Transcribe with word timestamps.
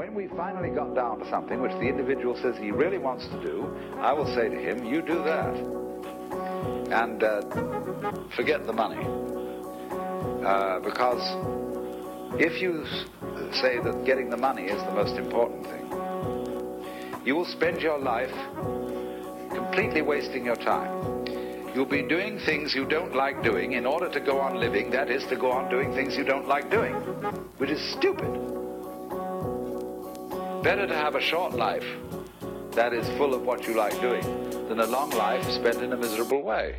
When 0.00 0.14
we 0.14 0.28
finally 0.28 0.70
got 0.70 0.94
down 0.94 1.18
to 1.18 1.28
something 1.28 1.60
which 1.60 1.72
the 1.72 1.82
individual 1.82 2.34
says 2.34 2.56
he 2.56 2.70
really 2.70 2.96
wants 2.96 3.26
to 3.26 3.38
do, 3.42 3.70
I 3.98 4.14
will 4.14 4.24
say 4.34 4.48
to 4.48 4.56
him, 4.56 4.82
you 4.82 5.02
do 5.02 5.22
that. 5.24 5.54
And 6.90 7.22
uh, 7.22 7.42
forget 8.34 8.66
the 8.66 8.72
money. 8.72 9.04
Uh, 10.42 10.80
because 10.80 11.20
if 12.40 12.62
you 12.62 12.86
say 13.52 13.78
that 13.78 14.04
getting 14.06 14.30
the 14.30 14.38
money 14.38 14.62
is 14.62 14.82
the 14.84 14.92
most 14.92 15.18
important 15.18 15.66
thing, 15.66 17.22
you 17.26 17.36
will 17.36 17.44
spend 17.44 17.82
your 17.82 17.98
life 17.98 18.32
completely 19.50 20.00
wasting 20.00 20.46
your 20.46 20.56
time. 20.56 21.26
You'll 21.74 21.84
be 21.84 22.08
doing 22.08 22.38
things 22.46 22.74
you 22.74 22.86
don't 22.86 23.14
like 23.14 23.42
doing 23.42 23.72
in 23.72 23.84
order 23.84 24.08
to 24.08 24.20
go 24.20 24.40
on 24.40 24.58
living, 24.58 24.92
that 24.92 25.10
is, 25.10 25.26
to 25.26 25.36
go 25.36 25.52
on 25.52 25.68
doing 25.68 25.92
things 25.92 26.16
you 26.16 26.24
don't 26.24 26.48
like 26.48 26.70
doing, 26.70 26.94
which 27.58 27.68
is 27.68 27.92
stupid. 27.98 28.59
Better 30.62 30.86
to 30.86 30.94
have 30.94 31.14
a 31.14 31.20
short 31.22 31.54
life 31.54 31.86
that 32.72 32.92
is 32.92 33.08
full 33.16 33.32
of 33.32 33.40
what 33.46 33.66
you 33.66 33.74
like 33.74 33.98
doing 34.02 34.22
than 34.68 34.80
a 34.80 34.86
long 34.86 35.08
life 35.08 35.50
spent 35.50 35.78
in 35.78 35.94
a 35.94 35.96
miserable 35.96 36.42
way. 36.42 36.76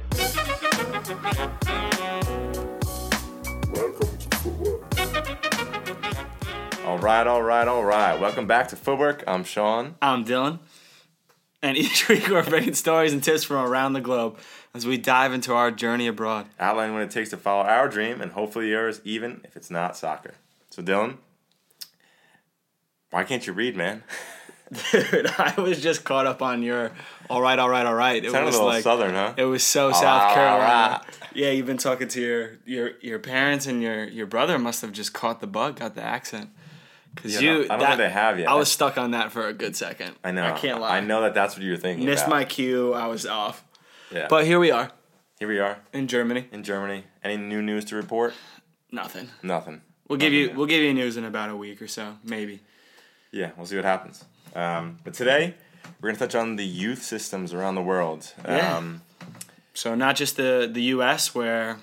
Welcome 3.73 4.17
to 4.19 4.37
Footwork. 4.37 4.97
All 6.85 6.99
right, 6.99 7.25
all 7.25 7.41
right, 7.41 7.67
all 7.67 7.83
right. 7.83 8.19
Welcome 8.19 8.45
back 8.45 8.67
to 8.67 8.75
Footwork. 8.75 9.23
I'm 9.25 9.43
Sean. 9.43 9.95
I'm 9.99 10.25
Dylan, 10.25 10.59
and 11.63 11.75
each 11.83 12.07
week 12.07 12.27
we're 12.29 12.43
bringing 12.43 12.75
stories 12.75 13.13
and 13.13 13.23
tips 13.23 13.45
from 13.45 13.65
around 13.65 13.93
the 13.93 14.01
globe 14.01 14.37
as 14.75 14.85
we 14.85 14.97
dive 14.97 15.33
into 15.33 15.55
our 15.55 15.71
journey 15.71 16.05
abroad. 16.05 16.45
Outlining 16.59 16.93
what 16.93 17.01
it 17.01 17.09
takes 17.09 17.31
to 17.31 17.37
follow 17.37 17.63
our 17.63 17.87
dream 17.89 18.21
and 18.21 18.33
hopefully 18.33 18.69
yours, 18.69 19.01
even 19.03 19.41
if 19.43 19.57
it's 19.57 19.71
not 19.71 19.97
soccer. 19.97 20.35
So, 20.69 20.83
Dylan, 20.83 21.17
why 23.11 23.23
can't 23.23 23.45
you 23.45 23.53
read, 23.53 23.75
man? 23.75 24.03
Dude, 24.91 25.27
I 25.37 25.53
was 25.59 25.81
just 25.81 26.05
caught 26.05 26.25
up 26.25 26.41
on 26.41 26.63
your 26.63 26.91
all 27.29 27.41
right, 27.41 27.59
all 27.59 27.69
right, 27.69 27.85
all 27.85 27.93
right. 27.93 28.23
It 28.23 28.31
Sounded 28.31 28.43
a 28.43 28.45
was 28.45 28.55
little 28.55 28.67
like 28.69 28.83
southern, 28.83 29.13
huh? 29.13 29.33
it 29.37 29.43
was 29.43 29.63
so 29.65 29.87
All 29.87 29.93
South 29.93 30.23
right, 30.23 30.33
Carolina. 30.33 31.01
right. 31.03 31.29
Yeah, 31.33 31.49
you've 31.51 31.65
been 31.65 31.77
talking 31.77 32.07
to 32.07 32.21
your 32.21 32.51
your 32.65 32.91
your 33.01 33.19
parents 33.19 33.65
and 33.67 33.81
your 33.83 34.05
your 34.05 34.27
brother 34.27 34.57
must 34.57 34.81
have 34.81 34.93
just 34.93 35.13
caught 35.13 35.41
the 35.41 35.47
bug, 35.47 35.79
got 35.79 35.95
the 35.95 36.01
accent. 36.01 36.49
Cause 37.17 37.33
Yeah, 37.35 37.41
you, 37.41 37.63
I 37.65 37.67
don't 37.67 37.79
that- 37.79 37.97
they 37.97 38.09
have 38.09 38.39
yet. 38.39 38.47
I 38.47 38.53
was 38.55 38.71
stuck 38.71 38.97
on 38.97 39.11
that 39.11 39.33
for 39.33 39.45
a 39.45 39.53
good 39.53 39.75
second. 39.75 40.15
I 40.23 40.31
know. 40.31 40.45
I 40.45 40.51
can't 40.53 40.79
lie. 40.79 40.95
I 40.97 40.99
know 41.01 41.21
that 41.23 41.33
that's 41.33 41.55
what 41.57 41.63
you 41.63 41.71
were 41.71 41.77
thinking. 41.77 42.05
Missed 42.05 42.23
about. 42.27 42.35
my 42.37 42.45
cue. 42.45 42.93
I 42.93 43.07
was 43.07 43.25
off. 43.25 43.65
Yeah. 44.09 44.27
But 44.29 44.45
here 44.45 44.59
we 44.59 44.71
are 44.71 44.89
here 45.37 45.49
we 45.49 45.59
are 45.59 45.79
in 45.91 46.07
Germany. 46.07 46.47
in 46.53 46.63
Germany. 46.63 47.03
Any 47.23 47.35
new 47.35 47.61
news 47.61 47.83
to 47.85 47.97
report? 47.97 48.33
Nothing. 48.89 49.27
Nothing. 49.43 49.81
We'll 50.07 50.17
give 50.19 50.31
you 50.31 50.43
Nothing 50.47 50.57
we'll 50.57 50.67
give 50.67 50.81
you 50.81 50.93
news 50.93 51.17
in 51.17 51.25
about 51.25 51.49
a 51.49 51.55
week 51.57 51.81
or 51.81 51.87
so, 51.87 52.17
maybe. 52.23 52.61
Yeah, 53.31 53.51
we'll 53.57 53.65
see 53.65 53.75
what 53.75 53.85
happens. 53.85 54.25
Um, 54.55 54.97
but 55.03 55.13
today, 55.13 55.55
we're 55.99 56.09
going 56.09 56.15
to 56.15 56.19
touch 56.19 56.35
on 56.35 56.55
the 56.57 56.65
youth 56.65 57.01
systems 57.03 57.53
around 57.53 57.75
the 57.75 57.81
world. 57.81 58.33
Yeah. 58.45 58.77
Um, 58.77 59.01
So 59.73 59.95
not 59.95 60.17
just 60.17 60.35
the 60.35 60.69
the 60.71 60.83
U.S. 60.95 61.33
where 61.33 61.77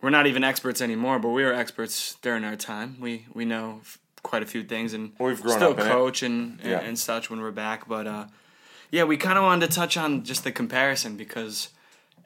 we're 0.00 0.10
not 0.10 0.26
even 0.26 0.42
experts 0.44 0.80
anymore, 0.80 1.18
but 1.20 1.28
we 1.28 1.44
were 1.44 1.52
experts 1.54 2.16
during 2.22 2.44
our 2.44 2.56
time. 2.56 2.96
We 3.00 3.26
we 3.34 3.44
know 3.44 3.78
f- 3.82 3.98
quite 4.22 4.42
a 4.42 4.46
few 4.46 4.64
things 4.64 4.92
and 4.94 5.12
We've 5.18 5.40
grown 5.40 5.56
still 5.56 5.74
coach 5.74 6.22
and, 6.24 6.58
and 6.60 6.70
Yeah. 6.70 6.80
and 6.88 6.98
such 6.98 7.30
when 7.30 7.40
we're 7.40 7.52
back. 7.54 7.86
But 7.86 8.06
uh, 8.06 8.26
yeah, 8.90 9.04
we 9.06 9.16
kind 9.16 9.38
of 9.38 9.44
wanted 9.44 9.70
to 9.70 9.74
touch 9.80 9.96
on 9.96 10.24
just 10.24 10.42
the 10.44 10.50
comparison 10.52 11.16
because 11.16 11.68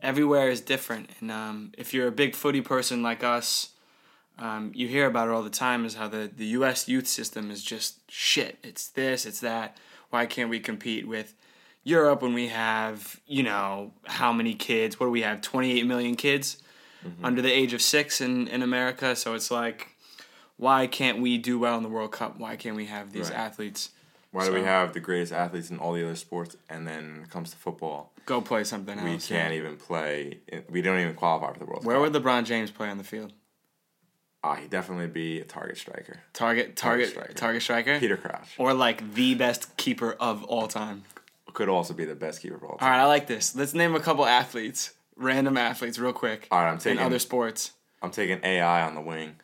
everywhere 0.02 0.48
is 0.50 0.60
different. 0.62 1.10
And 1.20 1.30
um, 1.30 1.72
if 1.76 1.92
you're 1.92 2.08
a 2.08 2.12
big 2.12 2.34
footy 2.34 2.62
person 2.62 3.02
like 3.02 3.22
us, 3.22 3.72
um, 4.38 4.72
you 4.74 4.86
hear 4.88 5.06
about 5.06 5.28
it 5.28 5.32
all 5.32 5.42
the 5.42 5.50
time. 5.50 5.84
Is 5.84 5.94
how 5.94 6.08
the 6.08 6.30
the 6.34 6.46
U.S. 6.58 6.88
youth 6.88 7.06
system 7.06 7.50
is 7.50 7.62
just 7.62 8.00
shit. 8.10 8.58
It's 8.62 8.88
this. 8.88 9.26
It's 9.26 9.40
that. 9.40 9.76
Why 10.10 10.26
can't 10.26 10.50
we 10.50 10.60
compete 10.60 11.06
with 11.08 11.34
Europe 11.84 12.22
when 12.22 12.34
we 12.34 12.48
have 12.48 13.20
you 13.26 13.42
know 13.42 13.92
how 14.04 14.32
many 14.32 14.54
kids? 14.54 14.98
What 15.00 15.06
do 15.06 15.10
we 15.12 15.22
have? 15.22 15.40
Twenty 15.40 15.78
eight 15.78 15.86
million 15.86 16.16
kids 16.16 16.58
under 17.22 17.40
the 17.40 17.52
age 17.52 17.72
of 17.72 17.80
six 17.82 18.20
in 18.20 18.48
in 18.48 18.62
America. 18.62 19.16
So 19.16 19.34
it's 19.34 19.50
like. 19.50 19.88
Why 20.58 20.86
can't 20.86 21.20
we 21.20 21.36
do 21.36 21.58
well 21.58 21.76
in 21.76 21.82
the 21.82 21.88
World 21.90 22.12
Cup? 22.12 22.38
Why 22.38 22.56
can't 22.56 22.76
we 22.76 22.86
have 22.86 23.12
these 23.12 23.28
Right. 23.28 23.38
athletes 23.38 23.90
why 24.30 24.46
do 24.46 24.52
we 24.54 24.62
have 24.62 24.92
the 24.94 25.00
greatest 25.00 25.32
athletes 25.32 25.70
in 25.70 25.78
all 25.78 25.92
the 25.92 26.02
other 26.04 26.16
sports, 26.16 26.56
and 26.68 26.86
then 26.86 27.20
it 27.24 27.30
comes 27.30 27.50
to 27.50 27.56
football, 27.56 28.12
go 28.26 28.40
play 28.40 28.64
something 28.64 29.02
we 29.02 29.12
else? 29.12 29.30
We 29.30 29.36
can't 29.36 29.52
even 29.54 29.76
play. 29.76 30.40
We 30.68 30.82
don't 30.82 30.98
even 30.98 31.14
qualify 31.14 31.52
for 31.52 31.58
the 31.58 31.64
World 31.66 31.84
Where 31.84 31.96
Cup. 32.02 32.12
would 32.12 32.22
LeBron 32.22 32.44
James 32.44 32.70
play 32.70 32.88
on 32.88 32.98
the 32.98 33.04
field? 33.04 33.32
Ah, 34.48 34.54
he'd 34.54 34.70
definitely 34.70 35.08
be 35.08 35.40
a 35.40 35.44
target 35.44 35.76
striker. 35.76 36.20
Target, 36.32 36.76
target, 36.76 37.08
striker. 37.08 37.32
target 37.32 37.62
striker, 37.62 37.98
Peter 37.98 38.16
Crouch 38.16 38.48
or 38.58 38.72
like 38.74 39.14
the 39.14 39.34
best 39.34 39.76
keeper 39.76 40.12
of 40.20 40.44
all 40.44 40.68
time. 40.68 41.02
could 41.52 41.68
also 41.68 41.92
be 41.94 42.04
the 42.04 42.14
best 42.14 42.40
keeper 42.42 42.54
of 42.56 42.62
all 42.62 42.70
All 42.72 42.78
time. 42.78 42.90
right, 42.90 43.00
I 43.00 43.06
like 43.06 43.26
this. 43.26 43.56
Let's 43.56 43.74
name 43.74 43.94
a 43.96 44.00
couple 44.00 44.24
athletes, 44.24 44.92
random 45.16 45.56
athletes, 45.56 45.98
real 45.98 46.12
quick. 46.12 46.46
All 46.52 46.60
right, 46.60 46.68
I'm 46.68 46.74
in 46.74 46.80
taking 46.80 46.98
other 47.02 47.18
sports. 47.18 47.72
I'm 48.02 48.10
taking 48.12 48.38
AI 48.44 48.82
on 48.86 48.94
the 48.94 49.00
wing. 49.00 49.34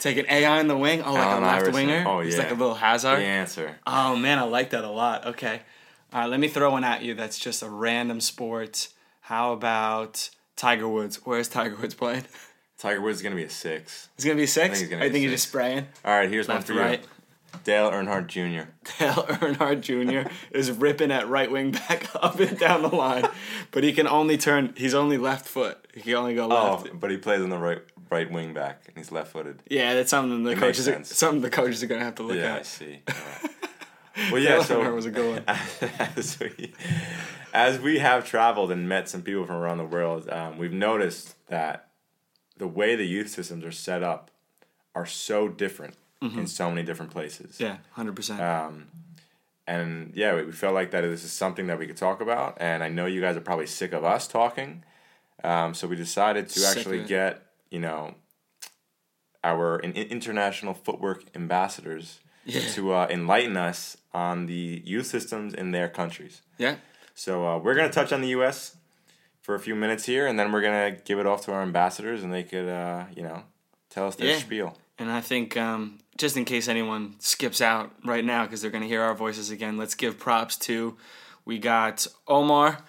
Taking 0.00 0.26
AI 0.28 0.58
on 0.58 0.66
the 0.66 0.76
wing. 0.76 1.02
Oh, 1.02 1.12
like 1.12 1.22
Allen 1.26 1.42
a 1.42 1.46
left 1.46 1.56
Iverson. 1.62 1.74
winger. 1.74 2.04
Oh, 2.08 2.20
He's 2.20 2.36
yeah. 2.36 2.42
like 2.44 2.50
a 2.50 2.54
little 2.54 2.74
Hazard. 2.74 3.18
The 3.18 3.24
answer. 3.24 3.76
Oh 3.86 4.16
man, 4.16 4.38
I 4.38 4.42
like 4.42 4.70
that 4.70 4.82
a 4.84 4.90
lot. 4.90 5.26
Okay, 5.26 5.60
all 6.12 6.20
right. 6.20 6.26
Let 6.30 6.40
me 6.40 6.48
throw 6.48 6.70
one 6.72 6.82
at 6.84 7.02
you. 7.02 7.14
That's 7.14 7.38
just 7.38 7.62
a 7.62 7.68
random 7.68 8.20
sport. 8.20 8.88
How 9.20 9.52
about 9.52 10.30
Tiger 10.56 10.88
Woods? 10.88 11.20
Where's 11.24 11.48
Tiger 11.48 11.76
Woods 11.76 11.94
playing? 11.94 12.24
Tiger 12.78 13.00
Woods 13.00 13.18
is 13.18 13.22
gonna 13.22 13.34
be 13.36 13.44
a 13.44 13.50
six. 13.50 14.08
He's 14.16 14.24
gonna 14.24 14.36
be 14.36 14.44
a 14.44 14.46
six. 14.46 14.66
I 14.66 14.68
he's 14.70 14.78
think, 14.80 14.90
gonna 15.00 15.10
be 15.12 15.18
he's 15.20 15.30
six. 15.30 15.42
just 15.42 15.48
spraying. 15.48 15.86
All 16.04 16.12
right, 16.16 16.30
here's 16.30 16.48
Left 16.48 16.68
one 16.68 16.76
for 16.76 16.82
right. 16.82 17.00
you. 17.00 17.06
Dale 17.64 17.90
Earnhardt 17.90 18.26
Jr. 18.28 18.70
Dale 18.98 19.24
Earnhardt 19.24 19.80
Jr. 19.80 20.30
is 20.52 20.70
ripping 20.70 21.10
at 21.10 21.28
right 21.28 21.50
wing 21.50 21.72
back 21.72 22.08
up 22.14 22.38
and 22.38 22.58
down 22.58 22.82
the 22.82 22.88
line, 22.88 23.26
but 23.72 23.82
he 23.82 23.92
can 23.92 24.06
only 24.06 24.36
turn. 24.36 24.74
He's 24.76 24.94
only 24.94 25.18
left 25.18 25.46
foot. 25.46 25.86
He 25.94 26.02
can 26.02 26.14
only 26.14 26.34
go 26.34 26.44
Oh, 26.50 26.74
left. 26.82 27.00
but 27.00 27.10
he 27.10 27.16
plays 27.16 27.40
on 27.40 27.48
the 27.50 27.58
right 27.58 27.82
right 28.10 28.30
wing 28.30 28.54
back, 28.54 28.82
and 28.86 28.96
he's 28.96 29.10
left 29.10 29.32
footed. 29.32 29.60
Yeah, 29.68 29.94
that's 29.94 30.10
something 30.10 30.44
the 30.44 30.50
It 30.52 30.58
coaches. 30.58 30.88
Are, 30.88 31.02
something 31.04 31.40
the 31.40 31.50
coaches 31.50 31.82
are 31.82 31.86
gonna 31.86 32.04
have 32.04 32.14
to 32.16 32.22
look 32.22 32.36
Yeah, 32.36 32.54
I 32.54 32.58
at. 32.58 32.66
see. 32.66 33.00
All 33.08 33.14
right. 33.42 34.32
well, 34.32 34.40
yeah. 34.42 34.50
Dale 34.50 34.62
Earnhardt 34.62 34.66
So 34.66 34.94
was 34.94 35.06
a 35.06 35.10
good 35.10 35.44
one. 35.46 35.56
as 36.16 36.38
we, 36.38 36.74
as 37.52 37.80
we 37.80 37.98
have 37.98 38.24
traveled 38.26 38.70
and 38.70 38.88
met 38.88 39.08
some 39.08 39.22
people 39.22 39.46
from 39.46 39.56
around 39.56 39.78
the 39.78 39.84
world, 39.84 40.28
um, 40.28 40.58
we've 40.58 40.72
noticed 40.72 41.34
that 41.48 41.87
the 42.58 42.66
way 42.68 42.94
the 42.96 43.06
youth 43.06 43.28
systems 43.30 43.64
are 43.64 43.72
set 43.72 44.02
up 44.02 44.30
are 44.94 45.06
so 45.06 45.48
different 45.48 45.94
in 46.20 46.46
so 46.48 46.68
many 46.68 46.82
different 46.82 47.12
places. 47.12 47.52
Mm-hmm. 47.54 47.62
Yeah, 47.64 47.76
hundred 47.92 48.16
percent. 48.16 48.40
Um, 48.40 48.86
and 49.68 50.12
yeah, 50.16 50.34
we, 50.34 50.44
we 50.44 50.52
felt 50.52 50.74
like 50.74 50.90
that 50.90 51.02
this 51.02 51.22
is 51.24 51.30
something 51.32 51.68
that 51.68 51.78
we 51.78 51.86
could 51.86 51.96
talk 51.96 52.20
about. 52.20 52.56
And 52.58 52.82
I 52.82 52.88
know 52.88 53.06
you 53.06 53.20
guys 53.20 53.36
are 53.36 53.40
probably 53.40 53.66
sick 53.66 53.92
of 53.92 54.02
us 54.04 54.26
talking. 54.26 54.82
Um, 55.44 55.74
so 55.74 55.86
we 55.86 55.94
decided 55.94 56.48
to 56.48 56.58
Sick 56.58 56.76
actually 56.78 57.04
get, 57.04 57.42
you 57.70 57.78
know, 57.78 58.14
our 59.44 59.78
in, 59.78 59.92
international 59.92 60.74
footwork 60.74 61.24
ambassadors 61.36 62.18
Yeah. 62.44 62.62
to 62.72 62.92
uh, 62.92 63.06
enlighten 63.10 63.56
us 63.56 63.96
on 64.12 64.46
the 64.46 64.82
youth 64.84 65.06
systems 65.06 65.54
in 65.54 65.70
their 65.70 65.88
countries. 65.88 66.42
Yeah, 66.58 66.76
So 67.14 67.46
uh, 67.46 67.58
we're 67.58 67.74
going 67.74 67.88
to 67.88 67.94
touch 67.94 68.12
on 68.12 68.20
the 68.22 68.28
U.S. 68.28 68.74
for 69.48 69.54
a 69.54 69.58
few 69.58 69.74
minutes 69.74 70.04
here, 70.04 70.26
and 70.26 70.38
then 70.38 70.52
we're 70.52 70.60
going 70.60 70.94
to 70.94 71.02
give 71.04 71.18
it 71.18 71.24
off 71.24 71.40
to 71.46 71.52
our 71.52 71.62
ambassadors, 71.62 72.22
and 72.22 72.30
they 72.30 72.42
could, 72.42 72.68
uh, 72.68 73.04
you 73.16 73.22
know, 73.22 73.44
tell 73.88 74.06
us 74.06 74.14
their 74.14 74.28
Yeah. 74.28 74.36
spiel. 74.38 74.76
and 74.98 75.10
I 75.10 75.22
think 75.22 75.56
um, 75.56 76.00
just 76.18 76.36
in 76.36 76.44
case 76.44 76.68
anyone 76.68 77.14
skips 77.18 77.62
out 77.62 77.90
right 78.04 78.22
now 78.26 78.44
because 78.44 78.60
they're 78.60 78.70
gonna 78.70 78.84
hear 78.84 79.00
our 79.00 79.14
voices 79.14 79.48
again, 79.48 79.78
let's 79.78 79.94
give 79.94 80.18
props 80.18 80.56
to. 80.66 80.98
We 81.46 81.58
got 81.58 82.06
Omar, 82.26 82.80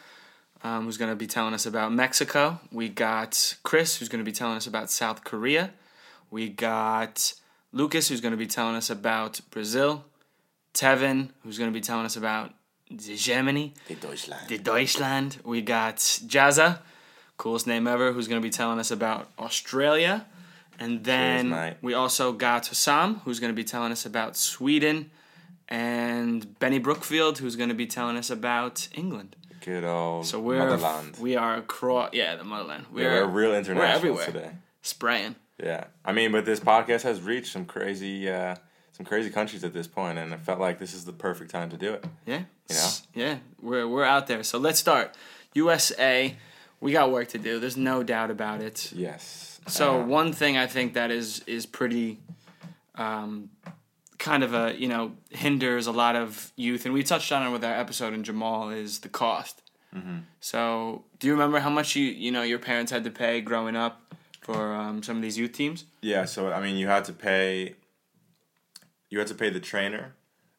um, 0.64 0.84
who's 0.84 0.98
gonna 0.98 1.16
be 1.16 1.28
telling 1.28 1.54
us 1.54 1.66
about 1.66 1.94
Mexico. 1.94 2.60
We 2.74 2.90
got 2.90 3.56
Chris, 3.64 3.96
who's 3.98 4.10
gonna 4.10 4.26
be 4.26 4.34
telling 4.34 4.58
us 4.58 4.68
about 4.68 4.90
South 4.92 5.24
Korea. 5.24 5.72
We 6.30 6.50
got 6.50 7.36
Lucas, 7.72 8.10
who's 8.10 8.20
gonna 8.22 8.36
be 8.36 8.48
telling 8.48 8.76
us 8.76 8.90
about 8.90 9.40
Brazil. 9.50 10.04
Tevin, 10.74 11.30
who's 11.44 11.58
gonna 11.58 11.72
be 11.72 11.80
telling 11.80 12.06
us 12.06 12.18
about 12.18 12.54
the 12.90 13.16
Germany. 13.16 13.74
The 13.88 13.96
Deutschland. 13.96 14.48
the 14.48 14.58
Deutschland. 14.58 15.38
We 15.44 15.62
got 15.62 15.98
Jazza, 15.98 16.80
coolest 17.38 17.68
name 17.68 17.88
ever, 17.88 18.12
who's 18.12 18.28
going 18.28 18.42
to 18.42 18.46
be 18.46 18.52
telling 18.52 18.80
us 18.80 18.92
about 18.92 19.30
Australia. 19.38 20.26
And 20.80 21.04
then 21.04 21.50
mate. 21.50 21.76
we 21.82 21.94
also 21.94 22.32
got 22.32 22.64
Hussam, 22.66 23.22
who's 23.24 23.40
going 23.40 23.52
to 23.52 23.56
be 23.56 23.64
telling 23.66 23.92
us 23.92 24.06
about 24.06 24.36
Sweden. 24.38 25.12
And 25.68 26.58
Benny 26.60 26.80
Brookfield, 26.80 27.38
who's 27.38 27.56
going 27.56 27.70
to 27.70 27.76
be 27.76 27.86
telling 27.86 28.18
us 28.18 28.30
about 28.30 28.88
England. 28.96 29.36
Good 29.62 29.84
old 29.84 30.26
So 30.26 30.40
we're 30.40 30.58
motherland. 30.60 31.18
we 31.20 31.36
are 31.36 31.56
across 31.58 32.12
yeah 32.14 32.36
the 32.38 32.44
motherland. 32.46 32.86
We're, 32.92 33.04
Yeah, 33.04 33.22
we're 33.26 33.28
real 33.28 33.54
international 33.56 33.96
everywhere. 33.96 34.26
today. 34.26 34.52
spraying. 34.82 35.36
Yeah, 35.62 35.84
I 36.06 36.14
mean, 36.14 36.32
but 36.32 36.46
this 36.46 36.62
podcast 36.62 37.02
has 37.04 37.22
reached 37.22 37.52
some 37.52 37.66
crazy, 37.66 38.30
uh, 38.30 38.56
some 39.00 39.06
crazy 39.06 39.30
countries 39.30 39.64
at 39.64 39.72
this 39.74 39.88
point, 39.88 40.18
and 40.18 40.34
it 40.34 40.42
felt 40.42 40.60
like 40.60 40.78
this 40.78 40.94
is 40.94 41.06
the 41.06 41.14
perfect 41.14 41.50
time 41.52 41.70
to 41.70 41.78
do 41.78 41.94
it. 41.94 42.04
Yeah. 42.26 42.42
You 42.70 42.76
know? 42.76 42.90
Yeah, 43.16 43.38
we're 43.62 43.88
we're 43.88 44.04
out 44.04 44.28
there. 44.28 44.44
So 44.44 44.58
let's 44.58 44.78
start. 44.78 45.16
USA, 45.54 46.36
we 46.82 46.92
got 46.92 47.10
work 47.10 47.30
to 47.30 47.38
do. 47.38 47.60
There's 47.62 47.78
no 47.78 48.04
doubt 48.04 48.30
about 48.30 48.62
it. 48.62 48.92
Yes. 48.94 49.62
So 49.68 50.02
Uh, 50.02 50.06
one 50.06 50.34
thing 50.34 50.58
I 50.58 50.68
think 50.68 50.96
that 50.96 51.12
is 51.12 51.42
is 51.48 51.66
pretty 51.66 52.20
um, 52.96 53.50
kind 54.18 54.44
of 54.44 54.54
a 54.54 54.76
you 54.78 54.90
know 54.90 55.14
hinders 55.30 55.88
a 55.88 55.94
lot 55.94 56.18
of 56.18 56.52
youth, 56.58 56.84
and 56.84 56.94
we 56.94 57.02
touched 57.02 57.32
on 57.32 57.48
it 57.48 57.52
with 57.52 57.64
our 57.64 57.74
episode 57.74 58.14
in 58.14 58.24
Jamal 58.26 58.70
is 58.70 59.00
the 59.00 59.10
cost. 59.10 59.62
So, 60.40 61.04
do 61.18 61.26
you 61.26 61.34
remember 61.34 61.60
how 61.60 61.70
much 61.72 61.96
you 61.96 62.04
you 62.06 62.32
know 62.32 62.44
your 62.44 62.60
parents 62.60 62.92
had 62.92 63.04
to 63.06 63.10
pay 63.12 63.42
growing 63.42 63.76
up 63.76 64.14
for 64.42 64.74
um, 64.74 65.02
some 65.02 65.16
of 65.16 65.22
these 65.24 65.38
youth 65.38 65.54
teams? 65.54 65.86
Yeah, 66.02 66.26
so 66.26 66.52
I 66.52 66.62
mean, 66.62 66.76
you 66.76 66.88
had 66.88 67.06
to 67.06 67.14
pay. 67.14 67.76
You 69.10 69.20
had 69.20 69.28
to 69.28 69.36
pay 69.36 69.50
the 69.50 69.60
trainer 69.60 70.14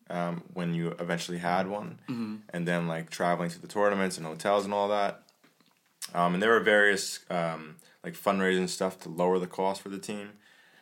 um, 0.08 0.42
when 0.54 0.74
you 0.74 0.88
eventually 0.98 1.38
had 1.38 1.68
one, 1.68 1.98
Mm-hmm. 2.08 2.36
and 2.50 2.66
then 2.66 2.88
like 2.88 3.10
traveling 3.10 3.50
to 3.50 3.60
the 3.60 3.68
tournaments 3.68 4.16
and 4.18 4.26
hotels 4.26 4.64
and 4.64 4.74
all 4.74 4.88
that. 4.88 5.22
Um, 6.14 6.34
and 6.34 6.42
there 6.42 6.50
were 6.50 6.60
various 6.60 7.20
um, 7.30 7.76
like 8.04 8.14
fundraising 8.14 8.68
stuff 8.68 8.98
to 9.00 9.08
lower 9.08 9.38
the 9.38 9.46
cost 9.46 9.80
for 9.82 9.88
the 9.88 9.98
team. 9.98 10.30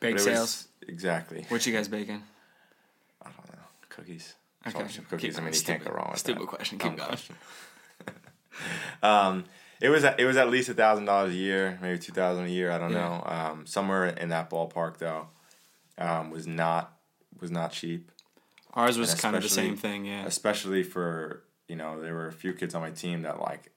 Bake 0.01 0.13
it 0.13 0.15
was- 0.15 0.25
sales. 0.25 0.69
exactly. 0.87 1.45
What 1.49 1.67
you 1.67 1.73
guys 1.75 1.89
baking? 1.89 2.23
I 3.23 3.27
don't 3.31 3.53
know. 3.53 3.59
Cookies. 3.91 4.35
Okay. 4.67 4.79
Cookies. 5.11 5.35
Keep 5.35 5.43
I 5.43 5.45
mean, 5.45 5.55
you 5.55 5.61
can't 5.63 5.85
go 5.85 5.91
wrong 5.91 6.09
with 6.11 6.21
Stupid 6.21 6.43
that. 6.43 6.49
question. 6.49 6.79
Dumb 6.79 6.91
Keep 6.91 6.99
going. 6.99 7.09
question. 7.09 7.37
um, 9.03 9.45
it 9.81 9.89
was 9.91 10.05
it 10.05 10.25
was 10.25 10.37
at 10.37 10.49
least 10.51 10.69
a 10.69 10.75
thousand 10.75 11.05
dollars 11.05 11.33
a 11.33 11.37
year, 11.37 11.79
maybe 11.83 11.99
two 11.99 12.13
thousand 12.13 12.45
a 12.47 12.49
year. 12.49 12.71
I 12.71 12.79
don't 12.79 12.93
Yeah. 12.93 12.99
know. 13.09 13.23
Um, 13.27 13.67
somewhere 13.67 14.07
in 14.07 14.31
that 14.31 14.51
ballpark 14.51 14.99
though, 14.99 15.29
um, 15.99 16.31
was 16.31 16.47
not 16.47 16.97
was 17.41 17.51
not 17.51 17.73
cheap, 17.73 18.11
Ours 18.75 18.99
was 18.99 19.15
kind 19.15 19.35
of 19.37 19.43
the 19.43 19.49
same 19.49 19.77
thing. 19.77 20.05
Yeah. 20.05 20.25
especially 20.27 20.83
for 20.83 21.43
you 21.69 21.77
know 21.77 22.01
there 22.01 22.15
were 22.15 22.29
a 22.29 22.33
few 22.33 22.53
kids 22.53 22.75
on 22.75 22.83
my 22.83 22.91
team 22.91 23.23
that 23.23 23.41
like 23.41 23.71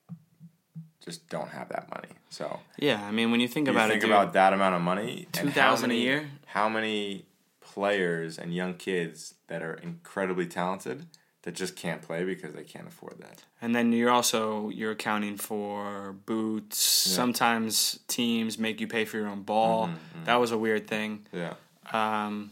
just 1.03 1.27
don't 1.29 1.49
have 1.49 1.69
that 1.69 1.89
money. 1.89 2.09
So 2.29 2.59
Yeah. 2.77 3.03
I 3.03 3.11
mean, 3.11 3.31
when 3.31 3.39
you 3.39 3.47
think 3.47 3.67
you 3.67 3.71
about 3.73 3.89
think 3.89 4.03
it, 4.03 4.07
dude, 4.07 4.11
about 4.15 4.33
that 4.33 4.53
amount 4.53 4.75
of 4.75 4.81
money, 4.81 5.27
2,000 5.31 5.89
a 5.91 5.93
year? 5.95 6.29
How 6.45 6.69
many 6.69 7.25
players 7.59 8.37
and 8.37 8.53
young 8.53 8.75
kids 8.75 9.33
that 9.47 9.61
are 9.63 9.73
incredibly 9.75 10.45
talented 10.45 11.07
that 11.41 11.55
just 11.55 11.75
can't 11.75 12.03
play 12.03 12.23
because 12.23 12.53
they 12.53 12.63
can't 12.63 12.87
afford 12.87 13.17
that? 13.19 13.41
And 13.63 13.73
then 13.75 13.91
you're 13.93 14.11
also 14.11 14.69
you're 14.69 14.91
accounting 14.91 15.37
for 15.37 16.13
boots. 16.27 16.77
Sometimes 16.77 17.99
teams 18.07 18.59
make 18.59 18.79
you 18.79 18.87
pay 18.87 19.03
for 19.05 19.17
your 19.17 19.27
own 19.27 19.41
ball. 19.41 19.87
Mm-hmm, 19.87 20.25
That 20.25 20.35
was 20.35 20.51
a 20.51 20.57
weird 20.57 20.87
thing. 20.87 21.25
Yeah, 21.33 21.55
Um, 21.91 22.51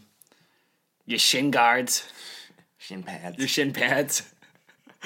your 1.10 1.18
shin 1.18 1.50
guards, 1.50 2.08
shin 2.78 3.02
pads, 3.02 3.38
your 3.38 3.48
shin 3.48 3.72
pads. 3.72 4.22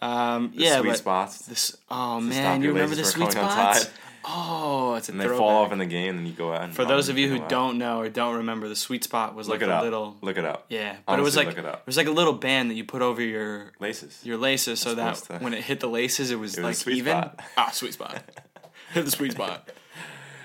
um, 0.00 0.52
the 0.54 0.62
yeah, 0.64 0.80
sweet 0.80 0.96
spots. 0.96 1.46
this. 1.46 1.76
Oh 1.90 2.20
man, 2.20 2.62
you 2.62 2.68
remember 2.68 2.94
the 2.94 3.04
sweet 3.04 3.32
spots? 3.32 3.46
outside. 3.80 3.92
Oh, 4.24 4.94
it's 4.94 5.08
a 5.08 5.12
and 5.12 5.20
they 5.20 5.24
throwback. 5.24 5.38
fall 5.40 5.64
off 5.64 5.72
in 5.72 5.78
the 5.78 5.86
game, 5.86 6.16
and 6.16 6.28
you 6.28 6.32
go 6.32 6.52
out. 6.52 6.62
And 6.62 6.72
For 6.74 6.84
those 6.84 7.08
of 7.08 7.18
you 7.18 7.28
who 7.28 7.40
don't 7.48 7.76
know 7.76 7.98
or 8.00 8.08
don't 8.08 8.36
remember, 8.36 8.68
the 8.68 8.76
sweet 8.76 9.02
spot 9.02 9.34
was 9.34 9.48
look 9.48 9.60
like 9.60 9.68
a 9.68 9.74
up, 9.74 9.82
little. 9.82 10.16
look 10.20 10.36
it 10.38 10.44
up. 10.44 10.66
Yeah, 10.68 10.96
but 11.06 11.18
it 11.18 11.22
was 11.22 11.34
like 11.34 11.48
it 11.48 11.58
it 11.58 11.78
was 11.86 11.96
like 11.96 12.06
a 12.06 12.12
little 12.12 12.32
band 12.34 12.70
that 12.70 12.74
you 12.74 12.84
put 12.84 13.02
over 13.02 13.20
your 13.20 13.72
Laces. 13.80 14.20
your 14.24 14.36
laces 14.36 14.78
so 14.78 14.94
that 14.94 15.18
when 15.40 15.54
it 15.54 15.64
hit 15.64 15.80
the 15.80 15.88
laces, 15.88 16.30
it 16.30 16.38
was 16.38 16.56
It 16.56 16.62
was 16.64 16.86
like 16.86 16.94
even. 16.96 17.10
spot. 17.12 17.40
Ah, 17.56 17.70
sweet 17.72 17.94
spot. 17.94 18.22
hit 18.94 19.04
the 19.04 19.10
sweet 19.10 19.32
spot. 19.32 19.68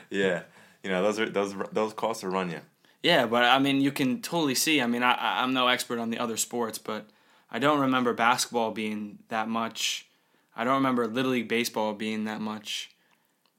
Yeah, 0.09 0.43
you 0.83 0.89
know 0.89 1.03
those 1.03 1.19
are 1.19 1.29
those 1.29 1.53
those 1.71 1.93
costs 1.93 2.21
to 2.21 2.29
run 2.29 2.49
you. 2.49 2.61
Yeah, 3.03 3.25
but 3.27 3.43
I 3.43 3.59
mean, 3.59 3.81
you 3.81 3.91
can 3.91 4.21
totally 4.21 4.55
see. 4.55 4.81
I 4.81 4.87
mean, 4.87 5.03
I, 5.03 5.41
I'm 5.41 5.53
no 5.53 5.67
expert 5.67 5.99
on 5.99 6.09
the 6.09 6.19
other 6.19 6.37
sports, 6.37 6.77
but 6.77 7.05
I 7.51 7.59
don't 7.59 7.79
remember 7.79 8.13
basketball 8.13 8.71
being 8.71 9.19
that 9.29 9.47
much. 9.47 10.07
I 10.55 10.63
don't 10.63 10.75
remember 10.75 11.07
Little 11.07 11.31
League 11.31 11.47
baseball 11.47 11.93
being 11.93 12.25
that 12.25 12.41
much. 12.41 12.89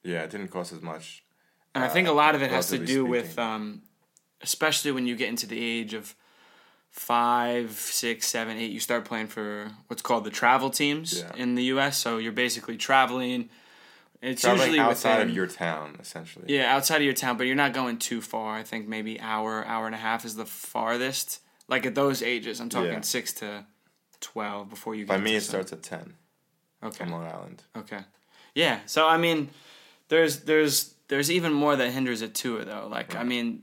Yeah, 0.02 0.23
it 0.23 0.31
didn't 0.31 0.49
cost 0.49 0.73
as 0.73 0.82
much. 0.82 1.23
And 1.75 1.85
I 1.85 1.88
think 1.88 2.08
a 2.08 2.12
lot 2.12 2.35
of 2.35 2.43
it 2.43 2.50
has 2.50 2.69
to 2.70 2.79
do 2.79 3.05
with, 3.05 3.38
um, 3.38 3.82
especially 4.43 4.90
when 4.90 5.06
you 5.06 5.14
get 5.14 5.29
into 5.29 5.46
the 5.46 5.62
age 5.62 5.94
of 5.94 6.14
five, 6.90 7.70
six, 7.73 8.26
seven, 8.26 8.56
eight, 8.56 8.70
you 8.73 8.81
start 8.81 9.05
playing 9.05 9.29
for 9.29 9.70
what's 9.87 10.02
called 10.02 10.25
the 10.25 10.31
travel 10.31 10.70
teams 10.70 11.20
Yeah. 11.20 11.32
in 11.37 11.55
the 11.55 11.64
U.S. 11.64 11.96
So 11.99 12.19
you're 12.19 12.32
basically 12.32 12.76
traveling. 12.76 13.50
It's 14.20 14.42
Traveling 14.42 14.70
usually 14.70 14.80
outside 14.80 15.18
within, 15.18 15.28
of 15.30 15.34
your 15.36 15.46
town, 15.46 15.96
essentially. 16.00 16.46
Yeah, 16.48 16.74
outside 16.74 16.96
of 16.96 17.02
your 17.02 17.12
town, 17.12 17.36
but 17.36 17.46
you're 17.46 17.54
not 17.54 17.72
going 17.72 17.98
too 17.98 18.20
far. 18.20 18.56
I 18.56 18.64
think 18.64 18.88
maybe 18.88 19.20
hour, 19.20 19.64
hour 19.64 19.86
and 19.86 19.94
a 19.94 19.98
half 19.98 20.24
is 20.24 20.34
the 20.34 20.44
farthest. 20.44 21.40
Like 21.68 21.86
at 21.86 21.94
those 21.94 22.20
ages, 22.22 22.60
I'm 22.60 22.68
talking 22.68 22.92
Yeah. 22.92 23.00
six 23.02 23.32
to 23.34 23.64
twelve 24.20 24.68
before 24.70 24.94
you 24.94 25.04
get. 25.04 25.08
By 25.08 25.18
me, 25.18 25.36
it 25.36 25.42
starts 25.42 25.72
at 25.72 25.82
ten 25.82 26.14
Okay. 26.82 27.04
on 27.04 27.10
Long 27.10 27.26
Island. 27.26 27.62
Okay. 27.76 28.00
Yeah. 28.54 28.80
So 28.86 29.06
I 29.06 29.18
mean, 29.18 29.50
there's 30.08 30.40
there's 30.40 30.94
there's 31.08 31.30
even 31.30 31.52
more 31.52 31.76
that 31.76 31.90
hinders 31.92 32.22
it 32.22 32.34
too, 32.34 32.64
though. 32.64 32.88
Like 32.90 33.14
I 33.14 33.22
mean, 33.22 33.62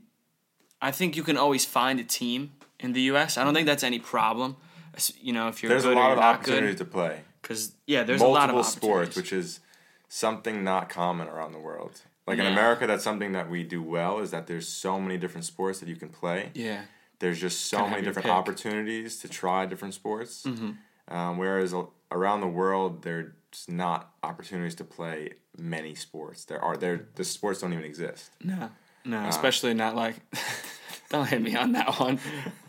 I 0.80 0.90
think 0.90 1.16
you 1.16 1.22
can 1.22 1.36
always 1.36 1.64
find 1.66 2.00
a 2.00 2.04
team 2.04 2.52
in 2.80 2.92
the 2.92 3.02
U.S. 3.02 3.36
I 3.36 3.44
don't 3.44 3.52
think 3.54 3.66
that's 3.66 3.82
any 3.84 3.98
problem. 3.98 4.56
You 5.20 5.34
know, 5.34 5.48
if 5.48 5.62
you're 5.62 5.68
There's 5.68 5.84
a 5.84 5.90
lot 5.90 6.12
of 6.12 6.18
not 6.18 6.36
opportunity 6.36 6.68
good, 6.68 6.78
to 6.78 6.84
play. 6.86 7.20
because 7.42 7.74
yeah, 7.86 8.04
there's 8.04 8.22
a 8.22 8.24
Multiple 8.24 8.54
lot 8.56 8.60
of 8.64 8.66
sports, 8.66 9.16
which 9.16 9.32
is 9.32 9.60
something 10.08 10.62
not 10.64 10.88
common 10.88 11.28
around 11.28 11.52
the 11.52 11.58
world. 11.58 12.00
Like 12.26 12.38
in 12.38 12.46
America, 12.46 12.86
that's 12.88 13.04
something 13.04 13.32
that 13.32 13.48
we 13.48 13.62
do 13.62 13.80
well. 13.82 14.18
Is 14.18 14.32
that 14.32 14.46
there's 14.48 14.66
so 14.68 15.00
many 15.00 15.16
different 15.16 15.44
sports 15.44 15.78
that 15.80 15.88
you 15.88 15.96
can 15.96 16.08
play. 16.08 16.50
yeah. 16.54 16.82
There's 17.18 17.40
just 17.40 17.66
so 17.66 17.78
Kinda 17.78 17.90
many 17.92 18.02
different 18.02 18.26
pick. 18.26 18.32
opportunities 18.34 19.18
to 19.20 19.28
try 19.28 19.64
different 19.64 19.94
sports. 19.94 20.42
Mm-hmm. 20.42 21.14
Um, 21.16 21.38
whereas 21.38 21.72
a- 21.72 21.86
around 22.12 22.42
the 22.42 22.46
world, 22.46 23.02
there's 23.04 23.32
not 23.68 24.10
opportunities 24.22 24.74
to 24.74 24.84
play 24.84 25.30
many 25.56 25.94
sports. 25.94 26.44
There 26.44 26.60
are 26.60 26.76
there 26.76 27.06
the 27.14 27.24
sports 27.24 27.62
don't 27.62 27.72
even 27.72 27.84
exist. 27.86 28.32
No, 28.44 28.68
no, 29.06 29.18
Ah. 29.18 29.28
especially 29.28 29.72
not 29.72 29.96
like. 29.96 30.16
don't 31.08 31.26
hit 31.26 31.40
me 31.40 31.56
on 31.56 31.72
that 31.72 31.98
one. 31.98 32.18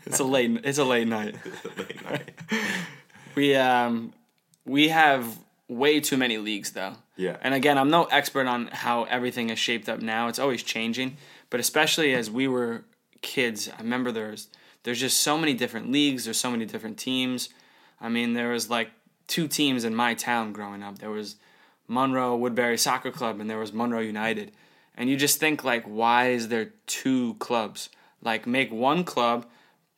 It's 0.05 0.19
a 0.19 0.23
late. 0.23 0.61
It's 0.63 0.77
a 0.77 0.85
late 0.85 1.07
night. 1.09 1.35
Late 1.77 2.03
night. 2.05 2.31
We 3.35 3.53
um, 3.55 4.13
we 4.65 4.87
have 4.89 5.37
way 5.67 5.99
too 5.99 6.15
many 6.17 6.37
leagues 6.37 6.71
though. 6.71 6.93
Yeah. 7.17 7.37
And 7.41 7.53
again, 7.53 7.77
I'm 7.77 7.89
no 7.89 8.05
expert 8.05 8.47
on 8.47 8.67
how 8.67 9.03
everything 9.05 9.49
is 9.49 9.59
shaped 9.59 9.89
up 9.89 10.01
now. 10.01 10.27
It's 10.27 10.39
always 10.39 10.63
changing, 10.63 11.17
but 11.49 11.59
especially 11.59 12.13
as 12.13 12.29
we 12.31 12.47
were 12.47 12.83
kids, 13.21 13.69
I 13.69 13.81
remember 13.81 14.11
there's 14.11 14.47
there's 14.83 14.99
just 14.99 15.17
so 15.17 15.37
many 15.37 15.53
different 15.53 15.91
leagues. 15.91 16.25
There's 16.25 16.39
so 16.39 16.51
many 16.51 16.65
different 16.65 16.97
teams. 16.97 17.49
I 17.99 18.09
mean, 18.09 18.33
there 18.33 18.51
was 18.51 18.69
like 18.69 18.91
two 19.27 19.47
teams 19.47 19.83
in 19.83 19.95
my 19.95 20.13
town 20.13 20.53
growing 20.53 20.83
up. 20.83 20.99
There 20.99 21.09
was 21.09 21.35
Monroe 21.87 22.35
Woodbury 22.35 22.77
Soccer 22.77 23.11
Club, 23.11 23.39
and 23.39 23.49
there 23.49 23.57
was 23.57 23.73
Monroe 23.73 23.99
United. 23.99 24.51
And 24.95 25.09
you 25.09 25.17
just 25.17 25.39
think 25.39 25.63
like, 25.63 25.83
why 25.85 26.29
is 26.29 26.47
there 26.47 26.73
two 26.85 27.35
clubs? 27.35 27.89
Like, 28.21 28.47
make 28.47 28.71
one 28.71 29.03
club, 29.03 29.45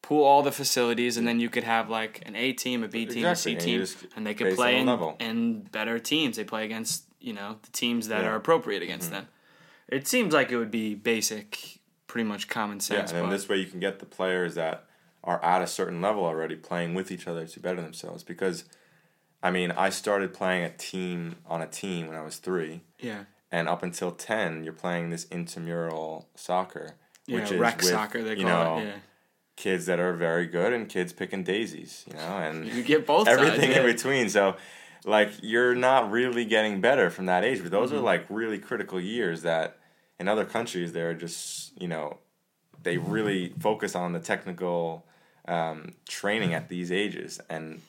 pool 0.01 0.23
all 0.23 0.41
the 0.41 0.51
facilities, 0.51 1.17
and 1.17 1.27
then 1.27 1.39
you 1.39 1.49
could 1.49 1.63
have 1.63 1.89
like 1.89 2.21
an 2.25 2.35
A 2.35 2.53
team, 2.53 2.83
a 2.83 2.87
B 2.87 3.05
team, 3.05 3.25
Exactly, 3.25 3.51
a 3.51 3.55
and 3.55 3.61
C 3.61 3.65
team, 3.65 3.79
just 3.79 4.05
and 4.15 4.25
they 4.25 4.33
could 4.33 4.55
play 4.55 4.77
in, 4.77 4.89
in 5.19 5.61
better 5.61 5.99
teams. 5.99 6.37
They 6.37 6.43
play 6.43 6.65
against 6.65 7.05
you 7.19 7.33
know 7.33 7.57
the 7.61 7.71
teams 7.71 8.07
that 8.07 8.15
Yeah. 8.15 8.21
Mm-hmm. 8.21 8.33
are 8.33 8.35
appropriate 8.35 8.81
against 8.83 9.11
them. 9.11 9.27
It 9.87 10.07
seems 10.07 10.33
like 10.33 10.51
it 10.51 10.57
would 10.57 10.71
be 10.71 10.93
basic, 10.95 11.79
pretty 12.07 12.27
much 12.27 12.47
common 12.47 12.79
sense. 12.79 13.11
Yeah, 13.11 13.19
and 13.19 13.27
but 13.27 13.31
this 13.31 13.49
way 13.49 13.57
you 13.57 13.65
can 13.65 13.79
get 13.79 13.99
the 13.99 14.05
players 14.05 14.55
that 14.55 14.85
are 15.23 15.43
at 15.43 15.61
a 15.61 15.67
certain 15.67 16.01
level 16.01 16.23
already 16.25 16.55
playing 16.55 16.93
with 16.93 17.11
each 17.11 17.27
other 17.27 17.45
to 17.45 17.59
better 17.59 17.81
themselves. 17.81 18.23
Because, 18.23 18.65
I 19.43 19.51
mean, 19.51 19.71
I 19.71 19.89
started 19.89 20.33
playing 20.33 20.63
a 20.63 20.69
team 20.69 21.37
on 21.45 21.61
a 21.61 21.67
team 21.67 22.07
when 22.07 22.15
I 22.15 22.21
was 22.21 22.37
three, 22.37 22.81
yeah, 22.99 23.23
and 23.51 23.67
up 23.67 23.81
until 23.83 24.11
ten, 24.11 24.63
you're 24.63 24.73
playing 24.73 25.09
this 25.09 25.25
intramural 25.31 26.29
soccer, 26.35 26.95
yeah, 27.25 27.39
which 27.39 27.51
is 27.51 27.59
rec 27.59 27.77
with, 27.77 27.85
soccer 27.87 28.23
they 28.23 28.37
you 28.37 28.45
know 28.45 28.77
it. 28.77 28.85
Yeah, 28.85 28.95
kids 29.55 29.87
that 29.87 29.99
are 29.99 30.13
very 30.13 30.45
good 30.45 30.71
and 30.71 30.87
kids 30.87 31.11
picking 31.13 31.43
daisies, 31.43 32.05
you 32.07 32.13
know, 32.13 32.37
and 32.37 32.65
you 32.67 32.83
get 32.83 33.05
both 33.05 33.27
everything 33.35 33.71
sides, 33.71 33.75
yeah. 33.75 33.81
in 33.81 33.85
between. 33.85 34.29
So, 34.29 34.55
like, 35.05 35.31
you're 35.41 35.75
not 35.75 36.11
really 36.11 36.45
getting 36.45 36.81
better 36.81 37.09
from 37.09 37.25
that 37.27 37.43
age, 37.43 37.61
but 37.61 37.71
those 37.71 37.89
Mm-hmm. 37.89 37.99
are 37.99 38.03
like 38.03 38.25
really 38.29 38.59
critical 38.59 38.99
years 38.99 39.41
that 39.43 39.77
in 40.19 40.27
other 40.27 40.45
countries 40.45 40.91
they're 40.93 41.13
just, 41.13 41.79
you 41.81 41.87
know, 41.87 42.17
they 42.83 42.97
really 42.97 43.53
focus 43.59 43.95
on 43.95 44.13
the 44.13 44.19
technical 44.19 45.05
um, 45.47 45.93
training 46.07 46.53
at 46.53 46.69
these 46.69 46.91
ages. 46.91 47.39
And, 47.49 47.81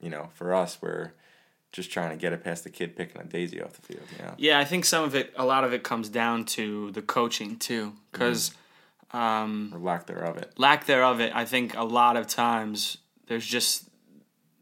you 0.00 0.08
know, 0.10 0.30
for 0.34 0.54
us, 0.54 0.78
we're 0.80 1.12
just 1.72 1.90
trying 1.90 2.10
to 2.10 2.16
get 2.16 2.32
it 2.32 2.42
past 2.44 2.64
the 2.64 2.70
kid 2.70 2.96
picking 2.96 3.20
a 3.20 3.24
daisy 3.24 3.62
off 3.62 3.72
the 3.72 3.82
field, 3.82 4.02
you 4.16 4.24
know? 4.24 4.34
Yeah, 4.38 4.58
I 4.58 4.64
think 4.64 4.84
some 4.84 5.04
of 5.04 5.14
it, 5.14 5.32
a 5.36 5.44
lot 5.44 5.64
of 5.64 5.72
it 5.72 5.82
comes 5.82 6.08
down 6.08 6.44
to 6.46 6.90
the 6.92 7.02
coaching 7.02 7.56
too, 7.58 7.92
because 8.12 8.52
Or 9.12 9.46
lack 9.72 10.06
thereof 10.06 10.36
it. 10.36 10.52
lack 10.56 10.86
thereof 10.86 11.20
it, 11.20 11.34
I 11.34 11.44
think 11.44 11.76
a 11.76 11.84
lot 11.84 12.16
of 12.16 12.26
times 12.28 12.98
there's 13.26 13.46
just 13.46 13.88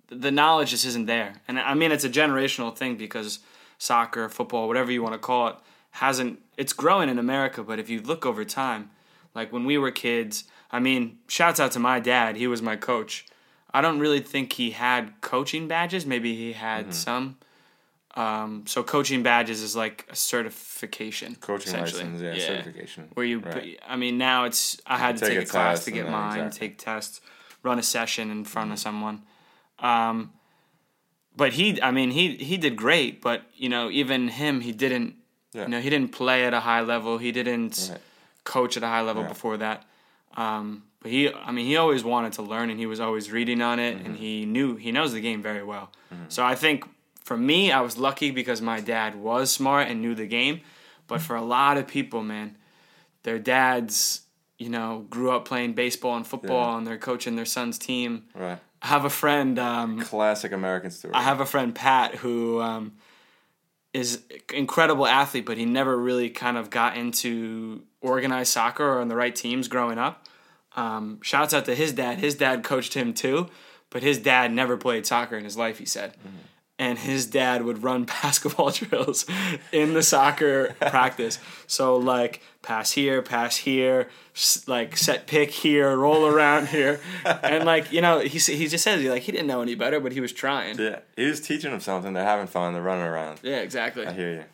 the 0.08 0.30
knowledge 0.30 0.70
just 0.70 0.84
isn't 0.84 1.06
there. 1.06 1.34
And 1.46 1.58
I 1.58 1.74
mean, 1.74 1.92
it's 1.92 2.04
a 2.04 2.10
generational 2.10 2.74
thing 2.74 2.96
because 2.96 3.40
soccer, 3.78 4.28
football, 4.28 4.68
whatever 4.68 4.90
you 4.90 5.02
want 5.02 5.14
to 5.14 5.18
call 5.18 5.48
it, 5.48 5.56
hasn't, 5.92 6.40
it's 6.56 6.72
growing 6.72 7.08
in 7.08 7.18
America. 7.18 7.62
But 7.62 7.78
if 7.78 7.88
you 7.88 8.00
look 8.00 8.26
over 8.26 8.44
time, 8.44 8.90
like 9.34 9.52
when 9.52 9.64
we 9.64 9.78
were 9.78 9.90
kids, 9.90 10.44
I 10.70 10.80
mean, 10.80 11.18
shouts 11.28 11.60
out 11.60 11.72
to 11.72 11.78
my 11.78 12.00
dad, 12.00 12.36
he 12.36 12.46
was 12.46 12.62
my 12.62 12.76
coach. 12.76 13.26
I 13.72 13.80
don't 13.80 13.98
really 13.98 14.20
think 14.20 14.54
he 14.54 14.70
had 14.70 15.12
coaching 15.20 15.68
badges. 15.68 16.06
Maybe 16.06 16.34
he 16.34 16.54
had 16.54 16.94
some. 16.94 17.36
Um, 18.16 18.64
so 18.66 18.82
coaching 18.82 19.22
badges 19.22 19.62
is 19.62 19.76
like 19.76 20.06
a 20.10 20.16
certification. 20.16 21.36
Coaching 21.36 21.68
essentially. 21.68 22.02
license, 22.02 22.22
yeah, 22.22 22.46
certification. 22.46 23.08
Where 23.14 23.24
you, 23.24 23.40
Right. 23.40 23.78
I 23.86 23.96
mean, 23.96 24.18
now 24.18 24.44
it's 24.44 24.80
I 24.86 24.98
had 24.98 25.18
to 25.18 25.26
Take 25.26 25.38
take, 25.38 25.48
a 25.48 25.50
class 25.50 25.84
to 25.84 25.90
get 25.90 26.10
mine, 26.10 26.46
exactly. 26.46 26.68
take 26.68 26.78
tests, 26.78 27.20
run 27.62 27.78
a 27.78 27.82
session 27.82 28.30
in 28.30 28.44
front 28.44 28.72
of 28.72 28.78
someone. 28.78 29.22
Um, 29.80 30.32
but 31.36 31.52
he, 31.52 31.80
I 31.80 31.90
mean, 31.90 32.10
he 32.10 32.36
he 32.36 32.56
did 32.56 32.76
great. 32.76 33.20
But 33.22 33.42
you 33.56 33.68
know, 33.68 33.90
even 33.90 34.28
him, 34.28 34.60
he 34.60 34.72
didn't. 34.72 35.14
Yeah. 35.52 35.62
You 35.62 35.68
know, 35.68 35.80
he 35.80 35.88
didn't 35.90 36.12
play 36.12 36.44
at 36.44 36.52
a 36.54 36.60
high 36.60 36.82
level. 36.82 37.18
He 37.18 37.32
didn't 37.32 37.88
Right. 37.90 38.00
coach 38.44 38.76
at 38.76 38.82
a 38.82 38.86
high 38.86 39.00
level 39.02 39.22
Yeah. 39.22 39.28
before 39.28 39.56
that. 39.58 39.84
Um, 40.36 40.82
but 41.00 41.10
he, 41.10 41.32
I 41.32 41.52
mean, 41.52 41.64
he 41.66 41.76
always 41.76 42.04
wanted 42.04 42.34
to 42.34 42.42
learn, 42.42 42.70
and 42.70 42.78
he 42.78 42.86
was 42.86 43.00
always 43.00 43.30
reading 43.30 43.62
on 43.62 43.78
it, 43.78 43.96
Mm-hmm. 43.96 44.06
and 44.06 44.16
he 44.16 44.44
knew 44.46 44.76
he 44.76 44.92
knows 44.92 45.12
the 45.12 45.20
game 45.20 45.40
very 45.42 45.62
well. 45.64 45.90
So 46.28 46.44
I 46.44 46.54
think 46.54 46.84
for 47.22 47.36
me, 47.36 47.70
I 47.72 47.80
was 47.80 47.96
lucky 47.98 48.30
because 48.30 48.60
my 48.62 48.80
dad 48.80 49.14
was 49.14 49.50
smart 49.50 49.88
and 49.88 50.00
knew 50.02 50.14
the 50.14 50.26
game. 50.26 50.60
But 51.06 51.20
for 51.22 51.36
a 51.36 51.42
lot 51.42 51.76
of 51.78 51.86
people, 51.86 52.22
man, 52.22 52.56
their 53.22 53.38
dads, 53.38 54.22
you 54.58 54.68
know, 54.68 55.06
grew 55.08 55.30
up 55.30 55.44
playing 55.46 55.72
baseball 55.74 56.16
and 56.16 56.26
football, 56.26 56.72
Yeah. 56.72 56.78
and 56.78 56.86
they're 56.86 56.98
coaching 56.98 57.36
their 57.36 57.46
son's 57.46 57.78
team. 57.78 58.24
Right. 58.34 58.58
I 58.82 58.88
have 58.88 59.04
a 59.04 59.10
friend. 59.10 59.58
Um, 59.58 60.00
Classic 60.00 60.52
American 60.52 60.90
story. 60.90 61.14
I 61.14 61.22
have 61.22 61.40
a 61.40 61.46
friend 61.46 61.74
Pat 61.74 62.16
who 62.16 62.60
um, 62.60 62.92
is 63.92 64.22
incredible 64.52 65.06
athlete, 65.06 65.46
but 65.46 65.56
he 65.56 65.64
never 65.64 65.96
really 65.96 66.30
kind 66.30 66.56
of 66.56 66.70
got 66.70 66.96
into 66.96 67.82
organized 68.00 68.52
soccer 68.52 68.84
or 68.84 69.00
on 69.00 69.08
the 69.08 69.16
right 69.16 69.34
teams 69.34 69.68
growing 69.68 69.98
up. 69.98 70.26
Um, 70.76 71.18
shouts 71.22 71.52
out 71.54 71.64
to 71.64 71.74
his 71.74 71.92
dad. 71.92 72.18
His 72.18 72.36
dad 72.36 72.62
coached 72.62 72.94
him 72.94 73.12
too, 73.12 73.48
but 73.90 74.02
his 74.02 74.18
dad 74.18 74.52
never 74.52 74.76
played 74.76 75.06
soccer 75.06 75.36
in 75.36 75.44
his 75.44 75.56
life. 75.56 75.78
He 75.78 75.86
said. 75.86 76.16
And 76.78 76.98
his 76.98 77.26
dad 77.26 77.64
would 77.64 77.82
run 77.82 78.04
basketball 78.22 78.70
drills 78.70 79.26
in 79.72 79.94
the 79.94 80.02
soccer 80.02 80.76
practice. 80.80 81.38
So 81.66 81.96
like 81.96 82.42
pass 82.62 82.92
here, 82.92 83.20
pass 83.20 83.56
here, 83.56 84.08
like 84.66 84.96
set 84.96 85.26
pick 85.26 85.50
here, 85.50 85.96
roll 85.96 86.26
around 86.26 86.68
here, 86.68 87.00
and 87.24 87.64
like 87.64 87.90
you 87.92 88.00
know 88.00 88.20
he 88.20 88.38
he 88.38 88.68
just 88.68 88.84
says 88.84 89.00
he 89.00 89.10
like 89.10 89.22
he 89.22 89.32
didn't 89.32 89.48
know 89.48 89.62
any 89.62 89.74
better, 89.74 89.98
but 89.98 90.12
he 90.12 90.20
was 90.20 90.32
trying. 90.32 90.78
Yeah, 90.78 91.00
he 91.16 91.24
was 91.24 91.40
teaching 91.40 91.70
them 91.70 91.80
something. 91.80 92.12
They're 92.12 92.24
having 92.24 92.46
fun. 92.46 92.74
They're 92.74 92.82
running 92.82 93.06
around. 93.06 93.40
Yeah, 93.42 93.58
exactly. 93.58 94.06
I 94.06 94.12
hear 94.12 94.32
you. 94.32 94.44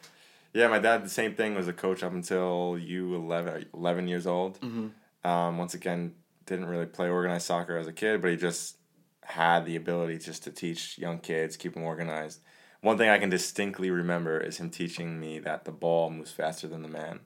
Yeah, 0.54 0.68
my 0.68 0.78
dad, 0.78 1.04
the 1.04 1.10
same 1.10 1.34
thing, 1.34 1.56
was 1.56 1.66
a 1.66 1.72
coach 1.72 2.04
up 2.04 2.12
until 2.12 2.78
you 2.80 3.16
11, 3.16 3.66
11 3.74 4.08
years 4.08 4.24
old. 4.24 4.60
Mm-hmm. 4.60 5.28
Um, 5.28 5.58
once 5.58 5.74
again, 5.74 6.14
didn't 6.46 6.66
really 6.66 6.86
play 6.86 7.08
organized 7.08 7.46
soccer 7.46 7.76
as 7.76 7.88
a 7.88 7.92
kid, 7.92 8.22
but 8.22 8.30
he 8.30 8.36
just 8.36 8.76
had 9.24 9.64
the 9.64 9.76
ability 9.76 10.18
just 10.18 10.44
to 10.44 10.50
teach 10.50 10.98
young 10.98 11.18
kids, 11.18 11.56
keep 11.56 11.74
them 11.74 11.82
organized. 11.82 12.40
One 12.80 12.98
thing 12.98 13.08
I 13.08 13.18
can 13.18 13.30
distinctly 13.30 13.90
remember 13.90 14.38
is 14.38 14.58
him 14.58 14.70
teaching 14.70 15.18
me 15.18 15.38
that 15.40 15.64
the 15.64 15.72
ball 15.72 16.10
moves 16.10 16.30
faster 16.32 16.68
than 16.68 16.82
the 16.82 16.88
man 16.88 17.20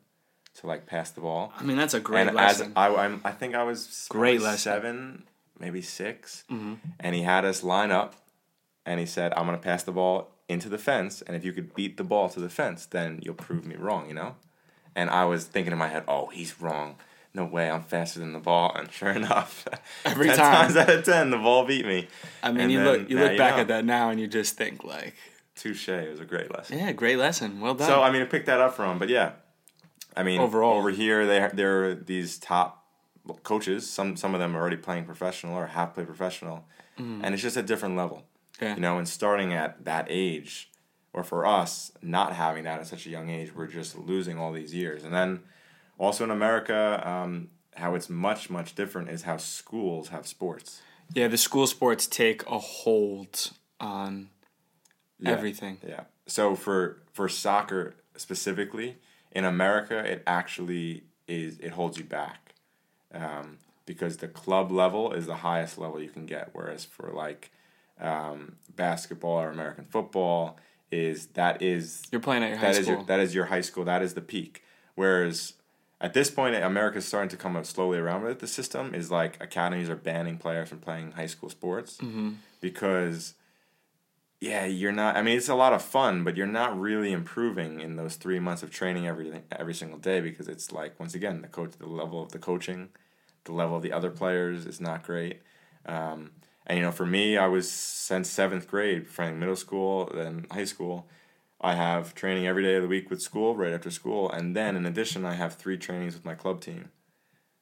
to 0.54 0.66
like 0.66 0.86
pass 0.86 1.10
the 1.10 1.20
ball. 1.20 1.52
I 1.58 1.64
mean, 1.64 1.76
that's 1.76 1.94
a 1.94 2.00
great 2.00 2.28
and 2.28 2.36
lesson. 2.36 2.66
as 2.68 2.72
I, 2.76 2.94
I'm, 2.94 3.20
I 3.24 3.32
think 3.32 3.54
I 3.54 3.64
was 3.64 4.06
Great 4.08 4.40
lesson. 4.40 4.58
seven, 4.58 5.22
maybe 5.58 5.82
6 5.82 6.44
Mm-hmm. 6.50 6.74
and 7.00 7.14
he 7.14 7.22
had 7.22 7.44
us 7.44 7.62
line 7.64 7.90
up, 7.90 8.14
and 8.86 9.00
he 9.00 9.06
said, 9.06 9.32
"I'm 9.36 9.46
gonna 9.46 9.58
pass 9.58 9.82
the 9.82 9.92
ball 9.92 10.30
into 10.48 10.68
the 10.68 10.78
fence, 10.78 11.20
and 11.22 11.36
if 11.36 11.44
you 11.44 11.52
could 11.52 11.74
beat 11.74 11.96
the 11.96 12.04
ball 12.04 12.28
to 12.30 12.40
the 12.40 12.48
fence, 12.48 12.86
then 12.86 13.18
you'll 13.22 13.34
prove 13.34 13.66
me 13.66 13.74
wrong." 13.76 14.06
You 14.08 14.14
know, 14.14 14.36
and 14.94 15.10
I 15.10 15.24
was 15.24 15.44
thinking 15.44 15.72
in 15.72 15.78
my 15.78 15.88
head, 15.88 16.04
"Oh, 16.08 16.26
he's 16.28 16.60
wrong. 16.60 16.96
No 17.34 17.44
way, 17.44 17.70
I'm 17.70 17.82
faster 17.82 18.20
than 18.20 18.32
the 18.32 18.38
ball." 18.38 18.72
And 18.76 18.90
sure 18.92 19.10
enough, 19.10 19.66
Every 20.04 20.26
10 20.26 20.36
time. 20.36 20.54
times 20.54 20.76
out 20.76 20.90
of 20.90 21.04
ten, 21.04 21.30
the 21.30 21.38
ball 21.38 21.64
beat 21.66 21.86
me. 21.86 22.08
I 22.42 22.50
mean, 22.52 22.62
And 22.62 22.72
you 22.72 22.80
look 22.82 23.08
you 23.10 23.18
look 23.18 23.36
back 23.36 23.56
know. 23.56 23.62
at 23.62 23.68
that 23.68 23.84
now 23.84 24.10
and 24.10 24.18
you 24.20 24.26
just 24.26 24.56
think 24.56 24.84
like, 24.84 25.14
Touche. 25.54 25.88
It 25.88 26.10
was 26.10 26.20
a 26.20 26.24
great 26.24 26.50
lesson. 26.54 26.78
yeah, 26.78 26.92
great 26.92 27.18
lesson. 27.18 27.60
Well 27.60 27.74
done. 27.74 27.88
So 27.88 28.02
I 28.02 28.10
mean, 28.10 28.22
I 28.22 28.26
picked 28.26 28.46
that 28.46 28.60
up 28.60 28.74
from 28.74 28.92
him, 28.92 28.98
but 28.98 29.08
yeah, 29.08 29.32
I 30.16 30.22
mean, 30.22 30.40
Overall. 30.40 30.78
over 30.78 30.90
here 30.90 31.26
they 31.26 31.48
there 31.52 31.84
are 31.84 31.94
these 31.94 32.38
top 32.38 32.86
coaches. 33.42 33.88
Some 33.88 34.16
some 34.16 34.34
of 34.34 34.40
them 34.40 34.56
are 34.56 34.60
already 34.60 34.76
playing 34.76 35.04
professional 35.04 35.54
or 35.56 35.66
have 35.66 35.94
played 35.94 36.06
professional, 36.06 36.64
mm. 36.98 37.20
and 37.22 37.34
it's 37.34 37.42
just 37.42 37.56
a 37.56 37.62
different 37.62 37.96
level. 37.96 38.24
Yeah. 38.60 38.74
You 38.74 38.80
know, 38.80 38.98
and 38.98 39.08
starting 39.08 39.52
at 39.52 39.84
that 39.84 40.06
age, 40.08 40.70
or 41.12 41.22
for 41.22 41.46
us 41.46 41.92
not 42.02 42.34
having 42.34 42.64
that 42.64 42.80
at 42.80 42.86
such 42.86 43.06
a 43.06 43.10
young 43.10 43.30
age, 43.30 43.54
we're 43.54 43.66
just 43.68 43.96
losing 43.96 44.38
all 44.38 44.52
these 44.52 44.74
years. 44.74 45.04
And 45.04 45.14
then 45.14 45.40
also 45.98 46.24
in 46.24 46.30
America, 46.30 47.02
um, 47.06 47.48
how 47.76 47.94
it's 47.94 48.08
much 48.08 48.50
much 48.50 48.74
different 48.74 49.10
is 49.10 49.22
how 49.22 49.36
schools 49.36 50.08
have 50.08 50.26
sports. 50.26 50.80
yeah, 51.14 51.28
the 51.28 51.38
school 51.38 51.66
sports 51.66 52.06
take 52.06 52.44
a 52.46 52.58
hold 52.58 53.50
on 53.80 54.28
Yeah. 55.18 55.30
everything. 55.32 55.78
Yeah. 55.86 56.04
So 56.26 56.54
for 56.54 57.02
for 57.12 57.28
soccer 57.28 57.94
specifically 58.16 58.96
in 59.32 59.44
America, 59.44 59.98
it 59.98 60.22
actually 60.26 61.04
is 61.26 61.58
it 61.60 61.70
holds 61.72 61.98
you 61.98 62.04
back 62.04 62.54
um, 63.12 63.58
because 63.86 64.18
the 64.18 64.28
club 64.28 64.70
level 64.70 65.12
is 65.12 65.26
the 65.26 65.36
highest 65.36 65.78
level 65.78 66.00
you 66.02 66.10
can 66.10 66.26
get, 66.26 66.50
whereas 66.52 66.84
for 66.84 67.10
like 67.12 67.50
um, 68.00 68.56
basketball 68.76 69.40
or 69.40 69.50
American 69.50 69.84
football 69.84 70.58
is 70.90 71.26
that 71.28 71.60
is 71.62 72.02
You're 72.12 72.20
playing 72.20 72.42
at 72.44 72.50
your 72.50 72.58
high 72.58 72.72
that 72.72 72.76
is 72.78 72.84
school. 72.86 72.96
your 72.96 73.04
that 73.06 73.20
is 73.20 73.34
your 73.34 73.44
high 73.46 73.60
school. 73.62 73.84
That 73.84 74.02
is 74.02 74.14
the 74.14 74.20
peak. 74.20 74.62
Whereas 74.94 75.54
at 76.00 76.14
this 76.14 76.30
point, 76.30 76.54
America's 76.54 77.06
starting 77.06 77.28
to 77.30 77.36
come 77.36 77.56
up 77.56 77.66
slowly 77.66 77.98
around 77.98 78.22
with 78.22 78.32
it. 78.32 78.38
The 78.38 78.46
system 78.46 78.94
is 78.94 79.10
like 79.10 79.42
academies 79.42 79.90
are 79.90 79.96
banning 79.96 80.38
players 80.38 80.68
from 80.68 80.78
playing 80.78 81.12
high 81.12 81.26
school 81.26 81.50
sports 81.50 81.98
Mm-hmm. 81.98 82.30
because, 82.60 83.34
yeah, 84.40 84.64
you're 84.66 84.92
not. 84.92 85.16
I 85.16 85.22
mean, 85.22 85.36
it's 85.36 85.48
a 85.48 85.54
lot 85.56 85.72
of 85.72 85.82
fun, 85.82 86.22
but 86.22 86.36
you're 86.36 86.46
not 86.46 86.78
really 86.78 87.10
improving 87.12 87.80
in 87.80 87.96
those 87.96 88.14
three 88.16 88.38
months 88.38 88.62
of 88.62 88.70
training 88.70 89.06
every 89.08 89.42
every 89.50 89.74
single 89.74 89.98
day 89.98 90.20
because 90.20 90.46
it's 90.48 90.70
like 90.70 90.98
once 91.00 91.14
again 91.14 91.42
the 91.42 91.48
coach, 91.48 91.72
the 91.78 91.86
level 91.88 92.22
of 92.22 92.30
the 92.30 92.38
coaching, 92.38 92.90
the 93.44 93.52
level 93.52 93.76
of 93.76 93.82
the 93.82 93.92
other 93.92 94.10
players 94.10 94.66
is 94.66 94.80
not 94.80 95.02
great. 95.02 95.42
Um, 95.86 96.30
and 96.66 96.78
you 96.78 96.84
know, 96.84 96.92
for 96.92 97.06
me, 97.06 97.36
I 97.36 97.46
was 97.48 97.68
since 97.68 98.28
seventh 98.30 98.68
grade, 98.68 99.08
from 99.08 99.40
middle 99.40 99.56
school, 99.56 100.10
then 100.14 100.46
high 100.52 100.66
school. 100.66 101.08
I 101.60 101.74
have 101.74 102.14
training 102.14 102.46
every 102.46 102.62
day 102.62 102.76
of 102.76 102.82
the 102.82 102.88
week 102.88 103.10
with 103.10 103.20
school, 103.20 103.56
right 103.56 103.72
after 103.72 103.90
school, 103.90 104.30
and 104.30 104.54
then 104.54 104.76
in 104.76 104.86
addition, 104.86 105.24
I 105.24 105.34
have 105.34 105.54
three 105.54 105.76
trainings 105.76 106.14
with 106.14 106.24
my 106.24 106.34
club 106.34 106.60
team. 106.60 106.90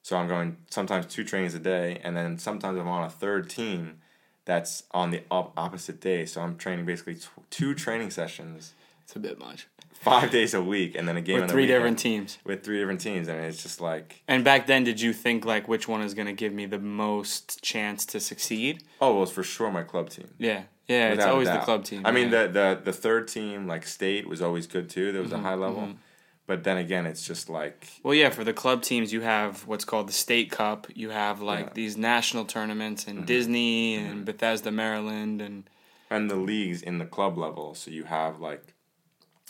So 0.03 0.17
I'm 0.17 0.29
going 0.29 0.59
sometimes 0.71 1.07
two 1.07 1.25
trainings 1.25 1.55
a 1.55 1.59
day, 1.59 2.01
and 2.05 2.17
then 2.17 2.39
sometimes 2.39 2.79
I'm 2.79 2.89
on 2.89 3.05
a 3.05 3.11
third 3.11 3.49
team 3.49 3.99
that's 4.45 4.85
on 4.93 5.11
the 5.11 5.23
op- 5.31 5.53
opposite 5.57 6.01
day. 6.01 6.27
So 6.27 6.41
I'm 6.43 6.57
training 6.57 6.85
basically 6.85 7.17
tw- 7.17 7.51
two 7.51 7.75
training 7.75 8.11
sessions, 8.11 8.75
It's 9.03 9.17
a 9.17 9.19
bit 9.19 9.39
much. 9.39 9.67
five 9.95 10.31
days 10.31 10.53
a 10.55 10.63
week, 10.63 10.95
and 10.95 11.09
then 11.09 11.17
a 11.17 11.21
game 11.23 11.41
With 11.41 11.51
three 11.51 11.67
different 11.67 11.99
teams. 11.99 12.39
with 12.45 12.63
three 12.63 12.79
different 12.79 13.01
teams, 13.01 13.27
and 13.29 13.41
it's 13.45 13.63
just 13.63 13.81
like, 13.81 14.23
And 14.29 14.45
back 14.45 14.67
then, 14.67 14.85
did 14.85 15.01
you 15.01 15.13
think 15.15 15.45
like 15.47 15.67
which 15.69 15.89
one 15.89 16.03
is 16.03 16.13
going 16.15 16.27
to 16.29 16.33
give 16.35 16.53
me 16.53 16.67
the 16.67 16.79
most 16.79 17.61
chance 17.63 18.05
to 18.07 18.21
succeed? 18.21 18.85
oh, 19.01 19.15
well, 19.15 19.23
it's 19.25 19.33
for 19.33 19.43
sure 19.43 19.71
my 19.73 19.83
club 19.83 20.11
team. 20.11 20.29
Yeah, 20.39 20.65
yeah. 20.89 21.13
it's 21.13 21.25
always 21.25 21.49
the 21.49 21.59
club 21.59 21.85
team. 21.85 22.03
I 22.05 22.11
mean, 22.13 22.31
yeah. 22.31 22.47
the, 22.47 22.53
the 22.53 22.81
the 22.87 22.93
third 22.93 23.29
team, 23.29 23.67
like 23.67 23.87
state, 23.87 24.29
was 24.29 24.41
always 24.43 24.67
good 24.67 24.89
too. 24.89 25.13
There 25.13 25.23
was 25.23 25.31
Mm-hmm, 25.33 25.45
a 25.45 25.49
high 25.49 25.55
level, 25.55 25.95
but 26.47 26.63
then 26.65 26.77
again, 26.77 27.07
it's 27.07 27.27
just 27.27 27.49
like 27.49 27.89
Well, 28.03 28.15
yeah, 28.15 28.31
for 28.31 28.45
the 28.45 28.53
club 28.53 28.83
teams, 28.83 29.13
you 29.13 29.21
have 29.23 29.67
what's 29.67 29.85
called 29.85 30.09
the 30.09 30.13
State 30.13 30.51
Cup. 30.51 30.87
You 30.95 31.11
have 31.11 31.41
like 31.43 31.59
Yeah. 31.59 31.65
Mm-hmm. 31.67 31.75
these 31.75 31.97
national 31.97 32.45
tournaments 32.45 33.07
in 33.07 33.25
Disney 33.25 33.97
and 33.97 34.25
Bethesda, 34.25 34.71
Maryland, 34.71 35.41
and 35.43 35.65
and 36.11 36.31
the 36.31 36.37
leagues 36.37 36.83
in 36.83 36.99
the 36.99 37.07
club 37.07 37.37
level. 37.37 37.75
So 37.75 37.91
you 37.91 38.05
have 38.05 38.39
like 38.41 38.75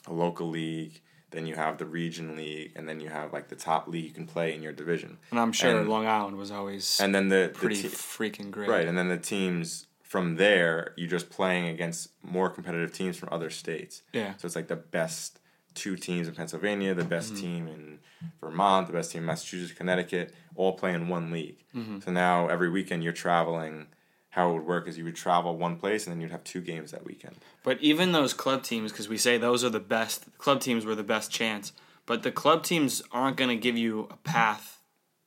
a 0.07 0.13
local 0.13 0.49
league, 0.49 1.01
then 1.33 1.47
you 1.47 1.55
have 1.57 1.77
the 1.79 1.85
region 1.85 2.35
league, 2.37 2.73
and 2.77 2.89
then 2.89 3.01
you 3.01 3.09
have 3.11 3.33
like 3.33 3.49
the 3.49 3.57
top 3.57 3.89
league 3.89 4.05
you 4.05 4.11
can 4.13 4.27
play 4.27 4.55
in 4.55 4.63
your 4.63 4.73
division. 4.73 5.19
and 5.31 5.39
I'm 5.41 5.53
sure 5.53 5.81
And- 5.81 5.89
Long 5.89 6.07
Island 6.07 6.37
was 6.39 6.51
always 6.51 6.99
And 7.01 7.15
then 7.15 7.29
the, 7.29 7.51
the 7.53 7.59
pretty 7.59 7.83
te- 7.83 7.89
freaking 7.89 8.51
great. 8.51 8.71
right, 8.71 8.87
and 8.89 8.97
then 8.97 9.09
the 9.09 9.19
teams 9.19 9.87
from 10.07 10.37
there, 10.37 10.93
you're 10.97 11.09
just 11.09 11.31
playing 11.31 11.67
against 11.69 12.11
more 12.23 12.49
competitive 12.49 12.93
teams 12.93 13.17
from 13.17 13.29
other 13.33 13.51
states. 13.51 14.03
Yeah. 14.13 14.35
So 14.37 14.47
it's 14.47 14.55
like 14.57 14.69
the 14.69 14.77
best 14.77 15.41
two 15.75 15.97
teams 15.97 16.29
in 16.29 16.35
Pennsylvania, 16.35 16.95
the 16.95 17.05
best 17.05 17.33
Mm-hmm. 17.35 17.43
team 17.43 17.69
in 17.69 17.99
Vermont, 18.41 18.87
the 18.87 18.93
best 18.93 19.11
team 19.13 19.23
in 19.23 19.27
Massachusetts, 19.27 19.77
Connecticut, 19.77 20.33
all 20.55 20.73
play 20.75 20.95
in 20.95 21.09
one 21.09 21.31
league. 21.31 21.65
Mm-hmm. 21.75 22.01
So 22.01 22.13
now 22.13 22.47
every 22.49 22.71
weekend 22.71 23.03
you're 23.05 23.13
traveling. 23.13 23.89
How 24.31 24.51
it 24.51 24.55
would 24.55 24.67
work 24.67 24.87
is 24.87 24.99
you 24.99 25.05
would 25.05 25.17
travel 25.17 25.57
one 25.57 25.77
place 25.77 26.07
and 26.07 26.13
then 26.15 26.21
you'd 26.21 26.31
have 26.31 26.45
two 26.45 26.61
games 26.61 26.91
that 26.91 27.05
weekend. 27.07 27.37
But 27.63 27.81
even 27.81 28.13
those 28.13 28.35
club 28.35 28.63
teams, 28.63 28.93
because 28.93 29.09
we 29.09 29.17
say 29.17 29.39
those 29.39 29.65
are 29.65 29.71
the 29.71 29.81
best, 29.81 30.27
club 30.37 30.61
teams 30.61 30.85
were 30.85 30.95
the 30.95 31.03
best 31.03 31.31
chance. 31.31 31.73
But 32.05 32.23
the 32.23 32.31
club 32.31 32.63
teams 32.63 33.03
aren't 33.13 33.39
going 33.39 33.49
to 33.49 33.57
give 33.57 33.79
you 33.79 34.07
a 34.11 34.17
path 34.19 34.83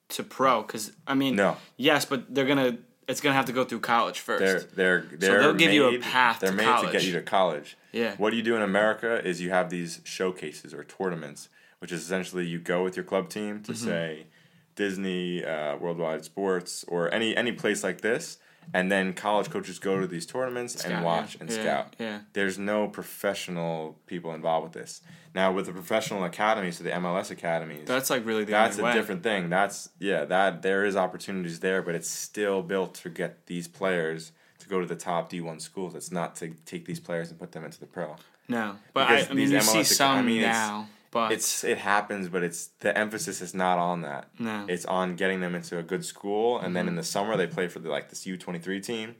to 0.10 0.22
pro. 0.24 0.62
Because 0.62 0.92
I 1.08 1.16
mean, 1.16 1.36
No. 1.36 1.58
yes, 1.76 2.06
but 2.06 2.34
they're 2.34 2.46
gonna. 2.46 2.78
It's 3.10 3.22
gonna 3.22 3.36
have 3.36 3.46
to 3.46 3.52
go 3.52 3.64
through 3.66 3.80
college 3.80 4.20
1st 4.24 4.40
They're 4.40 4.60
they're 4.60 5.02
they're 5.18 5.40
they'll 5.42 5.54
give 5.56 5.74
you 5.74 5.88
a 5.88 5.92
made- 5.94 6.02
path 6.04 6.40
They're 6.40 6.52
to 6.52 6.56
made 6.56 6.82
to 6.86 6.92
get 6.92 7.04
you 7.04 7.14
to 7.14 7.22
college. 7.22 7.76
Yeah. 7.92 8.14
What 8.18 8.34
you 8.34 8.44
do 8.44 8.56
in 8.56 8.62
America 8.62 9.26
is 9.28 9.42
you 9.42 9.50
have 9.50 9.70
these 9.72 10.00
showcases 10.04 10.74
or 10.74 10.84
tournaments, 10.84 11.50
which 11.80 11.92
is 11.92 12.02
essentially 12.04 12.46
you 12.46 12.60
go 12.60 12.84
with 12.84 12.96
your 12.96 13.04
club 13.06 13.30
team 13.30 13.62
to 13.64 13.72
Mm-hmm. 13.72 13.86
say 13.88 14.28
Disney, 14.76 15.44
uh, 15.44 15.76
Worldwide 15.78 16.24
Sports, 16.24 16.86
or 16.88 17.14
any 17.14 17.36
any 17.36 17.52
place 17.52 17.84
like 17.84 18.02
this, 18.02 18.38
and 18.74 18.92
then 18.92 19.14
college 19.14 19.50
coaches 19.50 19.80
go 19.80 20.00
to 20.00 20.08
these 20.08 20.26
tournaments 20.26 20.78
Scout, 20.80 20.92
and 20.92 21.06
watch 21.06 21.36
yeah. 21.36 21.42
and 21.42 21.50
Yeah, 21.50 21.62
scout. 21.62 21.96
yeah. 22.00 22.20
There's 22.34 22.58
no 22.58 22.88
professional 22.88 23.98
people 24.08 24.34
involved 24.34 24.64
with 24.64 24.74
this. 24.74 25.02
Now 25.36 25.52
with 25.52 25.68
the 25.68 25.72
professional 25.74 26.24
academies, 26.24 26.78
so 26.78 26.84
the 26.84 26.90
MLS 26.92 27.30
academies, 27.32 27.86
That's 27.88 28.10
like 28.10 28.26
really 28.26 28.44
the 28.46 28.52
that's 28.52 28.78
only 28.80 28.90
a 28.90 28.94
way. 28.94 29.00
different 29.00 29.24
thing. 29.24 29.50
That's 29.50 29.90
yeah, 30.00 30.26
that 30.26 30.62
there 30.62 30.86
is 30.86 30.96
opportunities 30.96 31.60
there, 31.60 31.82
but 31.82 31.94
it's 31.96 32.10
still 32.10 32.64
built 32.64 32.96
to 32.96 33.10
get 33.10 33.46
these 33.46 33.68
players 33.68 34.32
to 34.60 34.68
go 34.68 34.80
to 34.80 34.86
the 34.88 34.96
top 34.96 35.30
D 35.30 35.40
one 35.42 35.60
schools. 35.60 35.94
It's 35.96 36.12
not 36.12 36.36
to 36.38 36.50
take 36.66 36.86
these 36.86 37.00
players 37.00 37.30
and 37.30 37.40
put 37.40 37.52
them 37.52 37.64
into 37.64 37.80
the 37.80 37.86
pro. 37.86 38.16
No, 38.48 38.78
but 38.94 39.08
I, 39.08 39.16
Because 39.18 39.26
I 39.30 39.34
mean, 39.34 39.38
these 39.50 39.52
you 39.52 39.62
see 39.62 39.84
some 39.84 40.18
I 40.18 40.22
mean, 40.24 40.42
now, 40.42 40.88
but 41.12 41.32
It's 41.32 41.64
it 41.64 41.80
happens, 41.80 42.30
but 42.30 42.44
it's 42.44 42.68
the 42.80 42.96
emphasis 42.98 43.42
is 43.42 43.54
not 43.54 43.78
on 43.80 44.02
that. 44.02 44.30
No. 44.38 44.66
It's 44.68 44.86
on 44.86 45.16
getting 45.16 45.40
them 45.40 45.56
into 45.56 45.78
a 45.78 45.84
good 45.84 46.06
school, 46.06 46.60
and 46.60 46.76
then 46.76 46.88
in 46.88 46.96
the 46.96 47.04
summer 47.04 47.36
they 47.38 47.48
play 47.48 47.68
for 47.68 47.80
the 47.80 47.90
like 47.90 48.10
this 48.10 48.26
U 48.26 48.38
twenty 48.38 48.60
three 48.60 48.80
team. 48.80 49.16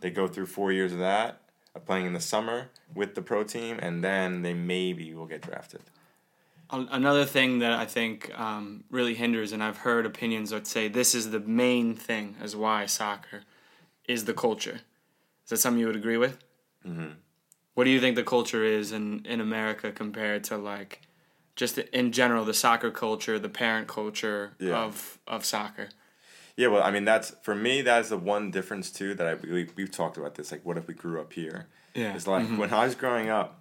They 0.00 0.10
go 0.10 0.26
through 0.26 0.46
four 0.46 0.72
years 0.72 0.92
of 0.92 0.98
that, 0.98 1.40
of 1.74 1.84
playing 1.84 2.06
in 2.06 2.12
the 2.12 2.20
summer 2.20 2.70
with 2.94 3.14
the 3.14 3.22
pro 3.22 3.44
team, 3.44 3.78
and 3.80 4.02
then 4.02 4.42
they 4.42 4.54
maybe 4.54 5.14
will 5.14 5.26
get 5.26 5.42
drafted. 5.42 5.82
Another 6.70 7.24
thing 7.24 7.60
that 7.60 7.72
I 7.72 7.86
think 7.86 8.38
um, 8.38 8.84
really 8.90 9.14
hinders, 9.14 9.52
and 9.52 9.62
I've 9.62 9.78
heard 9.78 10.04
opinions 10.04 10.50
that 10.50 10.66
say 10.66 10.86
this 10.88 11.14
is 11.14 11.30
the 11.30 11.40
main 11.40 11.94
thing 11.94 12.36
as 12.42 12.54
why 12.54 12.84
soccer 12.84 13.44
is 14.06 14.26
the 14.26 14.34
culture. 14.34 14.80
Is 15.44 15.50
that 15.50 15.56
something 15.58 15.80
you 15.80 15.86
would 15.86 15.96
agree 15.96 16.18
with? 16.18 16.36
Mm-hmm. 16.86 17.12
What 17.72 17.84
do 17.84 17.90
you 17.90 18.00
think 18.00 18.16
the 18.16 18.22
culture 18.24 18.64
is 18.64 18.92
in, 18.92 19.24
in 19.24 19.40
America 19.40 19.90
compared 19.92 20.44
to 20.44 20.58
like 20.58 21.00
just 21.58 21.76
in 21.76 22.12
general 22.12 22.44
the 22.44 22.54
soccer 22.54 22.90
culture, 22.90 23.36
the 23.36 23.48
parent 23.48 23.88
culture 23.88 24.52
Yeah. 24.60 24.78
of 24.84 25.18
of 25.26 25.44
soccer? 25.44 25.88
Yeah, 26.56 26.68
well, 26.68 26.82
I 26.82 26.90
mean 26.92 27.04
that's 27.04 27.30
for 27.42 27.54
me. 27.54 27.82
That's 27.82 28.08
the 28.08 28.16
one 28.16 28.50
difference 28.52 28.90
too 28.92 29.14
that 29.14 29.26
I 29.26 29.34
we, 29.34 29.68
we've 29.74 29.90
talked 29.90 30.16
about 30.16 30.36
this. 30.36 30.52
Like, 30.52 30.64
what 30.64 30.78
if 30.78 30.86
we 30.86 30.94
grew 30.94 31.20
up 31.20 31.32
here? 31.32 31.66
Yeah. 31.94 32.14
It's 32.14 32.28
like 32.28 32.44
mm-hmm. 32.44 32.58
when 32.58 32.72
I 32.72 32.84
was 32.84 32.94
growing 32.94 33.28
up, 33.28 33.60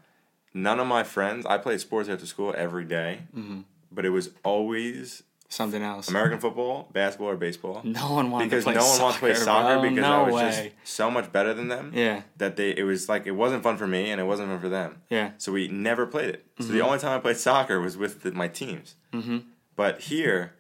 none 0.54 0.80
of 0.80 0.86
my 0.86 1.04
friends. 1.04 1.46
I 1.48 1.58
played 1.58 1.82
sports 1.82 2.08
after 2.08 2.28
school 2.28 2.54
every 2.56 2.86
day, 2.86 3.22
mm-hmm. 3.36 3.62
but 3.92 4.06
it 4.06 4.12
was 4.12 4.30
always 4.44 5.24
Something 5.50 5.82
else. 5.82 6.10
American 6.10 6.40
football, 6.40 6.90
basketball, 6.92 7.30
or 7.30 7.38
baseball. 7.38 7.82
no 7.86 8.12
one 8.12 8.32
wanted 8.32 8.50
because 8.50 8.66
to 8.66 8.72
play 8.72 8.80
no 8.80 8.86
one 8.86 8.90
soccer, 8.98 9.04
wants 9.04 9.16
to 9.18 9.20
play 9.22 9.34
soccer 9.34 9.80
bro. 9.80 9.90
because 9.90 10.02
no 10.02 10.12
I 10.12 10.22
was 10.26 10.34
way. 10.36 10.74
just 10.84 10.94
so 10.96 11.10
much 11.10 11.32
better 11.32 11.54
than 11.54 11.70
them. 11.70 11.92
Yeah. 11.96 12.24
That 12.38 12.58
they 12.58 12.72
it 12.76 12.84
was 12.84 13.08
like 13.08 13.26
it 13.28 13.32
wasn't 13.32 13.64
fun 13.64 13.78
for 13.78 13.88
me 13.88 14.12
and 14.12 14.20
it 14.20 14.26
wasn't 14.26 14.50
fun 14.50 14.60
for 14.60 14.68
them. 14.70 15.02
Yeah. 15.10 15.32
So 15.38 15.54
we 15.54 15.70
never 15.70 16.06
played 16.06 16.30
it. 16.30 16.46
So 16.60 16.66
Mm-hmm. 16.66 16.74
the 16.74 16.82
only 16.82 17.00
time 17.00 17.18
I 17.18 17.22
played 17.22 17.38
soccer 17.38 17.80
was 17.80 17.96
with 17.96 18.24
the, 18.24 18.32
my 18.34 18.50
teams. 18.50 18.96
Mm-hmm. 19.14 19.38
But 19.78 20.02
here, 20.02 20.54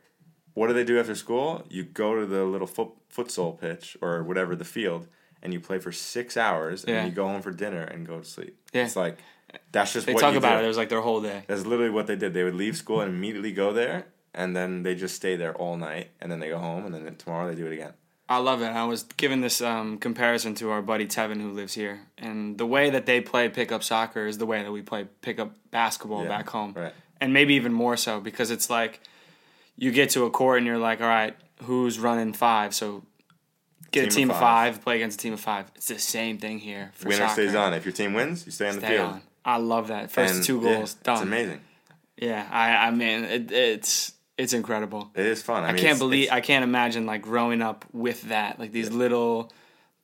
what 0.53 0.67
do 0.67 0.73
they 0.73 0.85
do 0.85 0.97
after 0.99 1.15
school? 1.15 1.65
You 1.69 1.83
go 1.83 2.15
to 2.19 2.25
the 2.25 2.45
little 2.45 2.67
foot 2.67 2.89
futsal 3.13 3.59
pitch 3.59 3.97
or 4.01 4.23
whatever 4.23 4.55
the 4.55 4.63
field, 4.65 5.07
and 5.43 5.51
you 5.53 5.59
play 5.59 5.79
for 5.79 5.91
six 5.91 6.37
hours, 6.37 6.83
and 6.85 6.91
Yeah. 6.93 6.95
then 7.01 7.09
you 7.09 7.13
go 7.15 7.27
home 7.27 7.41
for 7.41 7.51
dinner 7.51 7.81
and 7.83 8.07
go 8.07 8.19
to 8.19 8.25
sleep. 8.25 8.57
Yeah. 8.73 8.85
It's 8.85 8.95
like 8.95 9.17
that's 9.73 9.91
just 9.91 10.05
They 10.05 10.13
talk 10.13 10.35
about 10.35 10.53
do. 10.55 10.59
it. 10.61 10.65
It 10.65 10.67
was 10.69 10.77
like 10.77 10.89
their 10.89 11.01
whole 11.01 11.21
day. 11.21 11.43
That's 11.47 11.65
literally 11.65 11.89
what 11.91 12.07
they 12.07 12.15
did. 12.15 12.33
They 12.33 12.43
would 12.43 12.55
leave 12.55 12.77
school 12.77 13.01
and 13.01 13.13
immediately 13.13 13.51
go 13.51 13.73
there, 13.73 14.05
and 14.37 14.55
then 14.55 14.83
they 14.83 14.95
just 14.95 15.15
stay 15.15 15.35
there 15.35 15.53
all 15.55 15.75
night, 15.75 16.11
and 16.21 16.31
then 16.31 16.39
they 16.39 16.47
go 16.49 16.57
home, 16.59 16.85
and 16.85 16.93
then 16.95 17.15
tomorrow 17.17 17.47
they 17.49 17.55
do 17.55 17.67
it 17.67 17.73
again. 17.73 17.91
I 18.29 18.37
love 18.39 18.61
it. 18.61 18.67
I 18.67 18.83
was 18.83 19.03
giving 19.15 19.41
this 19.41 19.61
um, 19.61 19.97
comparison 19.97 20.53
to 20.55 20.69
our 20.71 20.81
buddy 20.81 21.05
Tevin 21.07 21.41
who 21.41 21.51
lives 21.51 21.73
here, 21.73 22.01
and 22.17 22.57
the 22.57 22.65
way 22.65 22.89
that 22.89 23.05
they 23.05 23.19
play 23.21 23.49
pickup 23.49 23.83
soccer 23.83 24.27
is 24.27 24.37
the 24.37 24.45
way 24.45 24.63
that 24.63 24.71
we 24.71 24.81
play 24.81 25.07
pickup 25.21 25.51
basketball 25.71 26.23
Yeah, 26.23 26.29
back 26.29 26.49
home, 26.49 26.73
right. 26.75 26.93
and 27.19 27.33
maybe 27.33 27.55
even 27.55 27.73
more 27.73 27.97
so 27.97 28.19
because 28.21 28.51
it's 28.51 28.69
like 28.69 28.99
you 29.77 29.91
get 29.91 30.09
to 30.11 30.25
a 30.25 30.29
court 30.29 30.57
and 30.57 30.67
you're 30.67 30.77
like, 30.77 31.01
all 31.01 31.07
right, 31.07 31.35
who's 31.63 31.99
running 31.99 32.33
five? 32.33 32.73
So 32.75 33.03
get 33.91 34.01
Team 34.01 34.07
a 34.09 34.11
team 34.11 34.29
of 34.31 34.35
five. 34.37 34.75
five. 34.75 34.83
play 34.83 34.95
against 34.97 35.19
a 35.19 35.23
team 35.23 35.33
of 35.33 35.39
five. 35.39 35.71
It's 35.75 35.87
the 35.87 35.97
same 35.99 36.37
thing 36.37 36.59
here. 36.59 36.91
For 36.95 37.07
Winner 37.09 37.27
soccer. 37.29 37.33
stays 37.43 37.55
on. 37.55 37.73
If 37.73 37.85
your 37.85 37.93
team 37.93 38.13
wins, 38.13 38.45
you 38.45 38.51
stay 38.51 38.67
on 38.69 38.75
the 38.75 38.85
field. 38.87 39.09
on. 39.09 39.21
I 39.45 39.57
love 39.57 39.87
that. 39.87 40.11
First 40.11 40.35
And, 40.35 40.43
two 40.43 40.59
yeah, 40.61 40.73
goals 40.75 40.95
done. 40.95 41.15
It's 41.15 41.23
amazing. 41.23 41.61
Yeah, 42.17 42.45
I, 42.51 42.87
I 42.87 42.91
mean, 42.91 43.23
it, 43.23 43.51
it's 43.51 44.11
it's 44.37 44.53
incredible. 44.53 45.11
It 45.15 45.25
is 45.25 45.41
fun. 45.41 45.63
I, 45.63 45.67
I, 45.69 45.71
mean, 45.71 45.77
can't 45.77 45.85
it's- 45.95 45.99
believe 45.99 46.23
it's- 46.25 46.37
I 46.37 46.41
can't 46.41 46.63
imagine 46.63 47.05
like 47.05 47.21
growing 47.21 47.61
up 47.61 47.85
with 47.91 48.23
that, 48.29 48.59
like 48.59 48.71
these 48.71 48.91
little 48.91 49.51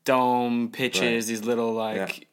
dome 0.05 0.69
pitches, 0.71 1.25
Right. 1.25 1.27
these 1.29 1.43
little 1.43 1.73
like 1.73 2.27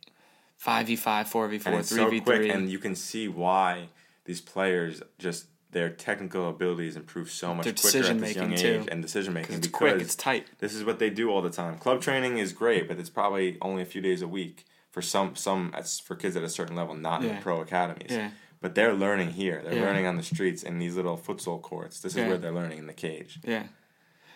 five 0.56 0.86
v 0.86 0.96
five, 0.96 1.28
four 1.28 1.48
v 1.48 1.58
four, 1.58 1.82
three 1.82 2.04
v 2.10 2.20
three, 2.20 2.50
and 2.50 2.70
you 2.70 2.78
can 2.78 2.94
see 2.94 3.28
why 3.28 3.88
these 4.24 4.40
players 4.40 5.02
just 5.18 5.46
their 5.72 5.88
technical 5.88 6.48
abilities 6.48 6.96
improve 6.96 7.30
so 7.30 7.54
much 7.54 7.64
Their 7.64 7.74
quicker 7.74 7.98
at 8.10 8.18
this 8.20 8.34
young 8.34 8.56
too. 8.56 8.80
age 8.82 8.88
and 8.90 9.00
decision 9.00 9.32
making 9.32 9.54
It's 9.56 9.68
because 9.68 9.78
quick, 9.92 10.00
it's 10.02 10.16
tight. 10.16 10.46
this 10.58 10.74
is 10.74 10.82
what 10.84 10.98
they 10.98 11.10
do 11.10 11.30
all 11.30 11.42
the 11.42 11.50
time. 11.50 11.78
Club 11.78 12.00
training 12.00 12.38
is 12.38 12.52
great, 12.52 12.88
but 12.88 12.98
it's 12.98 13.08
probably 13.10 13.56
only 13.62 13.80
a 13.82 13.84
few 13.84 14.00
days 14.00 14.20
a 14.20 14.26
week 14.26 14.64
for 14.90 15.00
some 15.00 15.36
some 15.36 15.70
as 15.76 16.00
for 16.00 16.16
kids 16.16 16.34
at 16.34 16.42
a 16.42 16.48
certain 16.48 16.74
level, 16.74 16.94
not 16.96 17.22
in 17.22 17.28
Yeah. 17.28 17.36
the 17.36 17.42
pro 17.42 17.60
academies. 17.60 18.08
Yeah. 18.10 18.30
But 18.60 18.74
they're 18.74 18.92
learning 18.92 19.30
here. 19.32 19.62
They're 19.64 19.74
Yeah. 19.78 19.84
learning 19.86 20.06
on 20.06 20.16
the 20.16 20.22
streets 20.22 20.62
in 20.62 20.78
these 20.78 20.94
little 20.96 21.16
futsal 21.16 21.60
courts. 21.62 22.00
This 22.00 22.12
is 22.12 22.18
Yeah. 22.18 22.28
where 22.28 22.38
they're 22.38 22.52
learning 22.52 22.78
in 22.78 22.86
the 22.86 22.92
cage. 22.92 23.38
Yeah, 23.42 23.64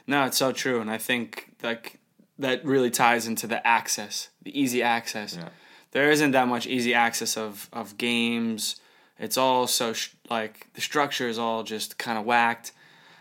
no, 0.06 0.24
it's 0.24 0.38
so 0.38 0.50
true, 0.52 0.80
and 0.80 0.90
I 0.90 0.98
think 0.98 1.50
like 1.62 1.98
that 2.38 2.64
really 2.64 2.90
ties 2.90 3.26
into 3.26 3.46
the 3.46 3.64
access, 3.66 4.30
the 4.42 4.58
easy 4.58 4.82
access. 4.82 5.36
Yeah. 5.36 5.50
There 5.92 6.10
isn't 6.10 6.30
that 6.32 6.48
much 6.48 6.66
easy 6.66 6.94
access 6.94 7.36
of 7.36 7.68
of 7.72 7.96
games. 7.98 8.76
It's 9.18 9.36
all 9.36 9.66
so 9.66 9.92
sh- 9.92 10.10
like 10.30 10.68
the 10.74 10.80
structure 10.80 11.28
is 11.28 11.38
all 11.38 11.62
just 11.62 11.98
kind 11.98 12.18
of 12.18 12.24
whacked. 12.24 12.72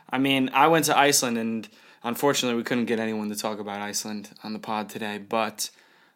I 0.09 0.17
mean, 0.19 0.49
I 0.53 0.67
went 0.67 0.85
to 0.85 0.97
Iceland, 0.97 1.37
and 1.37 1.67
unfortunately, 2.03 2.55
we 2.57 2.63
couldn't 2.63 2.85
get 2.85 2.99
anyone 2.99 3.29
to 3.29 3.35
talk 3.35 3.59
about 3.59 3.79
Iceland 3.81 4.29
on 4.43 4.53
the 4.53 4.59
pod 4.59 4.89
today. 4.89 5.17
But 5.17 5.69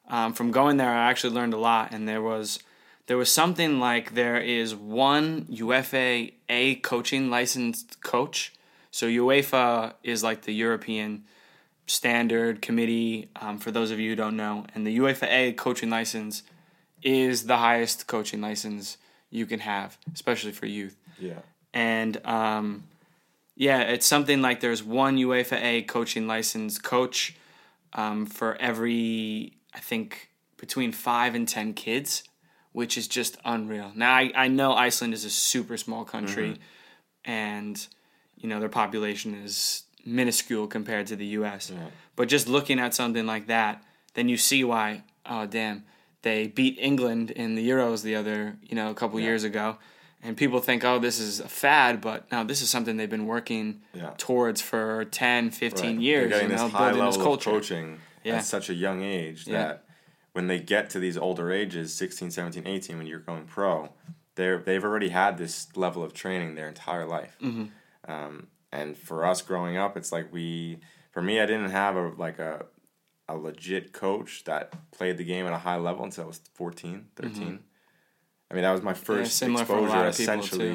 um, 0.09 0.33
from 0.33 0.51
going 0.51 0.77
there, 0.77 0.89
I 0.89 1.09
actually 1.09 1.33
learned 1.35 1.53
a 1.53 1.57
lot, 1.59 1.91
and 1.91 2.07
there 2.07 2.21
was 2.21 2.59
there 3.07 3.17
was 3.17 3.31
something 3.31 3.79
like 3.79 4.13
there 4.13 4.37
is 4.37 4.75
one 4.75 5.45
UEFA 5.45 6.31
A 6.49 6.75
coaching 6.75 7.29
licensed 7.29 8.01
coach. 8.01 8.53
So 8.91 9.07
UEFA 9.07 9.93
is 10.03 10.23
like 10.23 10.43
the 10.43 10.53
European 10.53 11.23
standard 11.87 12.61
committee. 12.61 13.29
Um, 13.35 13.57
for 13.59 13.71
those 13.71 13.91
of 13.91 13.99
you 13.99 14.09
who 14.11 14.15
don't 14.15 14.35
know, 14.37 14.65
and 14.75 14.85
the 14.85 14.97
UEFA 14.97 15.27
A 15.29 15.53
coaching 15.53 15.89
license 15.89 16.43
is 17.01 17.45
the 17.45 17.57
highest 17.57 18.07
coaching 18.07 18.41
license 18.41 18.97
you 19.29 19.45
can 19.45 19.59
have, 19.59 19.97
especially 20.13 20.51
for 20.51 20.65
youth 20.65 20.95
Yeah. 21.19 21.39
and 21.73 22.25
um, 22.25 22.83
yeah, 23.55 23.81
it's 23.81 24.05
something 24.05 24.41
like 24.41 24.61
there's 24.61 24.83
one 24.83 25.17
UEFA 25.17 25.61
A 25.61 25.81
coaching 25.83 26.27
license 26.27 26.77
coach 26.79 27.35
um, 27.93 28.25
for 28.25 28.55
every 28.59 29.53
I 29.73 29.79
think 29.79 30.29
between 30.57 30.91
five 30.91 31.35
and 31.35 31.47
ten 31.47 31.73
kids, 31.73 32.23
which 32.77 32.95
is 32.95 33.07
just 33.07 33.37
unreal. 33.43 33.91
Now 33.95 34.13
I, 34.13 34.31
I 34.35 34.47
know 34.49 34.73
Iceland 34.73 35.15
is 35.15 35.25
a 35.25 35.31
super 35.31 35.77
small 35.77 36.05
country, 36.05 36.49
mm-hmm. 36.49 37.31
and 37.31 37.87
you 38.37 38.47
know 38.47 38.59
their 38.59 38.69
population 38.69 39.33
is 39.33 39.81
minuscule 40.05 40.67
compared 40.67 41.07
to 41.07 41.15
the 41.15 41.25
U.S. 41.39 41.71
But 42.15 42.27
just 42.27 42.47
looking 42.47 42.79
at 42.79 42.93
something 42.93 43.25
like 43.25 43.47
that, 43.47 43.83
then 44.13 44.29
you 44.29 44.37
see 44.37 44.63
why. 44.63 45.01
Oh 45.25 45.47
damn, 45.47 45.85
they 46.21 46.45
beat 46.45 46.77
England 46.79 47.31
in 47.31 47.55
the 47.55 47.67
Euros 47.67 48.03
the 48.03 48.15
other 48.15 48.57
you 48.61 48.75
know 48.75 48.91
a 48.91 48.93
couple 48.93 49.19
years 49.19 49.43
ago, 49.43 49.77
and 50.21 50.37
people 50.37 50.59
think 50.59 50.85
oh 50.85 50.99
this 50.99 51.19
is 51.19 51.39
a 51.39 51.47
fad, 51.47 51.99
but 51.99 52.31
no, 52.31 52.43
this 52.43 52.61
is 52.61 52.69
something 52.69 52.95
they've 52.95 53.09
been 53.09 53.25
working 53.25 53.81
Yeah. 53.95 54.11
towards 54.19 54.61
for 54.61 55.05
10, 55.05 55.49
15 55.49 55.83
Right. 55.95 55.99
years. 55.99 56.41
You 56.43 56.47
know, 56.49 56.69
building 56.69 57.03
this 57.03 57.17
culture. 57.17 57.49
coaching 57.49 58.01
Yeah. 58.23 58.35
at 58.35 58.45
such 58.45 58.69
a 58.69 58.75
young 58.75 59.01
age 59.01 59.47
Yeah. 59.47 59.57
that 59.57 59.86
when 60.37 60.45
they 60.45 60.59
get 60.59 60.89
to 60.91 60.99
these 60.99 61.17
older 61.17 61.51
ages 61.51 61.93
16 61.95 62.29
17 62.29 62.67
18 62.67 62.97
when 62.99 63.07
you're 63.07 63.19
going 63.31 63.45
pro 63.45 63.89
they're 64.35 64.59
they've 64.59 64.83
already 64.83 65.09
had 65.09 65.37
this 65.39 65.75
level 65.75 66.03
of 66.03 66.13
training 66.13 66.53
their 66.53 66.67
entire 66.67 67.05
life 67.07 67.35
Mm-hmm. 67.41 67.65
um, 68.11 68.47
and 68.71 68.95
for 68.95 69.25
us 69.25 69.41
growing 69.41 69.77
up 69.77 69.97
it's 69.97 70.11
like 70.11 70.31
we 70.31 70.77
for 71.11 71.21
me 71.23 71.39
i 71.41 71.45
didn't 71.47 71.71
have 71.71 71.95
a 71.95 72.09
like 72.25 72.37
a 72.37 72.65
a 73.27 73.35
legit 73.35 73.93
coach 73.93 74.43
that 74.43 74.73
played 74.91 75.17
the 75.17 75.23
game 75.23 75.45
at 75.47 75.53
a 75.53 75.57
high 75.57 75.77
level 75.77 76.03
until 76.05 76.25
i 76.25 76.27
was 76.27 76.39
14 76.53 77.07
13 77.15 77.59
i 78.51 78.53
mean 78.53 78.61
that 78.63 78.71
was 78.71 78.83
my 78.83 78.93
first 78.93 79.41
a 79.41 79.45
exposure 79.63 79.89
lot 79.89 80.05
of 80.05 80.15
people, 80.17 80.33
essentially 80.33 80.69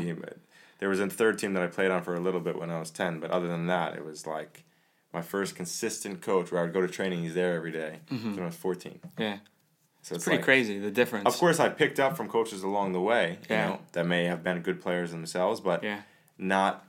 there 0.81 0.89
was 0.89 0.99
a 0.99 1.09
third 1.09 1.39
team 1.39 1.53
that 1.55 1.63
i 1.63 1.69
played 1.69 1.93
on 1.93 2.03
for 2.03 2.15
a 2.17 2.21
little 2.21 2.41
bit 2.41 2.59
when 2.59 2.71
i 2.71 2.81
was 2.81 2.91
10 2.91 3.21
but 3.21 3.31
other 3.31 3.47
than 3.47 3.67
that 3.69 3.95
it 3.95 4.05
was 4.05 4.27
like 4.27 4.65
my 5.15 5.23
first 5.23 5.55
consistent 5.55 6.23
coach 6.23 6.51
where 6.51 6.63
I 6.63 6.65
would 6.65 6.73
go 6.73 6.81
to 6.81 6.89
training. 6.89 7.21
He's 7.23 7.35
there 7.35 7.53
every 7.55 7.71
day 7.71 7.99
when 8.09 8.39
I 8.41 8.47
was 8.47 8.57
14. 8.57 8.99
Yeah, 9.19 9.37
So 10.03 10.15
it's 10.17 10.25
pretty 10.25 10.39
like- 10.39 10.45
crazy 10.45 10.79
the 10.79 10.91
difference. 10.91 11.27
Of 11.27 11.37
course, 11.39 11.61
I 11.61 11.69
picked 11.69 11.99
up 12.01 12.17
from 12.17 12.29
coaches 12.29 12.63
along 12.63 12.93
the 12.93 13.01
way. 13.01 13.39
You 13.49 13.55
Yeah. 13.57 13.69
know, 13.69 13.81
that 13.93 14.07
may 14.07 14.25
have 14.25 14.43
been 14.43 14.61
good 14.61 14.81
players 14.81 15.11
themselves, 15.13 15.61
but 15.61 15.83
Yeah, 15.83 16.03
not. 16.39 16.85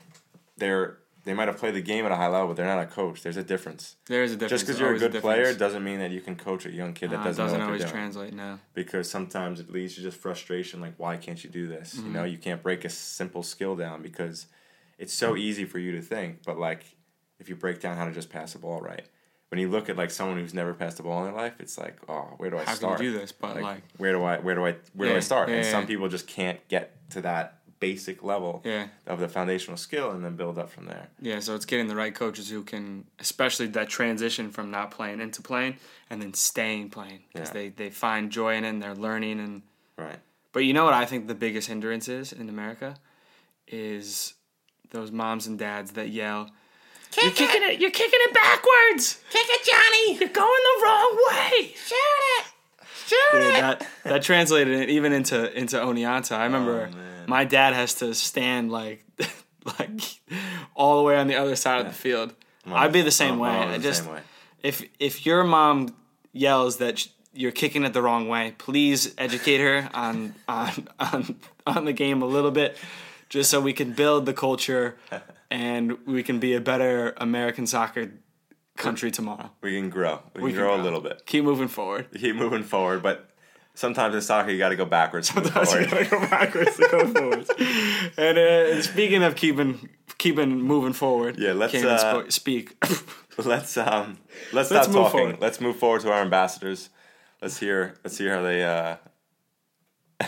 They're 0.58 0.98
they 1.26 1.34
might 1.34 1.48
have 1.48 1.58
played 1.58 1.74
the 1.74 1.82
game 1.82 2.06
at 2.06 2.12
a 2.12 2.18
high 2.18 2.28
level, 2.28 2.48
but 2.50 2.58
they're 2.58 2.66
not 2.66 2.80
a 2.82 2.86
coach. 2.86 3.22
There's 3.24 3.38
a 3.38 3.44
difference. 3.44 3.96
there 4.08 4.24
is 4.24 4.34
a 4.34 4.36
difference. 4.36 4.50
Just 4.62 4.66
because 4.66 4.80
you're 4.82 4.94
a 4.94 5.00
good 5.00 5.22
player 5.22 5.54
doesn't 5.54 5.82
mean 5.82 6.00
that 6.00 6.12
you 6.12 6.20
can 6.20 6.36
coach 6.36 6.66
a 6.66 6.70
young 6.72 6.92
kid 6.94 7.12
that 7.12 7.22
Uh, 7.22 7.24
doesn't, 7.24 7.46
doesn't 7.46 7.60
know 7.60 7.66
what 7.70 7.76
always 7.80 7.90
translate. 7.90 8.34
No. 8.34 8.60
Because 8.74 9.10
sometimes 9.10 9.62
it 9.62 9.72
leads 9.72 9.96
to 9.96 10.02
just 10.02 10.18
frustration. 10.18 10.82
Like, 10.82 10.96
why 10.98 11.16
can't 11.16 11.42
you 11.42 11.50
do 11.50 11.66
this? 11.66 11.94
Mm-hmm. 11.96 12.08
You 12.08 12.14
know, 12.14 12.24
you 12.26 12.38
can't 12.38 12.62
break 12.62 12.84
a 12.84 12.90
simple 12.90 13.42
skill 13.42 13.78
down 13.78 14.02
because 14.02 14.48
it's 14.98 15.14
so 15.14 15.38
easy 15.38 15.64
for 15.64 15.80
you 15.80 15.94
to 15.94 16.02
think, 16.02 16.44
but 16.46 16.60
like 16.60 16.84
if 17.40 17.48
you 17.48 17.56
break 17.56 17.80
down 17.80 17.96
how 17.96 18.04
to 18.06 18.12
just 18.12 18.30
pass 18.30 18.52
the 18.54 18.60
ball 18.60 18.82
right. 18.82 19.06
When 19.54 19.60
you 19.60 19.70
look 19.70 19.88
at 19.88 19.96
like 19.98 20.10
someone 20.10 20.40
who's 20.40 20.56
never 20.56 20.74
passed 20.74 20.98
the 20.98 21.04
ball 21.04 21.20
in 21.20 21.26
their 21.32 21.40
life, 21.40 21.54
it's 21.60 21.78
like, 21.78 21.96
oh, 22.10 22.34
where 22.38 22.50
do 22.50 22.56
I 22.58 22.62
How 22.62 22.66
can 22.66 22.76
start? 22.78 23.00
you 23.04 23.12
do 23.12 23.20
this? 23.20 23.32
But 23.32 23.62
like, 23.62 23.84
where 23.98 24.12
do 24.12 24.24
I 24.24 24.40
where 24.40 24.56
do 24.56 24.66
I 24.66 24.76
where 24.96 25.10
do 25.10 25.16
I 25.16 25.20
start? 25.20 25.48
yeah, 25.48 25.58
and 25.58 25.64
yeah. 25.66 25.72
some 25.72 25.86
people 25.86 26.10
just 26.10 26.26
can't 26.26 26.60
get 26.70 26.96
to 27.12 27.22
that 27.22 27.60
basic 27.80 28.24
level 28.24 28.64
yeah, 28.66 28.88
of 29.06 29.20
the 29.20 29.28
foundational 29.28 29.78
skill 29.78 30.10
and 30.10 30.26
then 30.26 30.36
build 30.36 30.58
up 30.58 30.72
from 30.72 30.88
there. 30.88 31.08
yeah. 31.22 31.40
So 31.40 31.54
it's 31.54 31.66
getting 31.66 31.86
the 31.88 31.96
right 31.96 32.16
coaches 32.16 32.50
who 32.50 32.64
can, 32.64 33.06
especially 33.20 33.68
that 33.68 33.90
transition 33.90 34.50
from 34.50 34.72
not 34.72 34.90
playing 34.90 35.22
into 35.22 35.44
playing 35.44 35.78
and 36.10 36.20
then 36.20 36.34
staying 36.34 36.90
playing 36.90 37.22
because 37.32 37.50
Yeah. 37.50 37.54
they 37.54 37.70
they 37.70 37.90
find 37.92 38.32
joy 38.32 38.56
in 38.56 38.64
it 38.66 38.70
and 38.70 38.82
they're 38.82 38.96
learning 38.96 39.40
and. 39.40 39.62
Right. 40.00 40.18
But 40.52 40.62
you 40.62 40.74
know 40.74 40.84
what 40.86 40.96
I 40.96 41.06
think 41.06 41.28
the 41.28 41.36
biggest 41.36 41.68
hindrance 41.68 42.08
is 42.10 42.34
in 42.34 42.50
America 42.50 42.96
is 43.68 44.34
those 44.90 45.12
moms 45.12 45.46
and 45.46 45.60
dads 45.60 45.92
that 45.92 46.10
yell, 46.10 46.50
"You're 47.22 47.32
kicking 47.32 47.64
it! 47.64 47.80
You're 47.80 47.92
kicking 47.92 48.20
it 48.22 48.34
backwards! 48.34 49.22
Kick 49.30 49.46
it, 49.48 49.66
Johnny! 49.66 50.20
You're 50.20 50.30
going 50.30 50.62
the 50.80 50.84
wrong 50.86 51.18
way! 51.32 51.68
Shoot 51.76 51.96
it! 52.40 52.46
Shoot 53.08 53.38
it!" 53.42 53.54
That 53.62 53.88
that 54.04 54.24
translated 54.24 54.80
it 54.80 54.90
even 54.90 55.14
into 55.14 55.52
into 55.58 55.78
Oneonta. 55.78 56.34
I 56.38 56.46
remember 56.46 56.90
Oh, 56.94 56.98
my 57.28 57.44
dad 57.46 57.74
has 57.74 57.96
to 57.96 58.14
stand 58.14 58.72
like 58.72 59.06
like 59.80 60.02
all 60.76 60.98
the 60.98 61.04
way 61.04 61.18
on 61.18 61.28
the 61.28 61.36
other 61.36 61.56
side 61.56 61.82
of 61.82 61.88
the 61.88 61.94
field. 61.94 62.34
I'd 62.66 62.92
be 62.94 63.02
the 63.02 63.12
same 63.12 63.34
I'm 63.34 63.40
way. 63.40 63.50
all 63.50 63.64
I 63.70 63.78
the 63.78 63.84
just 63.84 64.04
same 64.04 64.14
way. 64.14 64.22
if 64.62 64.84
if 65.00 65.26
your 65.26 65.44
mom 65.44 65.96
yells 66.32 66.78
that 66.78 67.00
sh- 67.00 67.08
you're 67.34 67.52
kicking 67.52 67.84
it 67.84 67.94
the 67.94 68.02
wrong 68.02 68.28
way, 68.30 68.54
please 68.58 69.14
educate 69.18 69.60
her 69.60 69.90
on 69.94 70.36
on 70.48 70.88
on 71.00 71.36
on 71.68 71.86
the 71.86 71.94
game 71.94 72.22
a 72.22 72.26
little 72.26 72.52
bit, 72.52 72.78
just 73.30 73.50
so 73.50 73.60
we 73.60 73.74
can 73.74 73.92
build 73.94 74.26
the 74.26 74.34
culture 74.34 74.98
and 75.54 75.98
we 76.08 76.24
can 76.24 76.40
be 76.40 76.56
a 76.56 76.60
better 76.60 77.14
American 77.18 77.68
soccer 77.68 78.12
country 78.76 79.12
tomorrow. 79.12 79.52
We 79.62 79.80
can 79.80 79.90
grow. 79.92 80.20
We 80.34 80.40
can 80.40 80.44
We 80.44 80.52
can 80.52 80.60
grow 80.60 80.76
a 80.76 80.82
little 80.82 81.00
bit. 81.00 81.26
Keep 81.28 81.44
moving 81.44 81.68
forward. 81.68 82.08
Keep 82.20 82.36
moving 82.38 82.64
forward, 82.64 83.04
but 83.04 83.30
sometimes 83.76 84.16
in 84.16 84.22
soccer 84.22 84.50
you 84.50 84.58
got 84.58 84.70
to 84.70 84.76
go 84.76 84.86
backwards. 84.86 85.30
Sometimes 85.30 85.72
you 85.74 85.86
gotta 85.86 86.06
go 86.06 86.20
backwards 86.22 86.76
to 86.78 86.88
go 86.90 87.08
forwards. 87.14 87.52
And, 88.18 88.38
uh, 88.38 88.82
speaking 88.82 89.22
of 89.24 89.36
keeping 89.36 89.90
keeping 90.18 90.60
moving 90.60 90.94
forward, 90.94 91.38
Yeah, 91.38 91.54
let's, 91.54 91.72
can't 91.72 91.86
uh, 91.86 92.30
speak. 92.30 92.84
let's 93.38 93.78
um 93.78 94.18
let's, 94.54 94.72
Let's 94.72 94.86
stop 94.86 94.88
move 94.88 94.96
talking. 94.96 95.20
forward. 95.20 95.38
Let's 95.40 95.62
move 95.62 95.76
forward 95.78 96.02
to 96.02 96.12
our 96.12 96.22
ambassadors. 96.24 96.90
Let's 97.44 97.60
hear 97.60 97.94
let's 98.04 98.18
hear 98.18 98.36
how 98.36 98.42
they 98.42 98.64
uh 98.64 98.96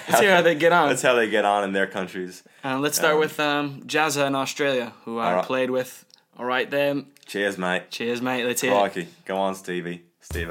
Let's 0.08 0.20
see 0.20 0.26
how 0.28 0.42
they 0.42 0.56
get 0.56 0.72
on. 0.74 0.90
That's 0.90 1.02
how 1.02 1.14
they 1.16 1.30
get 1.30 1.46
on 1.46 1.64
in 1.64 1.74
their 1.74 1.88
countries. 1.88 2.44
Uh, 2.64 2.80
let's 2.80 2.98
start 2.98 3.14
Um, 3.16 3.20
with 3.20 3.40
um, 3.40 3.82
Jazza 3.86 4.26
in 4.28 4.36
Australia, 4.36 4.94
who 5.04 5.18
I 5.20 5.28
Alright. 5.32 5.46
played 5.46 5.70
with. 5.70 6.06
All 6.38 6.46
right, 6.46 6.70
then. 6.70 7.08
Cheers, 7.26 7.58
mate. 7.58 7.90
Cheers, 7.90 8.22
mate. 8.22 8.46
Let's 8.46 8.62
hear 8.62 8.72
it. 8.72 8.76
Crikey. 8.76 9.08
Go 9.26 9.38
on, 9.38 9.56
Stevie. 9.56 10.04
Steve. 10.22 10.50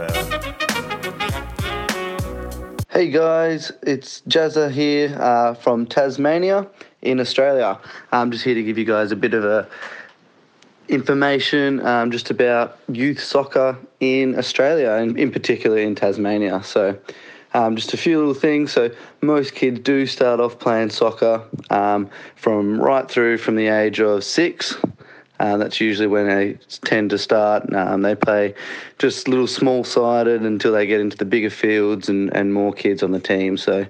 Hey 2.90 3.10
guys, 3.10 3.72
it's 3.82 4.20
Jazza 4.28 4.70
here 4.70 5.16
uh, 5.20 5.54
from 5.54 5.84
Tasmania 5.84 6.66
in 7.02 7.18
Australia. 7.18 7.78
I'm 8.12 8.30
just 8.30 8.44
here 8.44 8.54
to 8.54 8.62
give 8.62 8.78
you 8.78 8.84
guys 8.84 9.10
a 9.10 9.16
bit 9.16 9.34
of 9.34 9.44
a 9.44 9.68
information 10.88 11.84
um, 11.84 12.10
just 12.12 12.30
about 12.30 12.78
youth 12.88 13.18
soccer 13.20 13.76
in 13.98 14.38
Australia 14.38 14.92
and 14.92 15.18
in 15.18 15.32
particular 15.32 15.78
in 15.78 15.96
Tasmania. 15.96 16.62
So 16.62 16.96
um, 17.54 17.76
just 17.76 17.94
a 17.94 17.96
few 17.96 18.18
little 18.18 18.34
things. 18.34 18.72
So 18.72 18.90
most 19.22 19.54
kids 19.54 19.80
do 19.80 20.06
start 20.06 20.40
off 20.40 20.58
playing 20.58 20.90
soccer 20.90 21.44
um, 21.70 22.10
from 22.36 22.80
right 22.80 23.08
through 23.08 23.38
from 23.38 23.56
the 23.56 23.68
age 23.68 24.00
of 24.00 24.24
six. 24.24 24.76
Uh, 25.40 25.56
that's 25.56 25.80
usually 25.80 26.06
when 26.06 26.28
they 26.28 26.54
tend 26.82 27.10
to 27.10 27.18
start. 27.18 27.72
Um, 27.74 28.02
they 28.02 28.14
play 28.14 28.54
just 28.98 29.26
little 29.28 29.46
small 29.46 29.82
sided 29.82 30.42
until 30.42 30.72
they 30.72 30.86
get 30.86 31.00
into 31.00 31.16
the 31.16 31.24
bigger 31.24 31.50
fields 31.50 32.08
and, 32.08 32.34
and 32.36 32.52
more 32.52 32.72
kids 32.72 33.02
on 33.02 33.10
the 33.10 33.20
team. 33.20 33.56
So 33.56 33.86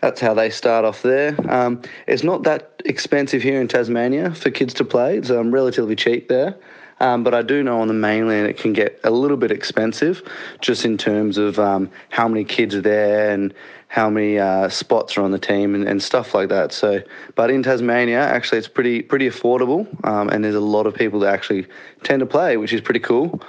that's 0.00 0.20
how 0.20 0.34
they 0.34 0.50
start 0.50 0.84
off 0.84 1.02
there. 1.02 1.36
Um, 1.50 1.82
it's 2.06 2.22
not 2.22 2.44
that 2.44 2.82
expensive 2.84 3.42
here 3.42 3.60
in 3.60 3.68
Tasmania 3.68 4.34
for 4.34 4.50
kids 4.50 4.72
to 4.74 4.84
play. 4.84 5.18
It's 5.18 5.30
um, 5.30 5.52
relatively 5.52 5.96
cheap 5.96 6.28
there. 6.28 6.56
Um, 6.98 7.24
but 7.24 7.34
I 7.34 7.42
do 7.42 7.62
know 7.62 7.80
on 7.80 7.88
the 7.88 7.94
mainland 7.94 8.46
it 8.46 8.56
can 8.56 8.72
get 8.72 9.00
a 9.04 9.10
little 9.10 9.36
bit 9.36 9.50
expensive 9.50 10.22
just 10.60 10.84
in 10.84 10.96
terms 10.96 11.36
of 11.36 11.58
um, 11.58 11.90
how 12.08 12.26
many 12.26 12.44
kids 12.44 12.74
are 12.74 12.80
there 12.80 13.30
and 13.32 13.52
how 13.88 14.10
many 14.10 14.38
uh, 14.38 14.68
spots 14.68 15.16
are 15.16 15.22
on 15.22 15.30
the 15.30 15.38
team 15.38 15.74
and, 15.74 15.86
and 15.86 16.02
stuff 16.02 16.34
like 16.34 16.48
that. 16.48 16.72
So, 16.72 17.02
but 17.34 17.50
in 17.50 17.62
Tasmania, 17.62 18.20
actually, 18.20 18.58
it's 18.58 18.68
pretty 18.68 19.02
pretty 19.02 19.28
affordable, 19.28 19.86
um, 20.06 20.28
and 20.28 20.44
there's 20.44 20.54
a 20.54 20.60
lot 20.60 20.86
of 20.86 20.94
people 20.94 21.20
that 21.20 21.32
actually 21.32 21.66
tend 22.02 22.20
to 22.20 22.26
play, 22.26 22.56
which 22.56 22.72
is 22.72 22.80
pretty 22.80 23.00
cool. 23.00 23.40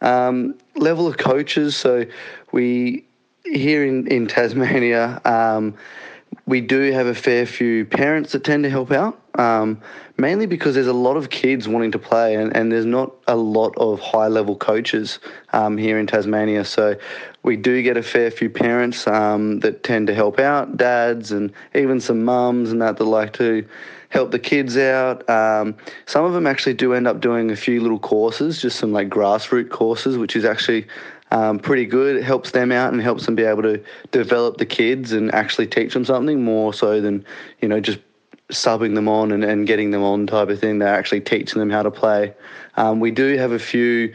Um, 0.00 0.56
level 0.74 1.06
of 1.06 1.16
coaches, 1.16 1.76
so 1.76 2.04
we 2.52 3.06
here 3.44 3.84
in 3.84 4.06
in 4.08 4.26
Tasmania. 4.26 5.20
We 6.46 6.60
do 6.60 6.92
have 6.92 7.08
a 7.08 7.14
fair 7.14 7.44
few 7.44 7.84
parents 7.84 8.30
that 8.30 8.44
tend 8.44 8.62
to 8.62 8.70
help 8.70 8.92
out, 8.92 9.20
um, 9.34 9.80
mainly 10.16 10.46
because 10.46 10.76
there's 10.76 10.86
a 10.86 10.92
lot 10.92 11.16
of 11.16 11.28
kids 11.28 11.66
wanting 11.66 11.90
to 11.90 11.98
play, 11.98 12.36
and, 12.36 12.56
and 12.56 12.70
there's 12.70 12.86
not 12.86 13.12
a 13.26 13.34
lot 13.34 13.76
of 13.76 13.98
high 13.98 14.28
level 14.28 14.54
coaches 14.54 15.18
um, 15.52 15.76
here 15.76 15.98
in 15.98 16.06
Tasmania. 16.06 16.64
So 16.64 16.96
we 17.42 17.56
do 17.56 17.82
get 17.82 17.96
a 17.96 18.02
fair 18.02 18.30
few 18.30 18.48
parents 18.48 19.08
um, 19.08 19.58
that 19.60 19.82
tend 19.82 20.06
to 20.06 20.14
help 20.14 20.38
out, 20.38 20.76
dads, 20.76 21.32
and 21.32 21.52
even 21.74 22.00
some 22.00 22.24
mums 22.24 22.70
and 22.70 22.80
that 22.80 22.96
that 22.98 23.04
like 23.04 23.32
to 23.34 23.66
help 24.10 24.30
the 24.30 24.38
kids 24.38 24.76
out. 24.76 25.28
Um, 25.28 25.74
some 26.06 26.24
of 26.24 26.32
them 26.32 26.46
actually 26.46 26.74
do 26.74 26.94
end 26.94 27.08
up 27.08 27.20
doing 27.20 27.50
a 27.50 27.56
few 27.56 27.80
little 27.80 27.98
courses, 27.98 28.62
just 28.62 28.78
some 28.78 28.92
like 28.92 29.08
grassroots 29.08 29.70
courses, 29.70 30.16
which 30.16 30.36
is 30.36 30.44
actually 30.44 30.86
um, 31.30 31.58
pretty 31.58 31.86
good. 31.86 32.16
It 32.16 32.24
helps 32.24 32.52
them 32.52 32.70
out 32.70 32.92
and 32.92 33.02
helps 33.02 33.26
them 33.26 33.34
be 33.34 33.44
able 33.44 33.62
to 33.62 33.82
develop 34.12 34.58
the 34.58 34.66
kids 34.66 35.12
and 35.12 35.34
actually 35.34 35.66
teach 35.66 35.92
them 35.92 36.04
something 36.04 36.42
more 36.42 36.72
so 36.72 37.00
than, 37.00 37.24
you 37.60 37.68
know, 37.68 37.80
just 37.80 37.98
subbing 38.50 38.94
them 38.94 39.08
on 39.08 39.32
and, 39.32 39.44
and 39.44 39.66
getting 39.66 39.90
them 39.90 40.02
on 40.02 40.26
type 40.26 40.48
of 40.48 40.60
thing. 40.60 40.78
They're 40.78 40.94
actually 40.94 41.20
teaching 41.20 41.58
them 41.58 41.70
how 41.70 41.82
to 41.82 41.90
play. 41.90 42.34
Um, 42.76 43.00
we 43.00 43.10
do 43.10 43.36
have 43.36 43.52
a 43.52 43.58
few 43.58 44.14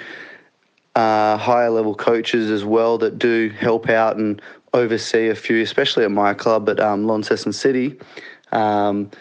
uh, 0.96 1.38
higher 1.38 1.70
level 1.70 1.96
coaches 1.96 2.50
as 2.50 2.64
well 2.64 2.98
that 3.00 3.20
do 3.20 3.50
help 3.50 3.90
out 3.90 4.18
and 4.18 4.42
oversee 4.74 5.28
a 5.28 5.36
few, 5.36 5.62
especially 5.62 6.06
at 6.06 6.12
my 6.12 6.34
club 6.34 6.70
at 6.70 6.80
um, 6.80 7.06
Launceston 7.06 7.52
City. 7.52 8.00
Um, 8.52 9.12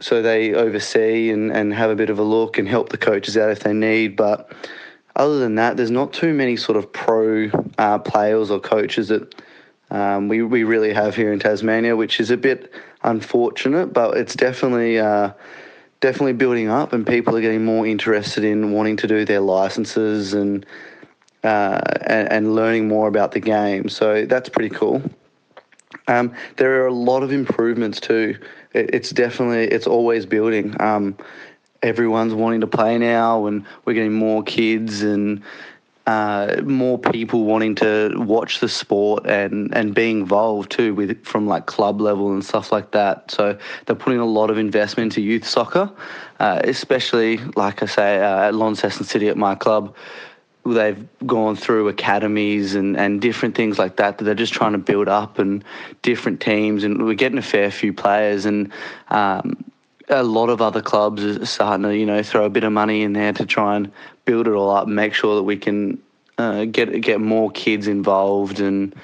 so 0.00 0.22
they 0.22 0.54
oversee 0.54 1.30
and, 1.30 1.52
and 1.52 1.74
have 1.74 1.90
a 1.90 1.96
bit 1.96 2.08
of 2.08 2.18
a 2.18 2.22
look 2.22 2.56
and 2.56 2.68
help 2.68 2.88
the 2.88 2.96
coaches 2.96 3.36
out 3.36 3.50
if 3.50 3.60
they 3.60 3.72
need. 3.72 4.16
But 4.16 4.52
other 5.16 5.38
than 5.38 5.56
that, 5.56 5.76
there's 5.76 5.90
not 5.90 6.12
too 6.12 6.32
many 6.32 6.56
sort 6.56 6.78
of 6.78 6.92
pro 6.92 7.50
uh, 7.78 7.98
players 7.98 8.50
or 8.50 8.60
coaches 8.60 9.08
that 9.08 9.34
um, 9.90 10.28
we, 10.28 10.42
we 10.42 10.64
really 10.64 10.92
have 10.92 11.16
here 11.16 11.32
in 11.32 11.38
Tasmania, 11.38 11.96
which 11.96 12.20
is 12.20 12.30
a 12.30 12.36
bit 12.36 12.72
unfortunate, 13.02 13.92
but 13.92 14.16
it's 14.16 14.34
definitely 14.34 14.98
uh, 14.98 15.32
definitely 16.00 16.32
building 16.34 16.68
up, 16.68 16.92
and 16.92 17.06
people 17.06 17.36
are 17.36 17.40
getting 17.40 17.64
more 17.64 17.86
interested 17.86 18.44
in 18.44 18.72
wanting 18.72 18.96
to 18.98 19.06
do 19.06 19.24
their 19.24 19.40
licenses 19.40 20.32
and 20.32 20.64
uh, 21.42 21.80
and, 22.02 22.32
and 22.32 22.54
learning 22.54 22.86
more 22.86 23.08
about 23.08 23.32
the 23.32 23.40
game. 23.40 23.88
So 23.88 24.26
that's 24.26 24.48
pretty 24.48 24.74
cool. 24.74 25.02
Um, 26.06 26.34
there 26.56 26.82
are 26.82 26.86
a 26.86 26.92
lot 26.92 27.22
of 27.22 27.32
improvements 27.32 28.00
too. 28.00 28.38
It, 28.72 28.94
it's 28.94 29.10
definitely 29.10 29.64
it's 29.64 29.86
always 29.86 30.26
building. 30.26 30.76
Um, 30.80 31.16
everyone's 31.82 32.34
wanting 32.34 32.60
to 32.60 32.66
play 32.66 32.98
now, 32.98 33.46
and 33.46 33.64
we're 33.84 33.94
getting 33.94 34.12
more 34.12 34.42
kids 34.42 35.02
and 35.02 35.42
uh, 36.06 36.60
more 36.64 36.98
people 36.98 37.44
wanting 37.44 37.76
to 37.76 38.12
watch 38.16 38.60
the 38.60 38.68
sport 38.68 39.26
and, 39.26 39.72
and 39.76 39.94
be 39.94 40.10
involved 40.10 40.72
too 40.72 40.94
with 40.94 41.24
from 41.24 41.46
like 41.46 41.66
club 41.66 42.00
level 42.00 42.32
and 42.32 42.44
stuff 42.44 42.72
like 42.72 42.90
that. 42.90 43.30
So 43.30 43.56
they're 43.86 43.96
putting 43.96 44.18
a 44.18 44.24
lot 44.24 44.50
of 44.50 44.58
investment 44.58 45.12
into 45.12 45.20
youth 45.20 45.46
soccer, 45.46 45.90
uh, 46.40 46.60
especially 46.64 47.36
like 47.54 47.82
I 47.82 47.86
say 47.86 48.18
uh, 48.18 48.48
at 48.48 48.54
Launceston 48.54 49.04
City 49.04 49.28
at 49.28 49.36
my 49.36 49.54
club. 49.54 49.94
They've 50.66 51.06
gone 51.24 51.56
through 51.56 51.88
academies 51.88 52.74
and, 52.74 52.96
and 52.96 53.20
different 53.20 53.54
things 53.54 53.78
like 53.78 53.96
that 53.96 54.18
that 54.18 54.24
they're 54.24 54.34
just 54.34 54.52
trying 54.52 54.72
to 54.72 54.78
build 54.78 55.08
up 55.08 55.38
and 55.38 55.64
different 56.02 56.40
teams 56.40 56.84
and 56.84 57.02
we're 57.04 57.14
getting 57.14 57.38
a 57.38 57.42
fair 57.42 57.70
few 57.70 57.92
players 57.92 58.44
and 58.44 58.72
um, 59.08 59.69
a 60.10 60.22
lot 60.22 60.50
of 60.50 60.60
other 60.60 60.82
clubs 60.82 61.24
are 61.24 61.46
starting 61.46 61.84
to, 61.84 61.96
you 61.96 62.06
know, 62.06 62.22
throw 62.22 62.44
a 62.44 62.50
bit 62.50 62.64
of 62.64 62.72
money 62.72 63.02
in 63.02 63.12
there 63.12 63.32
to 63.32 63.46
try 63.46 63.76
and 63.76 63.92
build 64.24 64.46
it 64.46 64.52
all 64.52 64.70
up 64.70 64.86
and 64.86 64.96
make 64.96 65.14
sure 65.14 65.36
that 65.36 65.44
we 65.44 65.56
can 65.56 66.00
uh, 66.38 66.64
get 66.64 67.00
get 67.00 67.20
more 67.20 67.50
kids 67.50 67.86
involved 67.86 68.60
and 68.60 68.94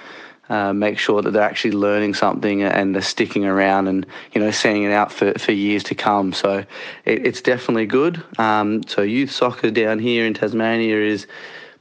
uh, 0.49 0.73
make 0.73 0.99
sure 0.99 1.23
that 1.23 1.33
they're 1.33 1.43
actually 1.43 1.73
learning 1.73 2.15
something 2.15 2.63
and 2.63 2.95
they're 2.95 3.03
sticking 3.03 3.45
around 3.45 3.89
and 3.89 4.07
you 4.33 4.41
know 4.41 4.51
seeing 4.51 4.85
it 4.85 4.93
out 4.93 5.13
for, 5.13 5.33
for 5.39 5.53
years 5.53 5.83
to 5.85 5.95
come. 5.95 6.33
So 6.33 6.59
it, 7.05 7.27
it's 7.27 7.41
definitely 7.41 7.87
good. 7.87 8.23
Um, 8.39 8.83
so 8.87 9.03
youth 9.03 9.31
soccer 9.31 9.71
down 9.71 9.99
here 9.99 10.27
in 10.27 10.35
Tasmania 10.35 11.01
is 11.01 11.27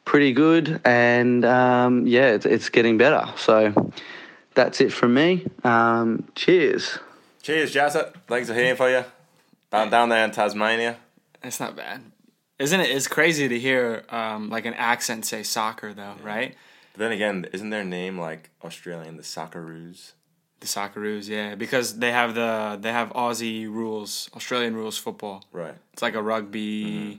pretty 0.03 0.33
good, 0.33 0.81
and 0.85 1.43
um, 1.45 2.05
yeah, 2.05 2.27
it's, 2.31 2.45
it's 2.45 2.69
getting 2.69 2.97
better. 2.97 3.25
So 3.37 3.91
that's 4.53 4.81
it 4.81 4.93
from 4.93 5.13
me. 5.13 5.45
Um, 5.63 6.25
cheers. 6.35 6.99
Cheers, 7.41 7.73
Jazza. 7.73 8.13
Thanks 8.27 8.47
for 8.47 8.55
hearing 8.55 8.75
for 8.75 8.89
you. 8.89 9.05
Down, 9.75 9.89
down 9.89 10.09
there 10.09 10.23
in 10.25 10.31
Tasmania. 10.31 10.97
It's 11.43 11.59
not 11.59 11.75
bad. 11.75 12.01
Isn't 12.57 12.79
it? 12.79 12.89
It's 12.89 13.07
crazy 13.07 13.47
to 13.47 13.59
hear 13.59 14.03
um, 14.09 14.49
like 14.49 14.65
an 14.65 14.73
accent 14.75 15.25
say 15.25 15.43
soccer 15.43 15.93
though, 15.93 16.15
right? 16.23 16.55
But 16.93 16.99
then 16.99 17.11
again, 17.11 17.47
isn't 17.51 17.69
their 17.69 17.83
name 17.83 18.17
like 18.17 18.49
Australian, 18.63 19.17
the 19.17 19.23
Socceroos? 19.23 20.13
The 20.61 20.67
Socceroos, 20.67 21.27
yeah, 21.27 21.55
because 21.55 21.99
they 21.99 22.11
have 22.11 22.33
the 22.33 22.77
they 22.79 22.93
have 22.93 23.09
Aussie 23.09 23.67
rules, 23.67 24.29
Australian 24.33 24.75
rules 24.75 24.97
football. 24.97 25.43
Right. 25.51 25.75
It's 25.91 26.01
like 26.01 26.15
a 26.15 26.21
rugby 26.21 27.17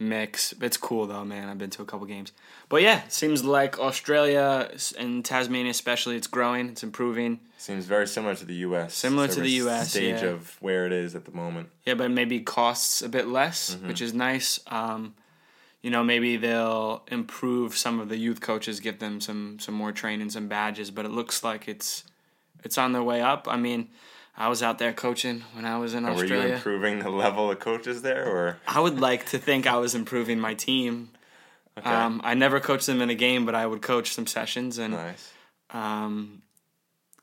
mix. 0.00 0.54
It's 0.60 0.76
cool 0.76 1.06
though, 1.06 1.24
man. 1.24 1.48
I've 1.48 1.58
been 1.58 1.70
to 1.70 1.82
a 1.82 1.84
couple 1.84 2.06
games. 2.06 2.32
But 2.68 2.82
yeah, 2.82 3.02
seems 3.08 3.44
like 3.44 3.78
Australia 3.78 4.70
and 4.98 5.24
Tasmania 5.24 5.70
especially, 5.70 6.16
it's 6.16 6.26
growing, 6.26 6.70
it's 6.70 6.82
improving. 6.82 7.40
Seems 7.58 7.84
very 7.84 8.06
similar 8.06 8.34
to 8.34 8.44
the 8.44 8.54
U.S. 8.54 8.94
Similar 8.94 9.28
to 9.28 9.40
the 9.40 9.50
US, 9.50 9.90
Stage 9.90 10.22
yeah. 10.22 10.30
of 10.30 10.56
where 10.62 10.86
it 10.86 10.92
is 10.92 11.14
at 11.14 11.26
the 11.26 11.32
moment. 11.32 11.68
Yeah, 11.84 11.94
but 11.94 12.10
maybe 12.10 12.40
costs 12.40 13.02
a 13.02 13.08
bit 13.08 13.28
less, 13.28 13.76
which 13.84 14.00
is 14.00 14.14
nice. 14.14 14.58
Um, 14.68 15.14
you 15.82 15.90
know, 15.90 16.02
maybe 16.02 16.36
they'll 16.36 17.02
improve 17.08 17.76
some 17.76 18.00
of 18.00 18.08
the 18.08 18.16
youth 18.16 18.40
coaches, 18.40 18.80
give 18.80 18.98
them 18.98 19.20
some 19.20 19.58
some 19.58 19.74
more 19.74 19.92
training, 19.92 20.30
some 20.30 20.48
badges. 20.48 20.90
But 20.90 21.04
it 21.04 21.10
looks 21.10 21.44
like 21.44 21.68
it's 21.68 22.04
it's 22.64 22.78
on 22.78 22.92
their 22.92 23.02
way 23.02 23.20
up. 23.20 23.46
I 23.48 23.56
mean, 23.56 23.88
I 24.40 24.48
was 24.48 24.62
out 24.62 24.78
there 24.78 24.94
coaching 24.94 25.44
when 25.52 25.66
I 25.66 25.76
was 25.76 25.92
in 25.92 26.06
Australia. 26.06 26.36
Were 26.36 26.48
you 26.48 26.54
improving 26.54 26.98
the 27.00 27.10
level 27.10 27.50
of 27.50 27.58
coaches 27.58 28.00
there, 28.00 28.26
or 28.26 28.56
I 28.66 28.80
would 28.80 28.98
like 28.98 29.26
to 29.26 29.38
think 29.38 29.66
I 29.66 29.76
was 29.76 29.94
improving 29.94 30.40
my 30.40 30.54
team. 30.54 31.10
Um, 31.84 32.22
I 32.24 32.32
never 32.32 32.58
coached 32.58 32.86
them 32.86 33.02
in 33.02 33.10
a 33.10 33.14
game, 33.14 33.44
but 33.44 33.54
I 33.54 33.66
would 33.66 33.82
coach 33.82 34.14
some 34.14 34.26
sessions, 34.26 34.78
and 34.78 34.94
nice? 34.94 35.32
um, 35.70 36.40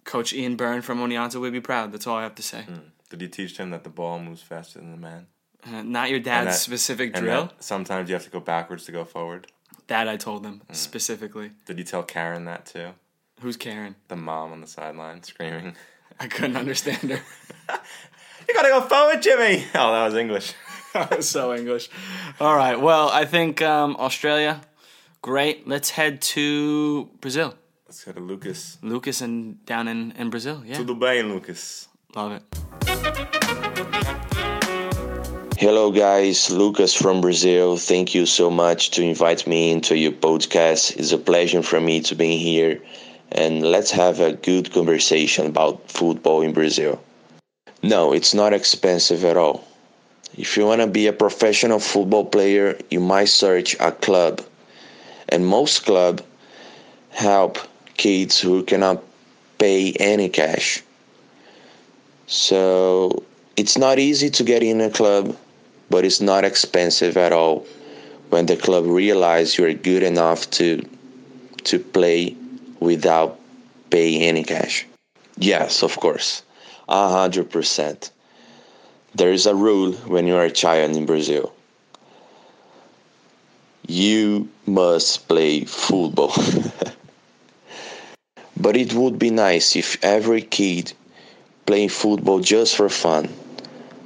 Coach 0.03 0.31
Ian 0.31 0.55
Byrne 0.57 0.83
from 0.83 0.99
Oneonta 0.99 1.39
would 1.39 1.53
be 1.53 1.59
proud. 1.59 1.91
That's 1.91 2.05
all 2.05 2.17
I 2.17 2.23
have 2.23 2.35
to 2.35 2.43
say. 2.43 2.65
Did 3.09 3.21
you 3.23 3.27
teach 3.27 3.57
him 3.57 3.71
that 3.71 3.83
the 3.83 3.89
ball 3.89 4.19
moves 4.19 4.43
faster 4.43 4.77
than 4.79 4.91
the 4.91 4.97
man? 4.97 5.25
Uh, 5.65 5.81
not 5.81 6.11
your 6.11 6.19
dad's 6.19 6.49
that- 6.49 6.59
specific 6.59 7.15
drill. 7.15 7.51
sometimes 7.59 8.09
you 8.09 8.13
have 8.13 8.25
to 8.25 8.29
go 8.29 8.39
backwards 8.39 8.85
to 8.85 8.91
go 8.91 9.03
forward. 9.03 9.47
That 9.87 10.07
I 10.07 10.17
told 10.17 10.43
them 10.43 10.61
specifically. 10.71 11.51
Did 11.65 11.79
you 11.79 11.83
tell 11.83 12.03
Karen 12.03 12.45
that 12.45 12.67
too? 12.67 12.89
Who's 13.41 13.57
Karen? 13.57 13.95
The 14.07 14.15
mom 14.15 14.51
on 14.51 14.61
the 14.61 14.67
sideline 14.67 15.23
screaming, 15.23 15.75
I 16.19 16.27
couldn't 16.27 16.57
understand 16.57 17.09
her. 17.11 17.21
"You 18.47 18.53
gotta 18.53 18.69
go 18.69 18.81
forward, 18.81 19.21
Jimmy!" 19.21 19.65
Oh, 19.75 19.91
that 19.91 20.05
was 20.05 20.15
English. 20.15 20.53
That 20.93 21.17
was 21.17 21.29
so 21.29 21.53
English. 21.53 21.89
All 22.39 22.55
right. 22.55 22.79
Well, 22.79 23.09
I 23.09 23.25
think 23.25 23.61
um, 23.61 23.95
Australia, 23.99 24.61
great. 25.21 25.67
Let's 25.67 25.91
head 25.91 26.21
to 26.33 27.09
Brazil. 27.21 27.53
Let's 27.85 28.03
head 28.03 28.15
to 28.15 28.21
Lucas. 28.21 28.79
Lucas 28.81 29.21
and 29.21 29.63
down 29.65 29.87
in, 29.87 30.11
in 30.17 30.31
Brazil. 30.31 30.63
Yeah. 30.65 30.77
Tudo 30.77 30.97
bem, 30.99 31.29
Lucas? 31.31 31.87
Love 32.15 32.31
it. 32.31 32.43
Hello, 35.59 35.91
guys. 35.91 36.49
Lucas 36.51 36.93
from 36.93 37.21
Brazil. 37.21 37.77
Thank 37.77 38.15
you 38.15 38.25
so 38.25 38.49
much 38.49 38.91
to 38.91 39.01
invite 39.03 39.45
me 39.45 39.71
into 39.71 39.97
your 39.97 40.11
podcast. 40.13 40.95
It's 40.97 41.11
a 41.11 41.17
pleasure 41.17 41.61
for 41.63 41.81
me 41.81 42.01
to 42.01 42.15
be 42.15 42.37
here, 42.37 42.81
and 43.31 43.61
let's 43.61 43.91
have 43.91 44.19
a 44.19 44.33
good 44.33 44.71
conversation 44.71 45.45
about 45.47 45.89
football 45.89 46.41
in 46.41 46.53
Brazil. 46.53 47.01
No, 47.83 48.13
it's 48.13 48.33
not 48.33 48.53
expensive 48.53 49.23
at 49.23 49.37
all. 49.37 49.63
If 50.37 50.57
you 50.57 50.65
want 50.65 50.81
to 50.81 50.87
be 50.87 51.07
a 51.07 51.13
professional 51.13 51.79
football 51.79 52.25
player, 52.25 52.77
you 52.89 52.99
might 52.99 53.29
search 53.29 53.75
a 53.79 53.91
club, 53.91 54.41
and 55.29 55.45
most 55.45 55.85
clubs 55.85 56.23
help 57.11 57.57
kids 57.97 58.39
who 58.39 58.63
cannot 58.63 59.03
pay 59.57 59.93
any 59.99 60.29
cash. 60.29 60.83
So 62.27 63.23
it's 63.55 63.77
not 63.77 63.99
easy 63.99 64.29
to 64.29 64.43
get 64.43 64.61
in 64.61 64.81
a 64.81 64.89
club, 64.89 65.35
but 65.89 66.05
it's 66.05 66.21
not 66.21 66.43
expensive 66.43 67.17
at 67.17 67.33
all 67.33 67.65
when 68.29 68.45
the 68.45 68.57
club 68.57 68.85
realize 68.85 69.57
you're 69.57 69.73
good 69.73 70.03
enough 70.03 70.49
to 70.51 70.87
to 71.63 71.79
play 71.79 72.35
without 72.79 73.39
paying 73.89 74.21
any 74.21 74.43
cash. 74.43 74.85
Yes, 75.37 75.83
of 75.83 75.99
course. 75.99 76.43
A 76.89 77.09
hundred 77.09 77.49
percent. 77.49 78.11
There 79.15 79.31
is 79.31 79.45
a 79.45 79.55
rule 79.55 79.93
when 80.07 80.27
you're 80.27 80.43
a 80.43 80.51
child 80.51 80.95
in 80.95 81.05
Brazil. 81.05 81.53
You 83.87 84.49
must 84.65 85.27
play 85.27 85.65
football. 85.65 86.33
but 88.57 88.75
it 88.75 88.93
would 88.93 89.17
be 89.17 89.29
nice 89.29 89.75
if 89.75 90.03
every 90.03 90.41
kid 90.41 90.93
playing 91.65 91.89
football 91.89 92.39
just 92.39 92.75
for 92.75 92.89
fun. 92.89 93.29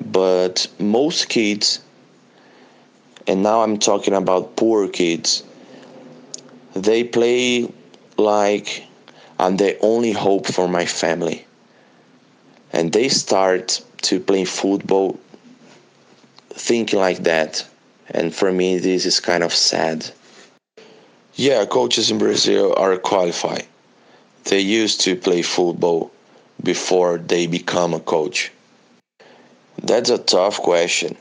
But 0.05 0.67
most 0.79 1.29
kids, 1.29 1.79
and 3.27 3.43
now 3.43 3.62
I'm 3.62 3.77
talking 3.77 4.13
about 4.13 4.55
poor 4.55 4.88
kids, 4.88 5.43
they 6.75 7.03
play 7.03 7.71
like 8.23 8.84
I'm 9.39 9.57
the 9.57 9.77
only 9.79 10.12
hope 10.12 10.47
for 10.47 10.67
my 10.67 10.86
family. 10.86 11.45
And 12.73 12.93
they 12.93 13.10
start 13.10 13.81
to 14.03 14.19
play 14.19 14.45
football 14.45 15.19
thinking 16.49 16.99
like 16.99 17.23
that. 17.23 17.65
And 18.10 18.34
for 18.34 18.51
me, 18.51 18.77
this 18.77 19.05
is 19.05 19.19
kind 19.19 19.43
of 19.43 19.53
sad. 19.53 20.10
Yeah, 21.36 21.65
coaches 21.65 22.12
in 22.12 22.17
Brazil 22.17 22.73
are 22.77 22.97
qualified. 22.97 23.65
They 24.45 24.60
used 24.60 25.01
to 25.01 25.15
play 25.15 25.41
football 25.41 26.12
before 26.63 27.17
they 27.17 27.47
become 27.47 27.93
a 27.93 27.99
coach? 27.99 28.51
That's 29.81 30.10
a 30.10 30.17
tough 30.17 30.62
question. 30.62 31.17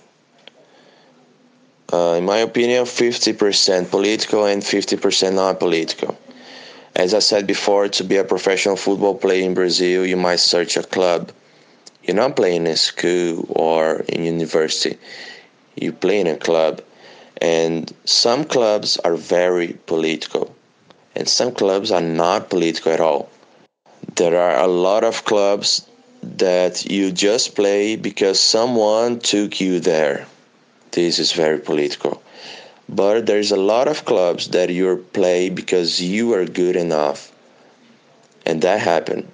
Uh, 1.93 2.15
in 2.19 2.25
my 2.25 2.39
opinion, 2.39 2.85
50% 2.85 3.91
political 3.91 4.47
and 4.47 4.63
50% 4.63 5.35
non 5.35 5.57
political. 5.57 6.17
As 6.97 7.15
I 7.15 7.21
said 7.21 7.47
before, 7.47 7.89
to 7.89 8.05
be 8.05 8.17
a 8.17 8.25
professional 8.25 8.77
football 8.77 9.15
player 9.15 9.45
in 9.45 9.55
Brazil, 9.55 10.05
you 10.05 10.17
might 10.17 10.41
search 10.41 10.77
a 10.77 10.83
club. 10.83 11.33
You're 12.03 12.17
not 12.17 12.37
playing 12.37 12.67
in 12.67 12.77
school 12.77 13.47
or 13.51 14.01
in 14.09 14.25
university, 14.25 14.99
you 15.77 15.93
play 15.93 16.21
in 16.21 16.27
a 16.27 16.37
club. 16.37 16.83
And 17.41 17.93
some 18.05 18.45
clubs 18.45 18.97
are 18.99 19.17
very 19.17 19.75
political, 19.87 20.55
and 21.15 21.29
some 21.29 21.53
clubs 21.53 21.91
are 21.91 22.03
not 22.03 22.51
political 22.51 22.93
at 22.93 23.01
all 23.01 23.31
there 24.17 24.39
are 24.39 24.63
a 24.63 24.67
lot 24.67 25.05
of 25.05 25.25
clubs 25.25 25.87
that 26.23 26.85
you 26.91 27.11
just 27.11 27.55
play 27.55 27.97
because 27.97 28.39
someone 28.39 29.19
took 29.19 29.61
you 29.61 29.81
there. 29.81 30.27
This 30.91 31.19
is 31.19 31.33
very 31.33 31.59
political. 31.59 32.23
But 32.93 33.27
there's 33.27 33.53
a 33.53 33.57
lot 33.57 33.87
of 33.89 34.05
clubs 34.05 34.49
that 34.49 34.69
you 34.71 35.07
play 35.13 35.49
because 35.49 36.01
you 36.03 36.35
are 36.35 36.45
good 36.45 36.75
enough. 36.77 37.31
And 38.45 38.61
that 38.63 38.81
happened. 38.81 39.31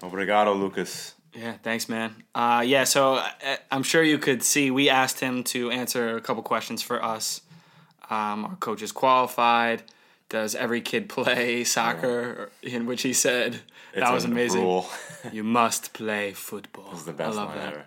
Obrigado, 0.00 0.54
Lucas. 0.54 1.14
Yeah, 1.34 1.54
thanks, 1.64 1.88
man. 1.88 2.14
Uh, 2.34 2.62
yeah, 2.64 2.84
so 2.84 3.14
uh, 3.14 3.28
I'm 3.72 3.82
sure 3.82 4.02
you 4.04 4.18
could 4.18 4.42
see 4.44 4.70
we 4.70 4.88
asked 4.88 5.18
him 5.18 5.42
to 5.44 5.70
answer 5.72 6.16
a 6.16 6.20
couple 6.20 6.42
questions 6.44 6.82
for 6.82 7.02
us. 7.02 7.40
Um, 8.10 8.44
our 8.44 8.56
coach 8.56 8.80
is 8.82 8.92
qualified. 8.92 9.82
Does 10.28 10.54
every 10.54 10.80
kid 10.80 11.08
play 11.08 11.64
soccer? 11.76 12.50
In 12.62 12.86
which 12.86 13.02
he 13.02 13.12
said 13.12 13.54
It's 13.92 14.00
that 14.02 14.12
was 14.12 14.24
amazing. 14.24 14.62
rule. 14.62 14.86
You 15.32 15.42
must 15.42 15.92
play 15.94 16.32
football. 16.48 16.90
It's 16.92 17.04
the 17.04 17.12
best 17.12 17.36
I 17.36 17.40
love 17.42 17.48
line 17.48 17.58
that. 17.58 17.72
ever. 17.72 17.84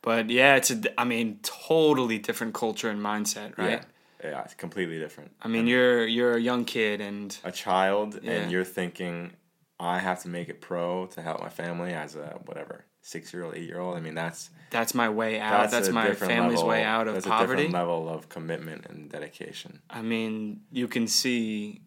But 0.00 0.30
yeah, 0.30 0.54
it's 0.56 0.70
a, 0.70 0.80
I 0.98 1.04
mean, 1.04 1.40
totally 1.42 2.18
different 2.18 2.54
culture 2.54 2.88
and 2.88 3.00
mindset, 3.02 3.58
right? 3.58 3.70
Yeah. 3.70 3.82
Yeah, 4.30 4.42
it's 4.44 4.54
completely 4.54 4.98
different. 4.98 5.32
I 5.42 5.48
mean, 5.48 5.66
you're 5.66 6.06
you're 6.06 6.34
a 6.36 6.40
young 6.40 6.64
kid, 6.64 7.00
and 7.00 7.36
a 7.44 7.52
child 7.52 8.18
Yeah. 8.22 8.32
and 8.32 8.50
you're 8.52 8.64
thinking 8.64 9.32
I 9.78 9.98
have 9.98 10.22
to 10.22 10.28
make 10.28 10.48
it 10.48 10.60
pro 10.60 11.06
to 11.08 11.22
help 11.22 11.40
my 11.40 11.48
family 11.50 11.92
as 11.92 12.16
a 12.16 12.40
whatever 12.46 12.84
six 13.02 13.32
year 13.32 13.44
old, 13.44 13.54
eight 13.54 13.68
year 13.68 13.78
old. 13.78 13.96
I 13.96 14.00
mean 14.00 14.14
that's 14.14 14.50
that's 14.70 14.94
my 14.94 15.08
way 15.08 15.38
out. 15.38 15.70
That's, 15.70 15.88
a 15.88 15.92
my 15.92 16.12
family's 16.14 16.56
level- 16.58 16.68
way 16.68 16.82
out 16.82 17.06
of 17.08 17.14
that's 17.14 17.26
a 17.26 17.28
poverty. 17.28 17.64
different 17.64 17.74
level 17.74 18.08
of 18.08 18.28
commitment 18.28 18.86
and 18.86 19.08
dedication. 19.10 19.80
I 19.88 20.02
mean, 20.02 20.62
you 20.72 20.88
can 20.88 21.06
see, 21.06 21.82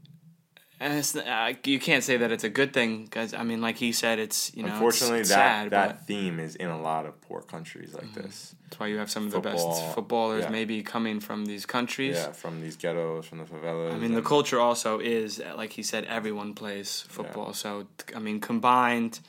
uh, 0.81 1.53
you 1.65 1.79
can't 1.79 2.03
say 2.03 2.17
that 2.17 2.31
it's 2.31 2.43
a 2.43 2.49
good 2.49 2.71
thing 2.73 3.03
because 3.03 3.33
I 3.33 3.43
mean, 3.43 3.61
like 3.61 3.77
he 3.77 3.91
said, 3.91 4.17
it's 4.19 4.55
you 4.55 4.63
know, 4.63 4.71
Unfortunately, 4.71 5.19
it's, 5.19 5.29
that 5.29 5.63
sad, 5.63 5.71
that 5.71 5.89
Mm-hmm. 5.89 6.05
theme 6.05 6.39
is 6.39 6.55
in 6.55 6.69
a 6.69 6.81
lot 6.81 7.05
of 7.05 7.19
poor 7.21 7.41
countries 7.41 7.93
like 7.93 8.13
this. 8.13 8.55
that's 8.63 8.79
why 8.79 8.87
you 8.87 8.97
have 8.97 9.11
some 9.11 9.25
of 9.25 9.31
the 9.31 9.39
best 9.41 9.67
footballers 9.93 10.43
yeah. 10.43 10.49
maybe 10.49 10.81
coming 10.81 11.19
from 11.19 11.45
these 11.45 11.65
countries. 11.65 12.15
Yeah, 12.15 12.31
from 12.31 12.61
these 12.61 12.75
ghettos, 12.77 13.25
from 13.25 13.39
the 13.39 13.43
favelas. 13.45 13.93
I 13.93 13.97
mean, 13.97 14.13
the 14.13 14.21
culture 14.21 14.59
also 14.59 14.99
is 14.99 15.41
like 15.55 15.73
he 15.73 15.83
said, 15.83 16.05
everyone 16.05 16.53
plays 16.53 17.05
football. 17.09 17.53
So 17.53 17.87
I 18.15 18.19
mean, 18.19 18.39
combined, 18.39 19.19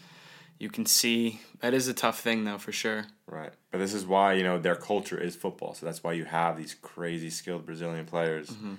you 0.58 0.68
can 0.68 0.86
see 0.86 1.40
that 1.60 1.74
is 1.74 1.88
a 1.88 1.94
tough 1.94 2.20
thing 2.20 2.44
though 2.44 2.58
for 2.58 2.72
sure. 2.72 3.06
Right. 3.26 3.52
But 3.70 3.78
this 3.78 3.94
is 3.94 4.04
why, 4.06 4.34
you 4.34 4.42
know, 4.42 4.58
their 4.58 4.74
culture 4.76 5.18
is 5.18 5.36
football. 5.36 5.74
So 5.74 5.86
that's 5.86 6.02
why 6.02 6.12
you 6.12 6.24
have 6.24 6.56
these 6.56 6.74
crazy 6.74 7.30
skilled 7.30 7.64
Brazilian 7.66 8.04
players. 8.06 8.50
Mm-hmm. 8.50 8.74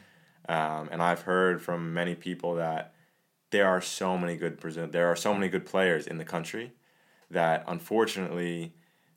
Um, 0.49 0.89
and 0.91 1.01
I've 1.01 1.21
heard 1.21 1.61
from 1.61 1.93
many 1.93 2.15
people 2.15 2.55
that 2.55 2.93
there 3.51 3.67
are 3.67 3.81
so 3.81 4.17
many 4.17 4.35
good 4.37 4.59
Brazil 4.59 4.87
there 4.87 5.07
are 5.07 5.15
so 5.15 5.33
many 5.33 5.49
good 5.49 5.65
players 5.65 6.07
in 6.07 6.17
the 6.17 6.25
country 6.25 6.71
that 7.29 7.63
unfortunately 7.67 8.73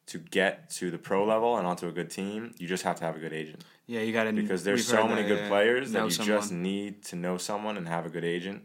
to 0.07 0.19
get 0.19 0.69
to 0.71 0.91
the 0.91 0.99
pro 0.99 1.25
level 1.25 1.57
and 1.57 1.67
onto 1.67 1.89
a 1.89 1.93
good 1.93 2.11
team, 2.11 2.55
you 2.59 2.69
just 2.69 2.83
have 2.83 2.97
to 2.97 3.05
have 3.05 3.17
a 3.17 3.19
good 3.19 3.33
agent 3.33 3.65
Yeah, 3.87 4.01
you 4.01 4.13
got 4.13 4.25
to 4.25 4.33
because 4.33 4.63
there's 4.65 4.87
so 4.87 5.09
many 5.09 5.23
good 5.29 5.39
players 5.49 5.93
that 5.93 5.99
you 6.11 6.25
just 6.27 6.53
need 6.53 7.03
to 7.05 7.17
know 7.17 7.39
someone 7.39 7.77
and 7.79 7.89
have 7.89 8.05
a 8.05 8.11
good 8.11 8.25
agent 8.25 8.63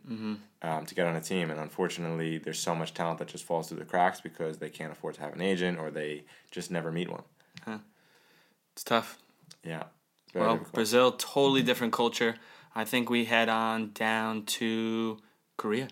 um, 0.61 0.85
to 0.85 0.95
get 0.95 1.07
on 1.07 1.15
a 1.15 1.21
team. 1.21 1.49
And 1.49 1.59
unfortunately, 1.59 2.39
there's 2.39 2.59
so 2.59 2.75
much 2.75 2.93
talent 2.93 3.19
that 3.19 3.29
just 3.29 3.45
falls 3.45 3.69
through 3.69 3.79
the 3.79 3.85
cracks 3.85 4.19
because 4.19 4.57
they 4.57 4.69
can't 4.69 4.91
afford 4.91 5.15
to 5.15 5.21
have 5.21 5.33
an 5.33 5.41
agent 5.41 5.79
or 5.79 5.91
they 5.91 6.25
just 6.51 6.71
never 6.71 6.91
meet 6.91 7.09
one. 7.09 7.23
It's 8.73 8.83
tough. 8.83 9.19
Yeah. 9.63 9.83
Very 10.33 10.45
Well. 10.45 10.59
Brazil, 10.73 11.11
totally 11.13 11.61
mm-hmm. 11.61 11.67
different 11.67 11.93
culture. 11.93 12.35
I 12.75 12.85
think 12.85 13.09
we 13.09 13.25
head 13.25 13.49
on 13.49 13.91
down 13.93 14.45
to 14.45 15.17
Korea. 15.57 15.87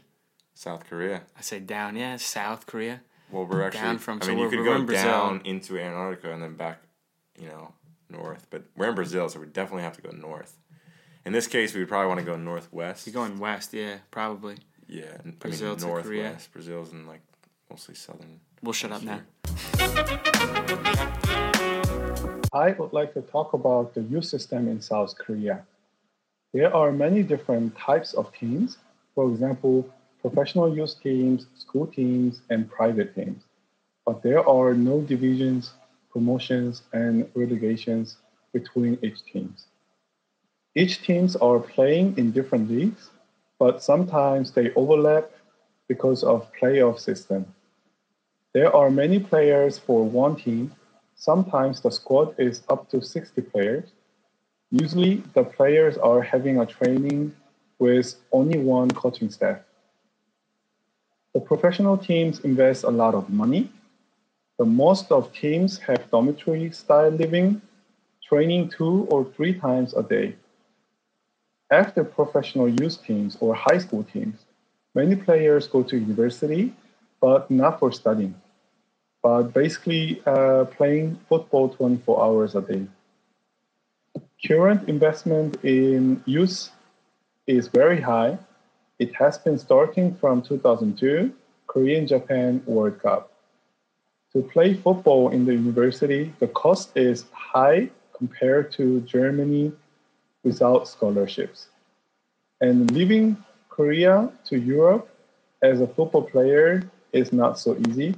South 0.54 0.86
Korea. 0.88 1.24
I 1.38 1.42
say 1.42 1.60
down, 1.60 1.96
yeah, 1.96 2.18
South 2.18 2.66
Korea. 2.66 3.02
Well, 3.32 3.46
we're 3.46 3.64
actually. 3.64 3.82
Down 3.82 3.98
from- 4.00 4.20
I 4.22 4.26
so 4.26 4.32
mean, 4.32 4.40
you 4.40 4.50
could 4.50 4.64
go 4.64 4.76
in 4.76 4.86
Brazil. 4.86 5.12
down 5.12 5.42
into 5.44 5.78
Antarctica 5.80 6.32
and 6.34 6.42
then 6.42 6.56
back, 6.56 6.82
you 7.40 7.48
know, 7.48 7.74
north. 8.10 8.48
But 8.50 8.64
we're 8.76 8.90
in 8.90 8.96
Brazil, 8.96 9.30
so 9.30 9.40
we 9.40 9.48
definitely 9.48 9.84
have 9.84 9.96
to 9.98 10.02
go 10.02 10.12
north. 10.12 10.58
In 11.26 11.34
this 11.34 11.48
case, 11.48 11.74
we 11.74 11.82
would 11.82 11.90
probably 11.90 12.08
want 12.08 12.20
to 12.22 12.26
go 12.26 12.38
northwest. 12.38 13.06
You're 13.06 13.14
going 13.14 13.38
west, 13.38 13.74
yeah, 13.74 13.98
probably. 14.12 14.58
Yeah, 14.88 15.18
Brazil 15.40 15.74
I 15.74 15.76
to 15.76 15.86
mean, 15.86 16.02
Korea. 16.02 16.24
northwest. 16.24 16.54
Brazil's 16.54 16.92
in 16.94 17.06
like 17.06 17.22
mostly 17.70 17.96
southern. 17.96 18.40
We'll 18.64 18.74
shut 18.74 18.92
up 18.92 19.04
now. 19.04 19.22
I 22.54 22.72
would 22.72 22.94
like 22.94 23.14
to 23.14 23.22
talk 23.22 23.54
about 23.54 23.94
the 23.94 24.02
youth 24.02 24.26
system 24.26 24.68
in 24.68 24.80
South 24.80 25.18
Korea. 25.18 25.66
There 26.54 26.74
are 26.74 26.92
many 26.92 27.22
different 27.22 27.78
types 27.78 28.14
of 28.14 28.34
teams. 28.34 28.78
For 29.16 29.30
example, 29.30 29.88
professional 30.22 30.74
youth 30.74 30.96
teams, 31.02 31.48
school 31.56 31.88
teams, 31.88 32.42
and 32.50 32.70
private 32.72 33.14
teams. 33.16 33.44
But 34.06 34.24
there 34.24 34.48
are 34.48 34.74
no 34.74 35.02
divisions, 35.02 35.74
promotions, 36.12 36.84
and 36.94 37.30
relegations 37.36 38.18
between 38.54 38.98
each 39.02 39.24
teams. 39.26 39.68
Each 40.74 41.02
teams 41.02 41.36
are 41.36 41.60
playing 41.60 42.18
in 42.18 42.32
different 42.32 42.70
leagues, 42.72 43.10
but 43.60 43.84
sometimes 43.84 44.52
they 44.52 44.74
overlap 44.74 45.30
because 45.88 46.24
of 46.24 46.52
playoff 46.54 47.00
system. 47.00 47.46
There 48.54 48.74
are 48.74 48.90
many 48.90 49.20
players 49.20 49.78
for 49.78 50.04
one 50.04 50.36
team. 50.36 50.74
Sometimes 51.20 51.82
the 51.82 51.90
squad 51.90 52.36
is 52.38 52.62
up 52.70 52.90
to 52.92 53.02
60 53.02 53.42
players. 53.42 53.90
Usually, 54.70 55.24
the 55.34 55.44
players 55.44 55.98
are 55.98 56.22
having 56.22 56.60
a 56.60 56.66
training 56.66 57.36
with 57.80 58.16
only 58.32 58.60
one 58.60 58.92
coaching 58.92 59.32
staff. 59.32 59.58
The 61.34 61.40
professional 61.40 61.98
teams 61.98 62.42
invest 62.42 62.84
a 62.84 62.92
lot 62.92 63.16
of 63.16 63.32
money. 63.32 63.72
The 64.60 64.66
most 64.66 65.12
of 65.12 65.34
teams 65.34 65.80
have 65.80 66.10
dormitory 66.12 66.70
style 66.72 67.10
living, 67.10 67.64
training 68.24 68.70
two 68.70 69.08
or 69.10 69.26
three 69.26 69.60
times 69.60 69.96
a 69.96 70.04
day. 70.04 70.36
After 71.72 72.04
professional 72.04 72.70
youth 72.70 73.04
teams 73.04 73.38
or 73.40 73.56
high 73.56 73.80
school 73.80 74.04
teams, 74.04 74.46
many 74.94 75.16
players 75.16 75.68
go 75.68 75.82
to 75.82 75.98
university, 75.98 76.76
but 77.20 77.50
not 77.50 77.80
for 77.80 77.92
studying 77.92 78.36
but 79.22 79.54
basically 79.54 80.22
uh, 80.26 80.66
playing 80.66 81.20
football 81.28 81.70
24 81.70 82.24
hours 82.24 82.56
a 82.56 82.62
day. 82.62 82.88
Current 84.46 84.88
investment 84.88 85.58
in 85.64 86.22
youth 86.26 86.70
is 87.48 87.68
very 87.68 88.00
high. 88.00 88.38
It 89.00 89.14
has 89.16 89.38
been 89.38 89.58
starting 89.58 90.16
from 90.16 90.42
2002 90.42 91.34
Korean 91.68 92.08
Japan 92.08 92.62
World 92.66 93.02
Cup. 93.02 93.32
To 94.34 94.42
play 94.42 94.74
football 94.74 95.30
in 95.30 95.46
the 95.46 95.54
university, 95.54 96.34
the 96.40 96.48
cost 96.48 96.96
is 96.96 97.26
high 97.32 97.90
compared 98.16 98.72
to 98.74 99.02
Germany 99.02 99.72
without 100.44 100.88
scholarships. 100.88 101.68
And 102.62 102.92
leaving 102.92 103.38
Korea 103.70 104.32
to 104.46 104.58
Europe 104.60 105.10
as 105.62 105.82
a 105.82 105.88
football 105.88 106.24
player 106.24 106.90
is 107.14 107.32
not 107.32 107.60
so 107.60 107.78
easy 107.88 108.16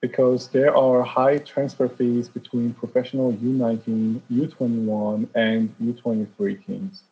because 0.00 0.48
there 0.48 0.74
are 0.74 1.02
high 1.02 1.38
transfer 1.38 1.88
fees 1.88 2.28
between 2.28 2.72
professional 2.74 3.32
U19, 3.34 4.20
U21, 4.32 5.28
and 5.34 5.74
U23 5.82 6.66
teams. 6.66 7.02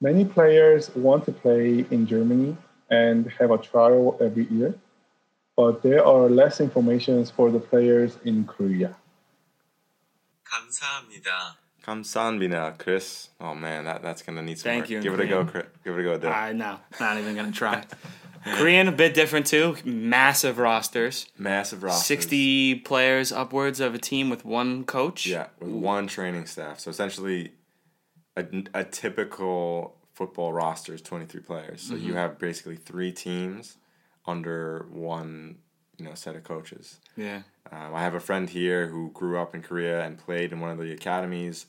Many 0.00 0.24
players 0.24 0.94
want 0.94 1.24
to 1.26 1.32
play 1.32 1.84
in 1.90 2.06
Germany 2.06 2.56
and 2.90 3.30
have 3.38 3.50
a 3.50 3.58
trial 3.58 4.16
every 4.20 4.46
year, 4.46 4.74
but 5.56 5.82
there 5.82 6.04
are 6.04 6.28
less 6.28 6.60
information 6.60 7.24
for 7.26 7.50
the 7.50 7.60
players 7.60 8.18
in 8.24 8.44
Korea. 8.44 8.96
감사합니다. 10.44 11.56
Kamsanbina, 11.84 12.76
Chris. 12.78 13.30
Oh 13.40 13.54
man, 13.54 13.84
that, 13.84 14.02
that's 14.02 14.22
gonna 14.22 14.42
need 14.42 14.58
some 14.58 14.70
Thank 14.70 14.82
work. 14.84 14.90
you, 14.90 15.00
Give 15.00 15.14
it 15.14 15.20
a 15.20 15.26
go, 15.26 15.44
Korean. 15.44 15.46
Chris. 15.46 15.66
Give 15.84 15.98
it 15.98 16.00
a 16.00 16.04
go, 16.04 16.18
Dale. 16.18 16.30
I 16.30 16.52
know, 16.52 16.78
not 17.00 17.18
even 17.18 17.34
gonna 17.36 17.52
try. 17.52 17.82
Korean 18.45 18.87
a 18.87 18.91
bit 18.91 19.13
different 19.13 19.45
too. 19.47 19.77
Massive 19.85 20.57
rosters, 20.57 21.27
Massive 21.37 21.83
rosters. 21.83 22.05
sixty 22.05 22.75
players 22.75 23.31
upwards 23.31 23.79
of 23.79 23.93
a 23.95 23.99
team 23.99 24.29
with 24.29 24.43
one 24.45 24.83
coach. 24.83 25.25
Yeah, 25.25 25.47
with 25.59 25.69
one 25.71 26.07
training 26.07 26.45
staff. 26.47 26.79
So 26.79 26.89
essentially, 26.91 27.53
a, 28.35 28.45
a 28.73 28.83
typical 28.83 29.95
football 30.13 30.53
roster 30.53 30.93
is 30.93 31.01
23 31.01 31.41
players. 31.41 31.81
So 31.81 31.95
Mm-hmm. 31.95 32.05
you 32.07 32.13
have 32.15 32.37
basically 32.37 32.75
three 32.75 33.11
teams 33.11 33.77
under 34.27 34.85
one, 34.91 35.57
you 35.97 36.05
know, 36.05 36.13
set 36.13 36.35
of 36.35 36.43
coaches. 36.43 36.99
yeah, 37.17 37.41
Um, 37.71 37.93
I 37.95 38.01
have 38.01 38.13
a 38.13 38.19
friend 38.19 38.49
here 38.49 38.87
who 38.87 39.09
grew 39.11 39.37
up 39.39 39.53
in 39.55 39.61
Korea 39.61 40.03
and 40.05 40.17
played 40.17 40.51
in 40.53 40.59
one 40.59 40.69
of 40.69 40.77
the 40.77 40.91
academies 40.91 41.65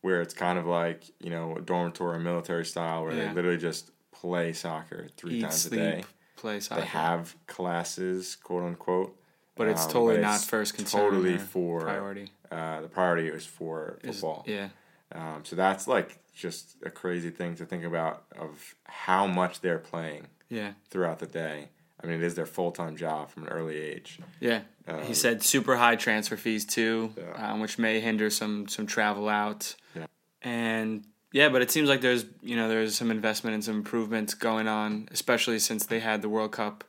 where 0.00 0.20
it's 0.20 0.34
kind 0.34 0.58
of 0.58 0.66
like, 0.66 1.04
you 1.20 1.30
know, 1.30 1.56
a 1.56 1.60
dormitory 1.60 2.18
military 2.18 2.64
style 2.64 3.04
where 3.04 3.12
Yeah. 3.14 3.28
they 3.28 3.34
literally 3.34 3.58
just 3.58 3.91
play 4.22 4.52
soccer 4.52 5.08
three 5.16 5.34
eat, 5.38 5.42
times 5.42 5.62
sleep, 5.62 5.80
a 5.80 5.84
day. 5.84 6.04
play 6.36 6.60
soccer. 6.60 6.80
They 6.80 6.86
have 6.86 7.34
classes, 7.48 8.36
quote 8.36 8.62
unquote. 8.64 9.16
but 9.56 9.66
it's 9.68 9.84
um, 9.86 9.90
totally 9.90 10.14
but 10.16 10.20
not 10.22 10.36
it's 10.36 10.44
first 10.44 10.74
concern. 10.74 11.00
Totally 11.10 11.38
for 11.38 11.80
priority. 11.80 12.30
Uh, 12.50 12.80
the 12.82 12.88
priority 12.88 13.28
is 13.28 13.44
for 13.44 13.98
Is- 14.02 14.20
football. 14.20 14.44
yeah, 14.46 14.68
Um, 15.12 15.40
so 15.44 15.56
that's 15.56 15.86
like 15.88 16.18
just 16.34 16.76
a 16.84 16.90
crazy 16.90 17.30
thing 17.30 17.56
to 17.56 17.64
think 17.66 17.84
about 17.84 18.24
of 18.38 18.74
how 18.84 19.26
much 19.26 19.60
they're 19.60 19.78
playing 19.92 20.26
yeah, 20.48 20.72
throughout 20.90 21.18
the 21.18 21.26
day. 21.26 21.68
I 22.02 22.06
mean, 22.06 22.16
it 22.16 22.22
is 22.22 22.34
their 22.34 22.46
full 22.46 22.72
time 22.72 22.96
job 22.96 23.30
from 23.30 23.42
an 23.44 23.48
early 23.50 23.76
age. 23.76 24.18
yeah. 24.40 24.60
he 25.04 25.14
said 25.14 25.42
super 25.42 25.76
high 25.76 25.96
transfer 25.96 26.36
fees 26.36 26.64
too, 26.64 27.12
Um, 27.16 27.24
Yeah. 27.24 27.52
um, 27.52 27.60
which 27.60 27.76
may 27.78 28.00
hinder 28.00 28.30
some 28.30 28.68
some 28.68 28.86
travel 28.86 29.28
out. 29.28 29.74
Yeah. 29.96 30.06
And 30.42 31.04
yeah, 31.32 31.48
but 31.48 31.62
it 31.62 31.70
seems 31.70 31.88
like 31.88 32.00
there's 32.00 32.24
you 32.42 32.56
know 32.56 32.68
there's 32.68 32.94
some 32.94 33.10
investment 33.10 33.54
and 33.54 33.64
some 33.64 33.76
improvements 33.76 34.34
going 34.34 34.68
on, 34.68 35.08
especially 35.10 35.58
since 35.58 35.86
they 35.86 36.00
had 36.00 36.22
the 36.22 36.28
World 36.28 36.52
Cup 36.52 36.84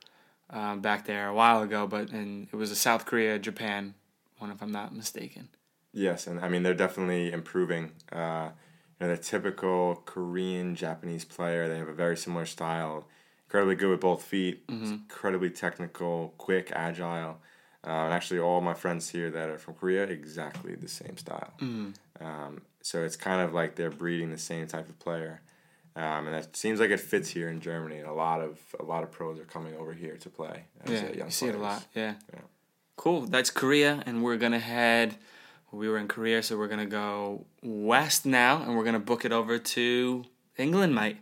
um, 0.50 0.82
back 0.82 1.06
there 1.06 1.28
a 1.28 1.34
while 1.34 1.62
ago. 1.62 1.88
But 1.88 2.12
and 2.12 2.48
it 2.52 2.56
was 2.56 2.72
a 2.72 2.76
South 2.76 3.06
Korea 3.06 3.40
Japan 3.40 3.96
one, 4.38 4.52
if 4.52 4.62
I'm 4.62 4.72
not 4.72 4.94
mistaken. 4.94 5.48
Yes, 5.94 6.28
and 6.28 6.40
I 6.40 6.50
mean 6.50 6.64
they're 6.64 6.74
definitely 6.74 7.32
improving. 7.32 7.92
Uh, 8.12 8.50
you 9.00 9.08
know, 9.08 9.16
the 9.16 9.22
typical 9.22 10.02
Korean 10.06 10.76
Japanese 10.76 11.26
player, 11.26 11.68
they 11.68 11.78
have 11.78 11.88
a 11.88 11.94
very 11.94 12.18
similar 12.18 12.46
style. 12.46 13.08
Incredibly 13.48 13.76
good 13.76 13.90
with 13.90 14.02
both 14.02 14.24
feet, 14.24 14.64
incredibly 14.68 15.50
technical, 15.52 16.34
quick, 16.40 16.72
agile. 16.74 17.38
Uh, 17.86 17.90
and 18.06 18.14
actually, 18.14 18.40
all 18.40 18.62
my 18.62 18.74
friends 18.74 19.10
here 19.10 19.30
that 19.30 19.48
are 19.50 19.60
from 19.60 19.76
Korea, 19.76 20.04
exactly 20.04 20.74
the 20.74 20.88
same 20.88 21.18
style. 21.18 21.54
Um, 22.20 22.62
so 22.84 23.04
it's 23.04 23.16
kind 23.16 23.42
of 23.42 23.54
like 23.54 23.76
they're 23.76 23.90
breeding 23.90 24.30
the 24.30 24.38
same 24.38 24.68
type 24.68 24.88
of 24.90 25.00
player, 25.00 25.42
um, 25.96 26.28
and 26.28 26.36
it 26.36 26.56
seems 26.56 26.80
like 26.80 26.92
it 26.92 27.00
fits 27.00 27.30
here 27.30 27.50
in 27.50 27.62
Germany. 27.62 27.98
And 27.98 28.08
a 28.08 28.14
lot 28.14 28.42
of 28.42 28.60
a 28.80 28.84
lot 28.84 29.04
of 29.04 29.12
pros 29.12 29.40
are 29.40 29.46
coming 29.46 29.76
over 29.78 29.94
here 29.94 30.18
to 30.18 30.30
play. 30.30 30.66
as, 30.84 30.92
Yeah, 30.92 30.98
uh, 30.98 31.14
young 31.14 31.28
you 31.28 31.32
see 31.32 31.48
it 31.48 31.56
a 31.56 31.58
lot. 31.58 31.84
Yeah. 31.96 32.16
Yeah. 32.32 32.42
Cool. 32.98 33.22
That's 33.22 33.50
Korea, 33.50 34.04
and 34.06 34.22
we're 34.24 34.38
gonna 34.38 34.60
head. 34.60 35.16
We 35.72 35.90
were 35.90 35.98
in 35.98 36.08
Korea, 36.08 36.44
so 36.44 36.56
we're 36.58 36.68
gonna 36.68 36.86
go 36.86 37.46
west 37.64 38.26
now, 38.26 38.62
and 38.62 38.78
we're 38.78 38.84
gonna 38.84 39.00
book 39.00 39.26
it 39.26 39.32
over 39.32 39.58
to 39.58 40.26
England, 40.58 40.94
mate. 40.94 41.18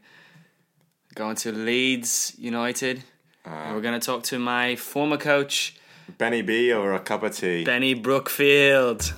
Going 1.13 1.35
to 1.37 1.51
Leeds 1.51 2.35
United, 2.37 3.03
and 3.45 3.75
we're 3.75 3.81
gonna 3.81 3.99
talk 3.99 4.23
to 4.23 4.39
my 4.39 4.75
former 4.75 5.17
coach, 5.17 5.75
Benny 6.17 6.41
B 6.41 6.73
over 6.73 6.93
a 6.93 6.99
cup 6.99 7.23
of 7.23 7.37
tea. 7.37 7.63
Benny 7.63 7.93
Brookfield. 7.93 9.13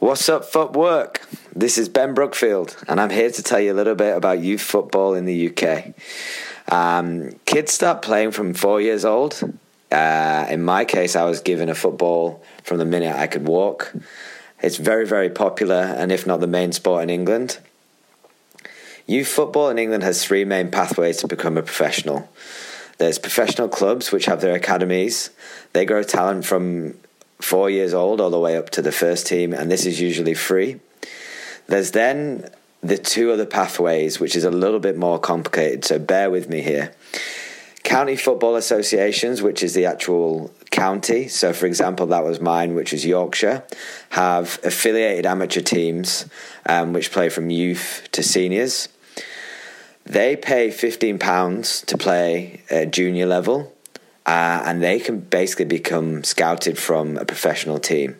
What's 0.00 0.28
up, 0.28 0.44
footwork? 0.44 1.26
This 1.56 1.76
is 1.76 1.88
Ben 1.88 2.14
Brookfield, 2.14 2.76
and 2.86 3.00
I'm 3.00 3.10
here 3.10 3.32
to 3.32 3.42
tell 3.42 3.58
you 3.58 3.72
a 3.72 3.74
little 3.74 3.96
bit 3.96 4.16
about 4.16 4.38
youth 4.38 4.60
football 4.60 5.14
in 5.14 5.24
the 5.24 5.48
UK. 5.48 5.92
Um, 6.68 7.32
kids 7.46 7.72
start 7.72 8.00
playing 8.00 8.30
from 8.30 8.54
four 8.54 8.80
years 8.80 9.04
old. 9.04 9.42
Uh, 9.90 10.46
in 10.48 10.62
my 10.62 10.84
case, 10.84 11.16
I 11.16 11.24
was 11.24 11.40
given 11.40 11.68
a 11.68 11.74
football 11.74 12.44
from 12.62 12.78
the 12.78 12.84
minute 12.84 13.16
I 13.16 13.26
could 13.26 13.48
walk. 13.48 13.92
It's 14.62 14.76
very, 14.76 15.04
very 15.04 15.30
popular, 15.30 15.74
and 15.98 16.12
if 16.12 16.28
not 16.28 16.38
the 16.38 16.46
main 16.46 16.70
sport 16.70 17.02
in 17.02 17.10
England. 17.10 17.58
Youth 19.04 19.26
football 19.26 19.68
in 19.68 19.80
England 19.80 20.04
has 20.04 20.24
three 20.24 20.44
main 20.44 20.70
pathways 20.70 21.16
to 21.16 21.26
become 21.26 21.58
a 21.58 21.62
professional. 21.62 22.28
There's 22.98 23.18
professional 23.18 23.68
clubs 23.68 24.12
which 24.12 24.26
have 24.26 24.42
their 24.42 24.54
academies. 24.54 25.30
They 25.72 25.84
grow 25.84 26.04
talent 26.04 26.44
from 26.44 26.94
four 27.40 27.70
years 27.70 27.94
old 27.94 28.20
all 28.20 28.30
the 28.30 28.40
way 28.40 28.56
up 28.56 28.70
to 28.70 28.82
the 28.82 28.92
first 28.92 29.26
team, 29.26 29.52
and 29.52 29.70
this 29.70 29.86
is 29.86 30.00
usually 30.00 30.34
free. 30.34 30.80
There's 31.66 31.92
then 31.92 32.48
the 32.82 32.98
two 32.98 33.30
other 33.30 33.46
pathways, 33.46 34.20
which 34.20 34.36
is 34.36 34.44
a 34.44 34.50
little 34.50 34.80
bit 34.80 34.96
more 34.96 35.18
complicated, 35.18 35.84
so 35.84 35.98
bear 35.98 36.30
with 36.30 36.48
me 36.48 36.62
here. 36.62 36.92
County 37.82 38.16
football 38.16 38.56
associations, 38.56 39.40
which 39.40 39.62
is 39.62 39.74
the 39.74 39.86
actual 39.86 40.52
county, 40.70 41.28
so 41.28 41.52
for 41.52 41.66
example, 41.66 42.06
that 42.06 42.24
was 42.24 42.40
mine, 42.40 42.74
which 42.74 42.92
is 42.92 43.06
Yorkshire, 43.06 43.64
have 44.10 44.58
affiliated 44.62 45.26
amateur 45.26 45.60
teams 45.60 46.26
um, 46.66 46.92
which 46.92 47.12
play 47.12 47.28
from 47.28 47.50
youth 47.50 48.08
to 48.12 48.22
seniors. 48.22 48.88
They 50.04 50.36
pay 50.36 50.68
£15 50.68 51.84
to 51.86 51.98
play 51.98 52.62
at 52.70 52.92
junior 52.92 53.26
level, 53.26 53.74
uh, 54.28 54.62
and 54.66 54.82
they 54.82 55.00
can 55.00 55.20
basically 55.20 55.64
become 55.64 56.22
scouted 56.22 56.78
from 56.78 57.16
a 57.16 57.24
professional 57.24 57.78
team. 57.78 58.14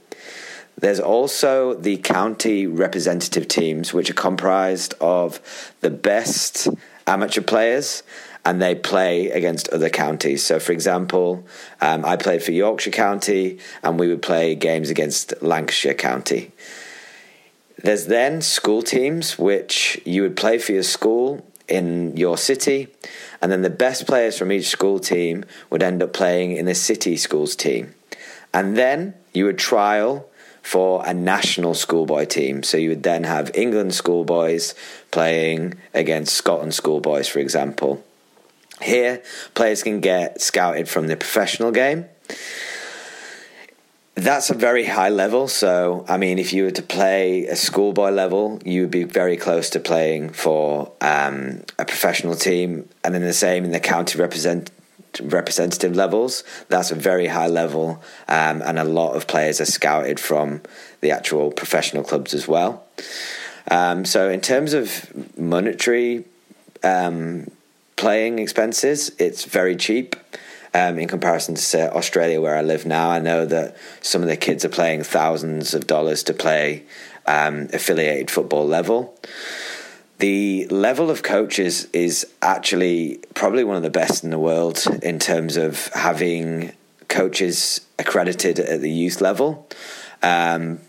There's 0.74 1.00
also 1.00 1.74
the 1.74 1.98
county 1.98 2.66
representative 2.66 3.46
teams, 3.46 3.92
which 3.92 4.08
are 4.08 4.14
comprised 4.14 4.94
of 5.02 5.38
the 5.82 5.90
best 5.90 6.66
amateur 7.06 7.42
players 7.42 8.02
and 8.42 8.62
they 8.62 8.74
play 8.74 9.28
against 9.28 9.68
other 9.68 9.90
counties. 9.90 10.42
So, 10.42 10.58
for 10.58 10.72
example, 10.72 11.44
um, 11.82 12.06
I 12.06 12.16
played 12.16 12.42
for 12.42 12.52
Yorkshire 12.52 12.90
County 12.90 13.58
and 13.82 13.98
we 13.98 14.08
would 14.08 14.22
play 14.22 14.54
games 14.54 14.88
against 14.88 15.34
Lancashire 15.42 15.92
County. 15.92 16.52
There's 17.76 18.06
then 18.06 18.40
school 18.40 18.80
teams, 18.80 19.38
which 19.38 20.00
you 20.06 20.22
would 20.22 20.38
play 20.38 20.56
for 20.56 20.72
your 20.72 20.84
school 20.84 21.44
in 21.68 22.16
your 22.16 22.36
city, 22.38 22.88
and 23.40 23.52
then 23.52 23.62
the 23.62 23.70
best 23.70 24.06
players 24.06 24.38
from 24.38 24.50
each 24.50 24.68
school 24.68 24.98
team 24.98 25.44
would 25.70 25.82
end 25.82 26.02
up 26.02 26.12
playing 26.12 26.52
in 26.52 26.66
the 26.66 26.74
city 26.74 27.16
schools 27.16 27.54
team. 27.54 27.94
And 28.52 28.76
then 28.76 29.14
you 29.32 29.44
would 29.44 29.58
trial 29.58 30.28
for 30.62 31.02
a 31.06 31.14
national 31.14 31.74
schoolboy 31.74 32.26
team. 32.26 32.62
So 32.62 32.76
you 32.76 32.90
would 32.90 33.02
then 33.02 33.24
have 33.24 33.50
England 33.54 33.94
schoolboys 33.94 34.74
playing 35.10 35.74
against 35.94 36.34
Scotland 36.34 36.74
schoolboys, 36.74 37.28
for 37.28 37.38
example. 37.38 38.04
Here, 38.82 39.22
players 39.54 39.82
can 39.82 40.00
get 40.00 40.40
scouted 40.40 40.88
from 40.88 41.06
the 41.06 41.16
professional 41.16 41.72
game. 41.72 42.06
That's 44.18 44.50
a 44.50 44.54
very 44.54 44.84
high 44.84 45.10
level. 45.10 45.46
So, 45.46 46.04
I 46.08 46.16
mean, 46.16 46.40
if 46.40 46.52
you 46.52 46.64
were 46.64 46.72
to 46.72 46.82
play 46.82 47.46
a 47.46 47.54
schoolboy 47.54 48.10
level, 48.10 48.60
you 48.64 48.80
would 48.80 48.90
be 48.90 49.04
very 49.04 49.36
close 49.36 49.70
to 49.70 49.78
playing 49.78 50.30
for 50.30 50.90
um, 51.00 51.62
a 51.78 51.84
professional 51.84 52.34
team. 52.34 52.88
And 53.04 53.14
then 53.14 53.22
the 53.22 53.32
same 53.32 53.64
in 53.64 53.70
the 53.70 53.78
county 53.78 54.18
represent, 54.18 54.72
representative 55.22 55.94
levels. 55.94 56.42
That's 56.68 56.90
a 56.90 56.96
very 56.96 57.28
high 57.28 57.46
level, 57.46 58.02
um, 58.26 58.60
and 58.62 58.76
a 58.76 58.82
lot 58.82 59.14
of 59.14 59.28
players 59.28 59.60
are 59.60 59.66
scouted 59.66 60.18
from 60.18 60.62
the 61.00 61.12
actual 61.12 61.52
professional 61.52 62.02
clubs 62.02 62.34
as 62.34 62.48
well. 62.48 62.84
Um, 63.70 64.04
so, 64.04 64.28
in 64.30 64.40
terms 64.40 64.72
of 64.72 65.38
monetary 65.38 66.24
um, 66.82 67.52
playing 67.94 68.40
expenses, 68.40 69.12
it's 69.20 69.44
very 69.44 69.76
cheap. 69.76 70.16
Um, 70.74 70.98
in 70.98 71.08
comparison 71.08 71.54
to 71.54 71.62
say 71.62 71.88
Australia, 71.88 72.40
where 72.40 72.56
I 72.56 72.62
live 72.62 72.84
now, 72.84 73.10
I 73.10 73.20
know 73.20 73.46
that 73.46 73.76
some 74.02 74.22
of 74.22 74.28
the 74.28 74.36
kids 74.36 74.64
are 74.64 74.68
playing 74.68 75.02
thousands 75.02 75.72
of 75.72 75.86
dollars 75.86 76.22
to 76.24 76.34
play 76.34 76.84
um, 77.26 77.68
affiliated 77.72 78.30
football 78.30 78.66
level. 78.66 79.18
The 80.18 80.66
level 80.68 81.10
of 81.10 81.22
coaches 81.22 81.86
is 81.92 82.26
actually 82.42 83.20
probably 83.34 83.64
one 83.64 83.76
of 83.76 83.82
the 83.82 83.90
best 83.90 84.24
in 84.24 84.30
the 84.30 84.38
world 84.38 84.84
in 85.02 85.18
terms 85.18 85.56
of 85.56 85.86
having 85.94 86.72
coaches 87.08 87.80
accredited 87.98 88.58
at 88.58 88.80
the 88.80 88.90
youth 88.90 89.20
level. 89.20 89.68
Um, 90.22 90.80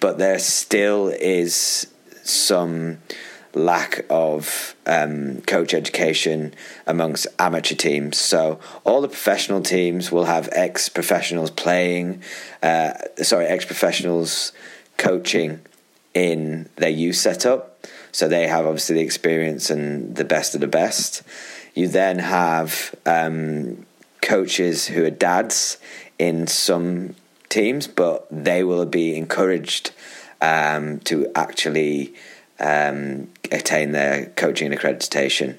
but 0.00 0.16
there 0.16 0.38
still 0.38 1.08
is 1.08 1.86
some 2.22 2.98
lack 3.54 4.04
of 4.08 4.74
um, 4.86 5.40
coach 5.42 5.74
education 5.74 6.54
amongst 6.86 7.26
amateur 7.38 7.74
teams. 7.74 8.18
So 8.18 8.60
all 8.84 9.00
the 9.00 9.08
professional 9.08 9.62
teams 9.62 10.12
will 10.12 10.24
have 10.24 10.48
ex 10.52 10.88
professionals 10.88 11.50
playing, 11.50 12.22
uh, 12.62 12.92
sorry, 13.22 13.46
ex 13.46 13.64
professionals 13.64 14.52
coaching 14.96 15.60
in 16.14 16.68
their 16.76 16.90
youth 16.90 17.16
setup. 17.16 17.86
So 18.12 18.28
they 18.28 18.48
have 18.48 18.66
obviously 18.66 18.96
the 18.96 19.02
experience 19.02 19.70
and 19.70 20.16
the 20.16 20.24
best 20.24 20.54
of 20.54 20.60
the 20.60 20.66
best. 20.66 21.22
You 21.74 21.88
then 21.88 22.18
have 22.18 22.94
um, 23.06 23.86
coaches 24.20 24.88
who 24.88 25.04
are 25.04 25.10
dads 25.10 25.78
in 26.18 26.46
some 26.46 27.14
teams, 27.48 27.86
but 27.86 28.26
they 28.30 28.64
will 28.64 28.86
be 28.86 29.16
encouraged 29.16 29.92
um, 30.40 30.98
to 31.00 31.30
actually 31.34 32.14
um, 32.60 33.28
attain 33.50 33.92
their 33.92 34.26
coaching 34.36 34.72
accreditation. 34.72 35.58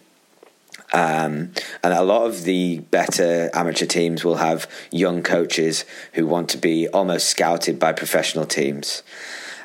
Um, 0.94 1.54
and 1.84 1.94
a 1.94 2.04
lot 2.04 2.28
of 2.28 2.44
the 2.44 2.80
better 2.80 3.50
amateur 3.54 3.86
teams 3.86 4.26
will 4.26 4.36
have 4.36 4.70
young 4.92 5.24
coaches 5.24 5.86
who 6.14 6.28
want 6.28 6.50
to 6.50 6.58
be 6.58 6.88
almost 6.90 7.30
scouted 7.30 7.80
by 7.80 7.94
professional 7.94 8.46
teams. 8.46 9.04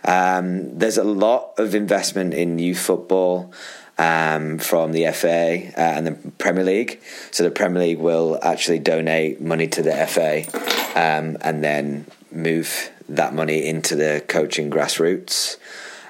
Um, 0.04 0.78
there's 0.78 0.98
a 0.98 1.04
lot 1.04 1.52
of 1.58 1.74
investment 1.74 2.32
in 2.32 2.60
youth 2.60 2.78
football 2.78 3.52
um, 3.98 4.58
from 4.58 4.92
the 4.92 5.10
FA 5.12 5.66
uh, 5.76 5.80
and 5.80 6.06
the 6.06 6.30
Premier 6.38 6.64
League. 6.64 7.00
So 7.32 7.42
the 7.42 7.50
Premier 7.50 7.82
League 7.82 7.98
will 7.98 8.38
actually 8.42 8.78
donate 8.78 9.40
money 9.40 9.66
to 9.68 9.82
the 9.82 10.06
FA 10.06 10.44
um, 10.94 11.36
and 11.40 11.64
then 11.64 12.06
move 12.30 12.90
that 13.08 13.34
money 13.34 13.66
into 13.66 13.96
the 13.96 14.24
coaching 14.28 14.70
grassroots. 14.70 15.56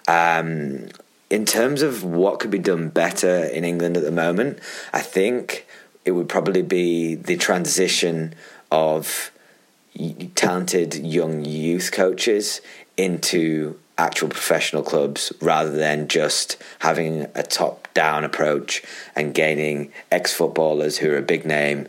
Um, 0.08 0.88
in 1.30 1.44
terms 1.44 1.82
of 1.82 2.04
what 2.04 2.38
could 2.38 2.50
be 2.50 2.58
done 2.58 2.88
better 2.88 3.44
in 3.44 3.64
England 3.64 3.96
at 3.96 4.02
the 4.02 4.12
moment, 4.12 4.58
I 4.92 5.00
think 5.00 5.66
it 6.04 6.12
would 6.12 6.28
probably 6.28 6.62
be 6.62 7.14
the 7.16 7.36
transition 7.36 8.34
of 8.70 9.32
talented 10.34 10.94
young 10.94 11.44
youth 11.44 11.90
coaches 11.90 12.60
into 12.96 13.78
actual 13.98 14.28
professional 14.28 14.82
clubs 14.82 15.32
rather 15.40 15.70
than 15.70 16.06
just 16.06 16.62
having 16.80 17.26
a 17.34 17.42
top 17.42 17.88
down 17.94 18.24
approach 18.24 18.82
and 19.14 19.34
gaining 19.34 19.90
ex 20.12 20.32
footballers 20.32 20.98
who 20.98 21.10
are 21.10 21.16
a 21.16 21.22
big 21.22 21.46
name 21.46 21.88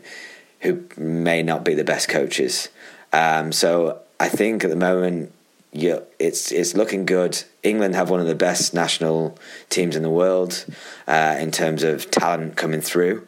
who 0.60 0.84
may 0.96 1.42
not 1.42 1.64
be 1.64 1.74
the 1.74 1.84
best 1.84 2.08
coaches. 2.08 2.68
Um, 3.12 3.52
so 3.52 4.00
I 4.18 4.28
think 4.28 4.64
at 4.64 4.70
the 4.70 4.76
moment, 4.76 5.32
yeah, 5.72 6.00
it's 6.18 6.50
it's 6.50 6.74
looking 6.74 7.04
good. 7.04 7.42
England 7.62 7.94
have 7.94 8.10
one 8.10 8.20
of 8.20 8.26
the 8.26 8.34
best 8.34 8.72
national 8.72 9.38
teams 9.68 9.96
in 9.96 10.02
the 10.02 10.10
world 10.10 10.64
uh, 11.06 11.36
in 11.38 11.50
terms 11.50 11.82
of 11.82 12.10
talent 12.10 12.56
coming 12.56 12.80
through. 12.80 13.26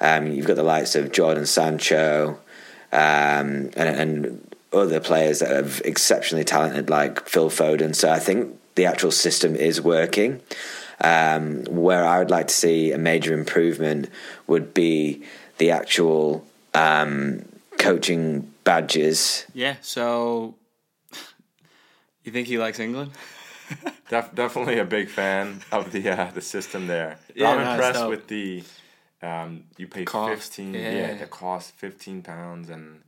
Um, 0.00 0.28
you've 0.28 0.46
got 0.46 0.56
the 0.56 0.62
likes 0.62 0.94
of 0.94 1.12
Jadon 1.12 1.46
Sancho 1.46 2.38
um, 2.92 3.70
and, 3.76 3.76
and 3.76 4.56
other 4.72 5.00
players 5.00 5.40
that 5.40 5.52
are 5.52 5.86
exceptionally 5.86 6.44
talented, 6.44 6.88
like 6.88 7.28
Phil 7.28 7.50
Foden. 7.50 7.94
So 7.94 8.10
I 8.10 8.18
think 8.18 8.56
the 8.76 8.86
actual 8.86 9.10
system 9.10 9.56
is 9.56 9.80
working. 9.80 10.40
Um, 11.02 11.64
where 11.64 12.04
I 12.04 12.18
would 12.18 12.30
like 12.30 12.48
to 12.48 12.54
see 12.54 12.92
a 12.92 12.98
major 12.98 13.32
improvement 13.32 14.10
would 14.46 14.74
be 14.74 15.24
the 15.56 15.70
actual 15.70 16.44
um, 16.74 17.46
coaching 17.78 18.52
badges. 18.64 19.46
Yeah. 19.54 19.76
So 19.80 20.54
you 22.30 22.34
think 22.34 22.48
he 22.48 22.58
likes 22.58 22.78
England? 22.78 23.10
Def- 24.08 24.34
definitely 24.34 24.78
a 24.78 24.84
big 24.84 25.08
fan 25.08 25.60
of 25.70 25.92
the 25.92 26.08
uh, 26.08 26.30
the 26.32 26.40
system 26.40 26.86
there. 26.86 27.18
Yeah, 27.34 27.50
I'm 27.50 27.62
no, 27.64 27.70
impressed 27.72 28.08
with 28.08 28.26
the 28.26 28.62
um, 29.22 29.64
you 29.76 29.86
pay 29.86 30.04
Cost, 30.04 30.30
fifteen. 30.32 30.74
yeah. 30.74 30.90
Yeah. 30.92 31.14
the 31.18 31.26
cost 31.26 31.72
fifteen 31.72 32.22
pounds, 32.22 32.68
and 32.70 33.02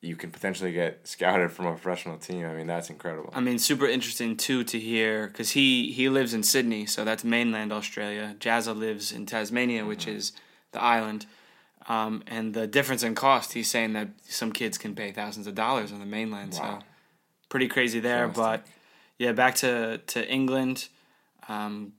you 0.00 0.16
can 0.16 0.30
potentially 0.30 0.72
get 0.72 1.06
scouted 1.08 1.50
from 1.52 1.66
a 1.66 1.72
professional 1.72 2.18
team. 2.18 2.44
I 2.44 2.52
mean, 2.54 2.66
that's 2.66 2.90
incredible. 2.90 3.30
I 3.34 3.40
mean, 3.40 3.58
super 3.58 3.86
interesting 3.86 4.36
too 4.36 4.64
to 4.64 4.78
hear 4.78 5.28
because 5.28 5.50
he 5.52 5.92
he 5.92 6.08
lives 6.08 6.34
in 6.34 6.42
Sydney, 6.42 6.84
so 6.86 7.04
that's 7.04 7.24
mainland 7.24 7.72
Australia. 7.72 8.36
Jazza 8.40 8.76
lives 8.76 9.12
in 9.12 9.24
Tasmania, 9.26 9.86
which 9.86 10.06
Mm-hmm. 10.06 10.16
is 10.18 10.32
the 10.72 10.82
island. 10.82 11.26
Um, 11.88 12.22
and 12.28 12.54
the 12.54 12.66
difference 12.68 13.02
in 13.02 13.14
cost, 13.16 13.54
he's 13.54 13.68
saying 13.68 13.92
that 13.94 14.08
some 14.28 14.52
kids 14.52 14.78
can 14.78 14.94
pay 14.94 15.10
thousands 15.12 15.46
of 15.48 15.54
dollars 15.54 15.90
on 15.92 15.98
the 16.00 16.06
mainland. 16.06 16.54
So 16.54 16.62
Wow. 16.62 16.82
Pretty 17.52 17.68
crazy 17.68 18.00
there. 18.00 18.26
Fantastic. 18.28 18.64
But 18.64 18.72
yeah, 19.24 19.32
back 19.32 19.54
to 19.56 19.98
to 20.14 20.18
England. 20.38 20.88
Um, 21.48 21.92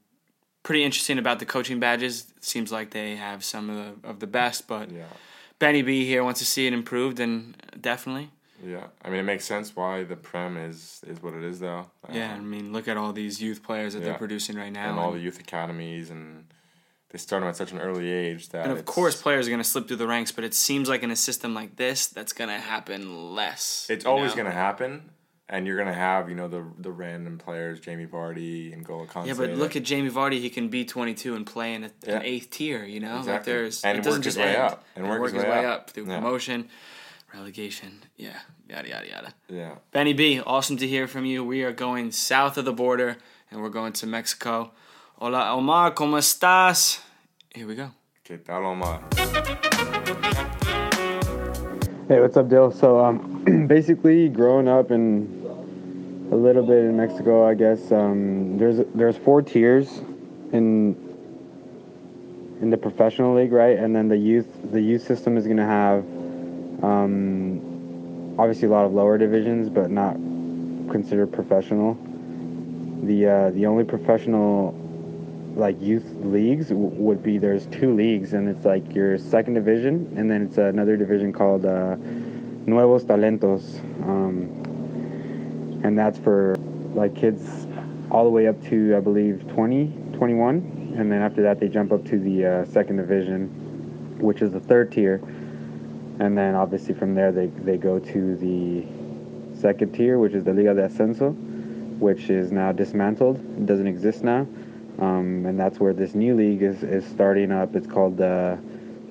pretty 0.63 0.83
interesting 0.83 1.17
about 1.19 1.37
the 1.39 1.45
coaching 1.45 1.79
badges. 1.79 2.33
Seems 2.41 2.71
like 2.71 2.89
they 2.91 3.15
have 3.15 3.43
some 3.43 3.69
of 3.69 3.77
the 3.77 4.09
of 4.09 4.15
the 4.19 4.27
best, 4.27 4.67
but 4.67 4.89
yeah, 4.91 5.05
Benny 5.59 5.81
B 5.83 6.05
here 6.05 6.23
wants 6.23 6.39
to 6.39 6.45
see 6.45 6.67
it 6.67 6.73
improved, 6.73 7.19
and 7.19 7.55
definitely. 7.79 8.29
yeah. 8.65 8.87
I 9.05 9.09
mean, 9.09 9.19
it 9.19 9.27
makes 9.33 9.45
sense 9.45 9.75
why 9.75 10.03
the 10.03 10.15
prem 10.29 10.57
is 10.69 11.01
is 11.11 11.17
what 11.23 11.33
it 11.33 11.43
is, 11.43 11.59
though. 11.59 11.85
Yeah, 12.11 12.31
I 12.31 12.37
Um, 12.37 12.49
mean, 12.49 12.73
look 12.75 12.87
at 12.87 12.97
all 12.97 13.13
these 13.13 13.35
youth 13.45 13.61
players 13.61 13.93
that 13.93 13.99
Yeah. 13.99 14.05
they're 14.09 14.17
producing 14.25 14.55
right 14.63 14.71
now. 14.81 14.89
and 14.89 14.99
all 14.99 15.09
and- 15.11 15.17
the 15.19 15.23
youth 15.25 15.39
academies 15.39 16.09
and 16.09 16.45
they 17.09 17.19
start 17.19 17.41
them 17.41 17.49
at 17.49 17.55
such 17.55 17.71
an 17.71 17.79
early 17.79 18.09
age 18.09 18.49
that 18.49 18.63
And 18.65 18.71
of 18.77 18.85
course, 18.85 19.21
players 19.21 19.45
are 19.45 19.51
going 19.51 19.61
to 19.67 19.71
slip 19.73 19.87
through 19.87 19.97
the 20.03 20.07
ranks, 20.15 20.31
but 20.31 20.43
it 20.43 20.55
seems 20.55 20.89
like 20.89 21.03
in 21.03 21.11
a 21.11 21.15
system 21.15 21.53
like 21.53 21.71
this, 21.75 22.07
that's 22.07 22.33
going 22.39 22.49
to 22.49 22.57
happen 22.73 23.01
less. 23.35 23.85
it's 23.95 24.05
always 24.11 24.33
going 24.33 24.47
to 24.53 24.57
happen, 24.67 24.91
and 25.49 25.67
you're 25.67 25.75
going 25.75 25.87
to 25.87 25.93
have 25.93 26.29
you 26.29 26.35
know 26.35 26.47
the 26.47 26.63
the 26.77 26.91
random 26.91 27.37
players, 27.37 27.79
Jamie 27.79 28.05
Vardy 28.07 28.73
and 28.73 28.83
Gola 28.85 29.07
Yeah, 29.25 29.33
but 29.35 29.51
look 29.51 29.75
at 29.75 29.83
Jamie 29.83 30.09
Vardy. 30.09 30.39
He 30.39 30.49
can 30.49 30.69
be 30.69 30.85
22 30.85 31.35
and 31.35 31.45
play 31.45 31.73
in 31.73 31.83
a, 31.85 31.91
Yeah. 32.05 32.15
an 32.17 32.21
eighth 32.23 32.49
tier. 32.51 32.83
You 32.85 32.99
know, 32.99 33.11
like 33.15 33.19
Exactly. 33.19 33.53
there's 33.53 33.83
And 33.83 33.97
it 33.97 34.03
doesn't 34.03 34.21
just 34.23 34.37
way 34.37 34.55
end. 34.55 34.57
up. 34.57 34.83
And 34.95 35.07
work 35.09 35.23
his 35.33 35.43
way 35.43 35.65
up. 35.65 35.89
through 35.89 36.07
Yeah. 36.07 36.15
promotion, 36.19 36.69
relegation. 37.33 38.03
Yeah, 38.17 38.39
yada 38.69 38.87
yada 38.89 39.07
yada. 39.07 39.33
yeah. 39.49 39.75
Benny 39.91 40.13
B, 40.13 40.39
awesome 40.45 40.77
to 40.77 40.87
hear 40.87 41.07
from 41.07 41.25
you. 41.25 41.43
We 41.43 41.63
are 41.63 41.73
going 41.73 42.11
south 42.11 42.57
of 42.57 42.65
the 42.65 42.73
border, 42.73 43.17
and 43.51 43.61
we're 43.61 43.69
going 43.69 43.93
to 43.93 44.07
Mexico. 44.07 44.71
Hola, 45.19 45.51
Omar, 45.53 45.91
cómo 45.93 46.17
estás? 46.17 46.99
Here 47.53 47.67
we 47.67 47.75
go. 47.75 47.91
¿Qué 48.25 48.37
tal, 48.43 48.65
Omar? 48.65 49.01
Hey, 52.05 52.19
what's 52.19 52.35
up, 52.35 52.49
Dill? 52.49 52.69
So, 52.69 52.99
um, 52.99 53.65
basically, 53.67 54.27
growing 54.27 54.67
up 54.67 54.91
in 54.91 56.27
a 56.33 56.35
little 56.35 56.61
bit 56.61 56.79
in 56.79 56.97
Mexico, 56.97 57.47
I 57.47 57.53
guess 57.53 57.93
um, 57.93 58.57
there's 58.57 58.85
there's 58.93 59.15
four 59.15 59.41
tiers 59.41 59.89
in 60.51 60.97
in 62.61 62.69
the 62.69 62.75
professional 62.75 63.37
league, 63.37 63.53
right? 63.53 63.79
And 63.79 63.95
then 63.95 64.09
the 64.09 64.17
youth 64.17 64.47
the 64.69 64.81
youth 64.81 65.07
system 65.07 65.37
is 65.37 65.47
gonna 65.47 65.65
have 65.65 65.99
um, 66.83 68.35
obviously 68.37 68.67
a 68.67 68.71
lot 68.71 68.83
of 68.83 68.91
lower 68.91 69.17
divisions, 69.17 69.69
but 69.69 69.89
not 69.89 70.15
considered 70.91 71.31
professional. 71.31 71.97
The 73.03 73.27
uh, 73.27 73.51
the 73.51 73.65
only 73.65 73.85
professional 73.85 74.73
like 75.55 75.79
youth 75.81 76.05
leagues 76.21 76.69
w- 76.69 76.89
would 76.89 77.21
be 77.21 77.37
there's 77.37 77.67
two 77.67 77.93
leagues 77.93 78.33
and 78.33 78.47
it's 78.49 78.65
like 78.65 78.95
your 78.95 79.17
second 79.17 79.53
division 79.53 80.11
and 80.17 80.29
then 80.29 80.43
it's 80.43 80.57
another 80.57 80.97
division 80.97 81.31
called 81.31 81.65
uh, 81.65 81.95
Nuevos 82.65 83.03
Talentos. 83.03 83.79
Um, 84.03 84.61
and 85.83 85.97
that's 85.97 86.17
for 86.17 86.55
like 86.95 87.15
kids 87.15 87.67
all 88.09 88.23
the 88.23 88.29
way 88.29 88.47
up 88.47 88.61
to 88.63 88.95
I 88.95 88.99
believe 88.99 89.47
20 89.49 89.93
21 90.13 90.95
and 90.97 91.11
then 91.11 91.21
after 91.21 91.41
that 91.43 91.59
they 91.59 91.67
jump 91.67 91.91
up 91.91 92.05
to 92.05 92.19
the 92.19 92.45
uh, 92.45 92.65
second 92.65 92.97
division 92.97 94.17
which 94.19 94.41
is 94.41 94.51
the 94.51 94.59
third 94.59 94.91
tier. 94.91 95.21
And 96.19 96.37
then 96.37 96.55
obviously 96.55 96.93
from 96.93 97.13
there 97.13 97.31
they, 97.31 97.47
they 97.47 97.77
go 97.77 97.99
to 97.99 98.35
the 98.37 98.85
second 99.59 99.93
tier 99.93 100.17
which 100.17 100.33
is 100.33 100.43
the 100.43 100.53
Liga 100.53 100.73
de 100.73 100.87
Ascenso 100.87 101.31
which 101.99 102.31
is 102.31 102.51
now 102.51 102.71
dismantled 102.71 103.37
it 103.37 103.67
doesn't 103.67 103.87
exist 103.87 104.23
now 104.23 104.47
um, 104.99 105.45
and 105.45 105.59
that's 105.59 105.79
where 105.79 105.93
this 105.93 106.13
new 106.13 106.35
league 106.35 106.61
is, 106.61 106.83
is 106.83 107.05
starting 107.05 107.51
up. 107.51 107.75
It's 107.75 107.87
called 107.87 108.17
the 108.17 108.59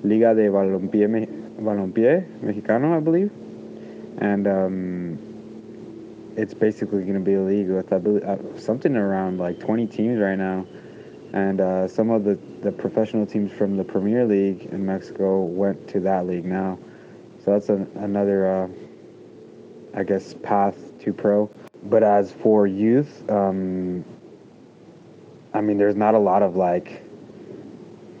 Liga 0.03 0.33
de 0.33 0.47
Balompié, 0.49 1.09
Me- 1.09 1.25
Balompié 1.61 2.25
Mexicano, 2.41 2.95
I 2.97 2.99
believe, 2.99 3.31
and 4.19 4.47
um, 4.47 6.33
it's 6.35 6.53
basically 6.53 7.01
going 7.01 7.13
to 7.13 7.19
be 7.19 7.35
a 7.35 7.41
league 7.41 7.69
with 7.69 7.91
I 7.93 7.97
believe, 7.99 8.23
uh, 8.23 8.59
something 8.59 8.95
around 8.95 9.37
like 9.37 9.59
20 9.59 9.87
teams 9.87 10.19
right 10.19 10.37
now, 10.37 10.65
and 11.33 11.59
uh, 11.61 11.87
some 11.87 12.09
of 12.09 12.23
the, 12.23 12.37
the 12.61 12.71
professional 12.71 13.25
teams 13.25 13.51
from 13.51 13.77
the 13.77 13.83
Premier 13.83 14.25
League 14.25 14.65
in 14.65 14.85
Mexico 14.85 15.41
went 15.41 15.87
to 15.89 15.99
that 16.01 16.25
league 16.27 16.45
now, 16.45 16.77
so 17.43 17.51
that's 17.51 17.69
an, 17.69 17.91
another, 17.95 18.47
uh, 18.63 18.67
I 19.93 20.03
guess, 20.03 20.33
path 20.33 20.77
to 21.01 21.13
pro. 21.13 21.49
But 21.83 22.03
as 22.03 22.31
for 22.31 22.65
youth, 22.65 23.29
um, 23.29 24.05
I 25.53 25.61
mean, 25.61 25.77
there's 25.77 25.95
not 25.95 26.15
a 26.15 26.19
lot 26.19 26.41
of 26.41 26.55
like 26.55 27.03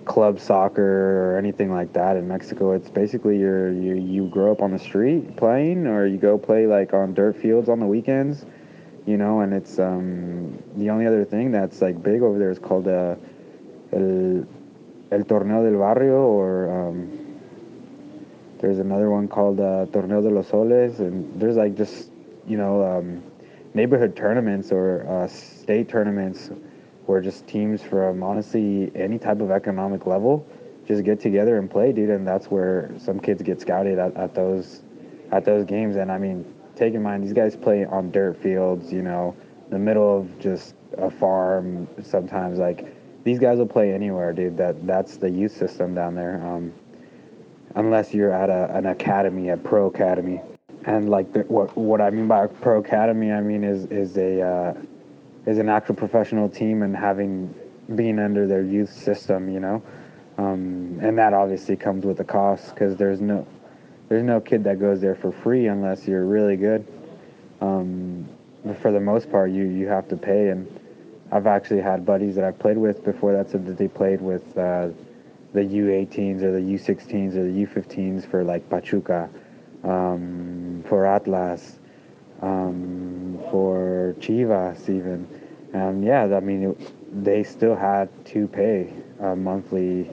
club 0.05 0.39
soccer 0.39 1.33
or 1.33 1.37
anything 1.37 1.71
like 1.71 1.93
that 1.93 2.15
in 2.15 2.27
Mexico. 2.27 2.73
It's 2.73 2.89
basically 2.89 3.39
you're, 3.39 3.71
you 3.71 3.95
you 3.95 4.27
grow 4.27 4.51
up 4.51 4.61
on 4.61 4.71
the 4.71 4.79
street 4.79 5.35
playing, 5.35 5.87
or 5.87 6.05
you 6.05 6.17
go 6.17 6.37
play 6.37 6.67
like 6.67 6.93
on 6.93 7.13
dirt 7.13 7.35
fields 7.37 7.69
on 7.69 7.79
the 7.79 7.87
weekends, 7.87 8.45
you 9.05 9.17
know. 9.17 9.41
And 9.41 9.53
it's 9.53 9.79
um, 9.79 10.61
the 10.75 10.89
only 10.89 11.07
other 11.07 11.25
thing 11.25 11.51
that's 11.51 11.81
like 11.81 12.01
big 12.03 12.21
over 12.21 12.37
there 12.37 12.51
is 12.51 12.59
called 12.59 12.87
uh, 12.87 13.15
el 13.91 14.45
el 15.11 15.23
torneo 15.23 15.63
del 15.63 15.79
barrio, 15.79 16.21
or 16.21 16.69
um, 16.69 17.39
there's 18.59 18.79
another 18.79 19.09
one 19.09 19.27
called 19.27 19.59
uh, 19.59 19.85
torneo 19.87 20.21
de 20.21 20.29
los 20.29 20.49
soles, 20.49 20.99
and 20.99 21.41
there's 21.41 21.57
like 21.57 21.75
just 21.75 22.09
you 22.45 22.57
know 22.57 22.83
um, 22.85 23.23
neighborhood 23.73 24.15
tournaments 24.15 24.71
or 24.71 25.07
uh, 25.09 25.27
state 25.27 25.89
tournaments 25.89 26.51
where 27.05 27.21
just 27.21 27.47
teams 27.47 27.81
from 27.81 28.23
honestly 28.23 28.91
any 28.95 29.19
type 29.19 29.41
of 29.41 29.51
economic 29.51 30.05
level 30.05 30.45
just 30.87 31.03
get 31.03 31.19
together 31.19 31.57
and 31.57 31.69
play, 31.69 31.91
dude. 31.91 32.09
And 32.09 32.27
that's 32.27 32.47
where 32.47 32.91
some 32.97 33.19
kids 33.19 33.41
get 33.41 33.61
scouted 33.61 33.99
at, 33.99 34.15
at 34.15 34.35
those 34.35 34.81
at 35.31 35.45
those 35.45 35.65
games. 35.65 35.95
And 35.95 36.11
I 36.11 36.17
mean, 36.17 36.45
take 36.75 36.93
in 36.93 37.03
mind 37.03 37.23
these 37.23 37.33
guys 37.33 37.55
play 37.55 37.85
on 37.85 38.11
dirt 38.11 38.41
fields, 38.41 38.91
you 38.91 39.01
know, 39.01 39.35
the 39.69 39.79
middle 39.79 40.17
of 40.17 40.39
just 40.39 40.75
a 40.97 41.09
farm. 41.09 41.87
Sometimes 42.01 42.59
like 42.59 42.85
these 43.23 43.39
guys 43.39 43.57
will 43.57 43.65
play 43.65 43.93
anywhere, 43.93 44.33
dude. 44.33 44.57
That 44.57 44.85
that's 44.85 45.17
the 45.17 45.29
youth 45.29 45.55
system 45.55 45.95
down 45.95 46.15
there. 46.15 46.45
Um, 46.45 46.73
unless 47.75 48.13
you're 48.13 48.33
at 48.33 48.49
a, 48.49 48.75
an 48.75 48.85
academy, 48.85 49.49
a 49.49 49.57
pro 49.57 49.87
academy. 49.87 50.41
And 50.85 51.09
like 51.09 51.31
the, 51.31 51.41
what 51.41 51.75
what 51.77 52.01
I 52.01 52.09
mean 52.09 52.27
by 52.27 52.47
pro 52.47 52.79
academy, 52.79 53.31
I 53.31 53.41
mean 53.41 53.63
is 53.63 53.85
is 53.85 54.17
a 54.17 54.41
uh, 54.41 54.73
is 55.45 55.57
an 55.57 55.69
actual 55.69 55.95
professional 55.95 56.49
team 56.49 56.83
and 56.83 56.95
having 56.95 57.53
being 57.95 58.19
under 58.19 58.47
their 58.47 58.63
youth 58.63 58.91
system, 58.91 59.49
you 59.49 59.59
know, 59.59 59.83
um, 60.37 60.99
and 61.01 61.17
that 61.17 61.33
obviously 61.33 61.75
comes 61.75 62.05
with 62.05 62.19
a 62.19 62.23
cost 62.23 62.73
because 62.73 62.95
there's 62.95 63.21
no 63.21 63.45
there's 64.09 64.23
no 64.23 64.39
kid 64.39 64.63
that 64.63 64.79
goes 64.79 65.01
there 65.01 65.15
for 65.15 65.31
free 65.31 65.67
unless 65.67 66.07
you're 66.07 66.25
really 66.25 66.55
good. 66.55 66.85
Um, 67.61 68.27
but 68.65 68.77
for 68.77 68.91
the 68.91 68.99
most 68.99 69.29
part, 69.29 69.51
you 69.51 69.63
you 69.63 69.87
have 69.87 70.07
to 70.09 70.17
pay, 70.17 70.49
and 70.49 70.67
I've 71.31 71.47
actually 71.47 71.81
had 71.81 72.05
buddies 72.05 72.35
that 72.35 72.43
I've 72.43 72.59
played 72.59 72.77
with 72.77 73.03
before 73.03 73.33
that 73.33 73.49
said 73.49 73.65
that 73.67 73.77
they 73.77 73.87
played 73.87 74.21
with 74.21 74.57
uh, 74.57 74.89
the 75.53 75.61
U18s 75.61 76.41
or 76.41 76.51
the 76.51 76.59
U16s 76.59 77.35
or 77.35 77.51
the 77.51 77.65
U15s 77.65 78.29
for 78.29 78.43
like 78.43 78.67
Pachuca, 78.69 79.29
um, 79.83 80.83
for 80.87 81.05
Atlas 81.05 81.79
um, 82.43 83.39
for 83.49 84.15
Chivas 84.19 84.89
even. 84.89 85.27
And 85.73 86.03
yeah, 86.03 86.23
I 86.35 86.39
mean, 86.39 86.63
it, 86.63 87.23
they 87.23 87.43
still 87.43 87.75
had 87.75 88.09
to 88.27 88.47
pay 88.47 88.93
a 89.19 89.35
monthly 89.35 90.11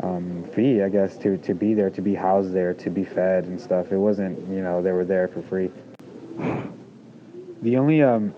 um, 0.00 0.44
fee, 0.54 0.82
I 0.82 0.88
guess, 0.88 1.16
to, 1.18 1.38
to 1.38 1.54
be 1.54 1.74
there, 1.74 1.90
to 1.90 2.02
be 2.02 2.14
housed 2.14 2.52
there, 2.52 2.74
to 2.74 2.90
be 2.90 3.02
fed 3.02 3.44
and 3.44 3.60
stuff. 3.60 3.90
It 3.90 3.96
wasn't, 3.96 4.38
you 4.48 4.62
know, 4.62 4.82
they 4.82 4.92
were 4.92 5.04
there 5.04 5.26
for 5.26 5.42
free. 5.42 5.70
The 7.62 7.76
only 7.76 8.02
um, 8.02 8.32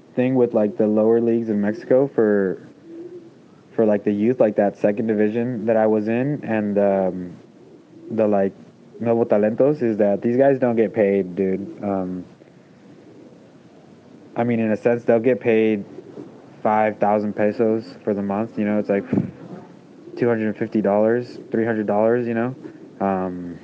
thing 0.16 0.34
with 0.34 0.54
like 0.54 0.76
the 0.76 0.86
lower 0.86 1.20
leagues 1.20 1.50
in 1.50 1.60
Mexico 1.60 2.08
for 2.08 2.66
for 3.76 3.84
like 3.84 4.04
the 4.04 4.12
youth, 4.12 4.38
like 4.38 4.54
that 4.54 4.78
second 4.78 5.08
division 5.08 5.66
that 5.66 5.76
I 5.76 5.86
was 5.88 6.06
in, 6.06 6.44
and 6.44 6.78
um, 6.78 7.36
the 8.10 8.26
like 8.26 8.52
Nuevo 9.00 9.24
Talentos 9.24 9.82
is 9.82 9.96
that 9.98 10.22
these 10.22 10.36
guys 10.36 10.58
don't 10.58 10.76
get 10.76 10.92
paid, 10.94 11.34
dude. 11.34 11.82
Um, 11.82 12.24
I 14.36 14.44
mean, 14.44 14.60
in 14.60 14.72
a 14.72 14.76
sense, 14.76 15.04
they'll 15.04 15.20
get 15.20 15.40
paid 15.40 15.84
five 16.62 16.98
thousand 16.98 17.34
pesos 17.34 17.96
for 18.02 18.14
the 18.14 18.22
month. 18.22 18.58
You 18.58 18.64
know, 18.64 18.78
it's 18.78 18.88
like 18.88 19.08
two 20.16 20.28
hundred 20.28 20.48
and 20.48 20.56
fifty 20.56 20.80
dollars, 20.80 21.38
three 21.50 21.64
hundred 21.64 21.86
dollars. 21.86 22.26
You 22.26 22.34
know, 22.34 22.54
um, 23.00 23.58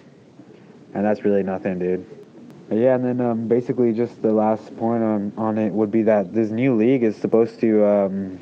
and 0.94 1.04
that's 1.04 1.24
really 1.24 1.42
nothing, 1.42 1.78
dude. 1.78 2.06
But 2.68 2.78
yeah, 2.78 2.94
and 2.94 3.04
then 3.04 3.20
um, 3.20 3.48
basically 3.48 3.92
just 3.92 4.22
the 4.22 4.32
last 4.32 4.76
point 4.76 5.02
on 5.02 5.32
on 5.36 5.58
it 5.58 5.72
would 5.72 5.90
be 5.90 6.02
that 6.04 6.32
this 6.32 6.50
new 6.50 6.76
league 6.76 7.02
is 7.02 7.16
supposed 7.16 7.60
to. 7.60 7.84
Um, 7.84 8.40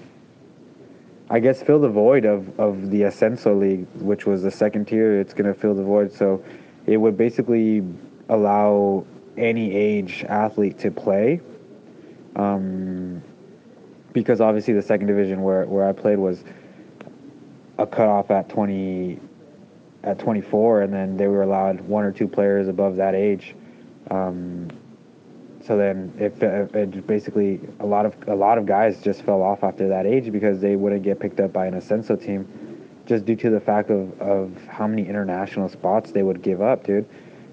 I 1.30 1.40
guess 1.40 1.62
fill 1.62 1.78
the 1.78 1.90
void 1.90 2.24
of, 2.24 2.58
of 2.58 2.90
the 2.90 3.02
Ascenso 3.02 3.54
League, 3.54 3.86
which 3.96 4.24
was 4.24 4.42
the 4.42 4.50
second 4.50 4.86
tier. 4.86 5.20
It's 5.20 5.34
gonna 5.34 5.52
fill 5.52 5.74
the 5.74 5.82
void, 5.82 6.10
so 6.10 6.42
it 6.88 6.96
would 6.96 7.16
basically 7.16 7.84
allow 8.30 9.04
any 9.36 9.74
age 9.74 10.24
athlete 10.24 10.78
to 10.78 10.90
play. 10.90 11.40
Um, 12.34 13.22
because 14.12 14.40
obviously 14.40 14.74
the 14.74 14.82
second 14.82 15.06
division 15.06 15.42
where, 15.42 15.64
where 15.66 15.86
I 15.86 15.92
played 15.92 16.18
was 16.18 16.42
a 17.78 17.86
cutoff 17.86 18.30
at 18.30 18.48
20 18.48 19.20
at 20.02 20.18
24, 20.18 20.82
and 20.82 20.92
then 20.92 21.16
they 21.16 21.26
were 21.26 21.42
allowed 21.42 21.80
one 21.82 22.04
or 22.04 22.12
two 22.12 22.26
players 22.26 22.68
above 22.68 22.96
that 22.96 23.14
age. 23.14 23.54
Um, 24.10 24.68
so 25.64 25.76
then 25.76 26.12
it, 26.18 26.42
it, 26.42 27.06
basically 27.06 27.60
a 27.80 27.86
lot 27.86 28.06
of 28.06 28.14
a 28.26 28.34
lot 28.34 28.56
of 28.56 28.64
guys 28.64 29.02
just 29.02 29.22
fell 29.22 29.42
off 29.42 29.62
after 29.62 29.88
that 29.88 30.06
age 30.06 30.32
because 30.32 30.60
they 30.60 30.76
wouldn't 30.76 31.02
get 31.02 31.20
picked 31.20 31.40
up 31.40 31.52
by 31.52 31.66
an 31.66 31.74
Ascenso 31.74 32.16
team 32.16 32.67
just 33.08 33.24
due 33.24 33.36
to 33.36 33.50
the 33.50 33.60
fact 33.60 33.90
of, 33.90 34.20
of 34.20 34.52
how 34.66 34.86
many 34.86 35.08
international 35.08 35.68
spots 35.68 36.12
they 36.12 36.22
would 36.22 36.42
give 36.42 36.60
up, 36.60 36.84
dude. 36.84 37.08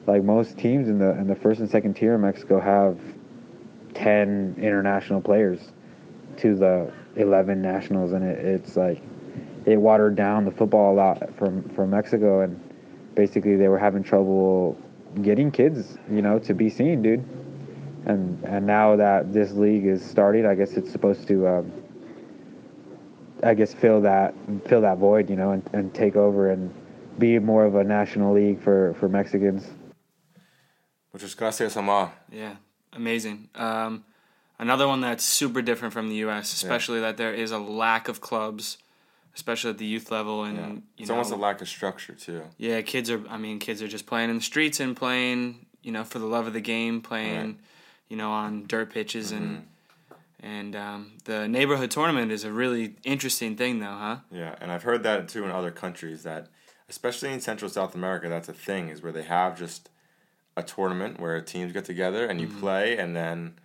Like 0.06 0.24
most 0.24 0.58
teams 0.58 0.90
in 0.90 1.00
the 1.00 1.12
in 1.18 1.28
the 1.28 1.36
first 1.36 1.62
and 1.62 1.70
second 1.70 1.96
tier 1.96 2.14
in 2.16 2.22
Mexico 2.22 2.60
have 2.60 3.00
ten 3.96 4.56
international 4.60 5.22
players 5.22 5.72
to 6.38 6.56
the 6.56 6.92
eleven 7.16 7.62
nationals, 7.62 8.12
and 8.12 8.24
it, 8.24 8.38
it's 8.38 8.76
like 8.76 9.02
it 9.66 9.78
watered 9.78 10.16
down 10.16 10.46
the 10.46 10.52
football 10.52 10.94
a 10.94 10.96
lot 10.96 11.36
from 11.38 11.68
from 11.70 11.90
Mexico, 11.90 12.42
and 12.42 12.60
basically 13.16 13.56
they 13.56 13.70
were 13.70 13.80
having 13.80 14.04
trouble 14.04 14.78
getting 15.22 15.50
kids, 15.50 15.98
you 16.12 16.22
know, 16.22 16.38
to 16.40 16.54
be 16.54 16.70
seen, 16.70 17.02
dude. 17.02 17.24
And 18.06 18.44
and 18.44 18.68
now 18.68 18.98
that 18.98 19.34
this 19.34 19.54
league 19.54 19.86
is 19.86 20.06
starting, 20.06 20.46
I 20.46 20.54
guess 20.54 20.74
it's 20.74 20.92
supposed 20.92 21.28
to, 21.30 21.48
um, 21.48 21.72
I 23.44 23.54
guess, 23.54 23.74
fill 23.74 24.02
that 24.02 24.34
fill 24.68 24.82
that 24.82 24.98
void, 24.98 25.30
you 25.30 25.36
know, 25.36 25.52
and, 25.52 25.70
and 25.74 25.94
take 25.94 26.16
over 26.16 26.50
and 26.50 26.74
be 27.20 27.38
more 27.40 27.66
of 27.66 27.76
a 27.76 27.84
national 27.84 28.34
league 28.34 28.62
for 28.62 28.94
for 29.00 29.08
Mexicans. 29.10 29.68
Muchas 31.14 31.34
gracias, 31.36 31.78
Omar. 31.78 32.12
Yeah, 32.32 32.56
amazing. 32.94 33.50
Um, 33.56 34.04
another 34.60 34.88
one 34.88 35.02
that's 35.02 35.24
super 35.24 35.62
different 35.62 35.94
from 35.94 36.10
the 36.10 36.16
U.S., 36.18 36.54
especially 36.54 37.00
that 37.02 37.18
there 37.18 37.34
is 37.34 37.52
a 37.52 37.58
lack 37.60 38.08
of 38.10 38.20
clubs, 38.20 38.78
especially 39.34 39.70
at 39.72 39.78
the 39.78 39.86
youth 39.86 40.12
level, 40.12 40.44
and 40.44 40.58
Yeah. 40.58 40.68
you 40.68 40.82
It's 40.98 41.08
know, 41.10 41.16
almost 41.16 41.32
a 41.32 41.38
lack 41.38 41.62
of 41.62 41.70
structure 41.70 42.14
too. 42.14 42.44
yeah, 42.58 42.82
kids 42.82 43.10
are. 43.10 43.22
I 43.30 43.38
mean, 43.38 43.60
kids 43.60 43.82
are 43.82 43.88
just 43.88 44.06
playing 44.06 44.30
in 44.30 44.38
the 44.38 44.42
streets 44.44 44.80
and 44.82 44.96
playing, 44.96 45.66
you 45.82 45.92
know, 45.92 46.04
for 46.04 46.20
the 46.20 46.26
love 46.26 46.48
of 46.48 46.54
the 46.54 46.62
game, 46.62 47.02
playing, 47.02 47.38
Right. 47.46 47.56
you 48.10 48.18
know, 48.18 48.32
on 48.32 48.66
dirt 48.68 48.90
pitches 48.92 49.32
Mm-hmm. 49.32 49.44
and 49.44 49.68
um, 50.44 51.14
the 51.26 51.48
neighborhood 51.48 51.92
tournament 51.92 52.32
is 52.32 52.44
a 52.44 52.52
really 52.52 52.96
interesting 53.04 53.56
thing, 53.56 53.80
though, 53.80 53.86
huh? 53.98 54.18
Yeah, 54.32 54.56
and 54.62 54.72
I've 54.72 54.84
heard 54.84 55.04
that 55.04 55.28
too 55.30 55.44
in 55.44 55.52
other 55.52 55.72
countries 55.72 56.24
that, 56.24 56.48
especially 56.90 57.32
in 57.34 57.42
Central 57.42 57.70
South 57.70 57.96
America, 57.96 58.30
that's 58.30 58.50
a 58.50 58.54
thing 58.54 58.90
is 58.90 59.02
where 59.02 59.12
they 59.12 59.24
have 59.24 59.58
just 59.58 59.90
a 60.58 60.64
tournament 60.64 61.20
where 61.20 61.40
teams 61.42 61.72
get 61.74 61.86
together 61.86 62.26
and 62.28 62.40
you 62.40 62.48
Mm-hmm. 62.48 62.60
play, 62.60 62.98
and 62.98 63.16
then 63.16 63.56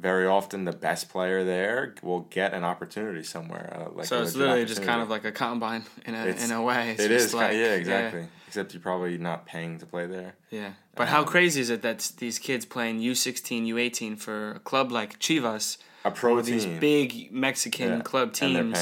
very 0.00 0.26
often 0.26 0.64
the 0.64 0.72
best 0.72 1.08
player 1.08 1.44
there 1.44 1.94
will 2.02 2.20
get 2.20 2.52
an 2.54 2.64
opportunity 2.64 3.22
somewhere. 3.22 3.72
Uh, 3.86 3.90
like 3.94 4.06
so 4.06 4.20
it's 4.22 4.34
literally 4.34 4.64
just 4.64 4.82
kind 4.82 5.00
of 5.00 5.08
like 5.08 5.24
a 5.24 5.30
combine 5.32 5.84
in 6.04 6.14
a 6.14 6.26
It's- 6.26 6.44
in 6.44 6.50
a 6.54 6.60
way. 6.62 6.90
It's 6.92 7.02
It 7.02 7.10
is, 7.12 7.32
like, 7.32 7.52
yeah, 7.52 7.74
exactly. 7.74 8.26
Except 8.48 8.74
you're 8.74 8.82
probably 8.82 9.16
not 9.16 9.46
paying 9.46 9.78
to 9.78 9.86
play 9.86 10.06
there. 10.06 10.34
Yeah, 10.50 10.72
but 10.96 11.08
how 11.08 11.20
Um, 11.20 11.26
crazy 11.26 11.60
is 11.60 11.70
it 11.70 11.82
that 11.82 12.12
these 12.18 12.38
kids 12.38 12.66
playing 12.66 12.98
U 13.00 13.14
sixteen, 13.14 13.64
U 13.66 13.78
eighteen 13.78 14.16
for 14.16 14.52
a 14.52 14.58
club 14.58 14.90
like 14.92 15.18
Chivas, 15.20 15.78
A 16.04 16.10
pro 16.10 16.40
these 16.42 16.66
big 16.66 17.32
Mexican 17.32 17.88
Yeah, 17.88 18.00
club 18.02 18.32
teams 18.32 18.78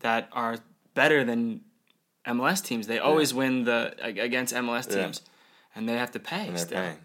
that 0.00 0.28
are 0.32 0.58
better 0.94 1.24
than 1.24 1.60
MLS 2.26 2.60
teams? 2.64 2.86
They 2.86 2.98
always 2.98 3.32
win 3.32 3.64
the 3.64 3.94
against 4.00 4.52
MLS 4.54 4.88
Yeah. 4.90 5.04
teams, 5.04 5.22
and 5.74 5.88
they 5.88 5.94
have 5.94 6.10
to 6.12 6.18
pay. 6.18 6.52
still. 6.56 6.78
paying. 6.78 6.98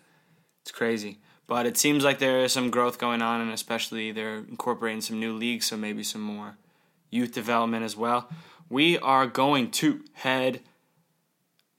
It's 0.64 0.72
crazy. 0.72 1.20
But 1.48 1.66
it 1.66 1.78
seems 1.78 2.04
like 2.04 2.20
there 2.20 2.44
is 2.44 2.54
some 2.54 2.70
growth 2.72 2.98
going 2.98 3.22
on, 3.22 3.42
and 3.42 3.52
especially 3.52 4.12
they're 4.12 4.38
incorporating 4.38 5.02
some 5.02 5.20
new 5.20 5.34
leagues, 5.34 5.66
so 5.66 5.76
maybe 5.78 6.04
some 6.04 6.22
more 6.22 6.58
youth 7.10 7.34
development 7.34 7.84
as 7.84 7.98
well. 7.98 8.30
We 8.70 8.98
are 9.00 9.28
going 9.28 9.70
to 9.72 10.02
head 10.14 10.62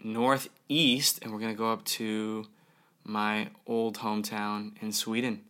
northeast, 0.03 1.20
and 1.22 1.33
we're 1.33 1.39
going 1.39 1.53
to 1.55 1.59
go 1.59 1.72
up 1.72 1.85
to 1.85 2.47
my 3.05 3.49
old 3.66 3.99
hometown 3.99 4.72
in 4.83 4.93
Sweden. 4.93 5.41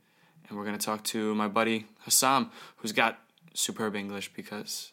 And 0.49 0.59
we're 0.59 0.65
going 0.65 0.79
to 0.79 0.85
talk 0.85 1.03
to 1.05 1.35
my 1.35 1.49
buddy 1.49 1.87
Hassam, 2.05 2.51
who's 2.77 2.93
got 2.93 3.19
superb 3.55 3.95
English 3.97 4.33
because 4.35 4.93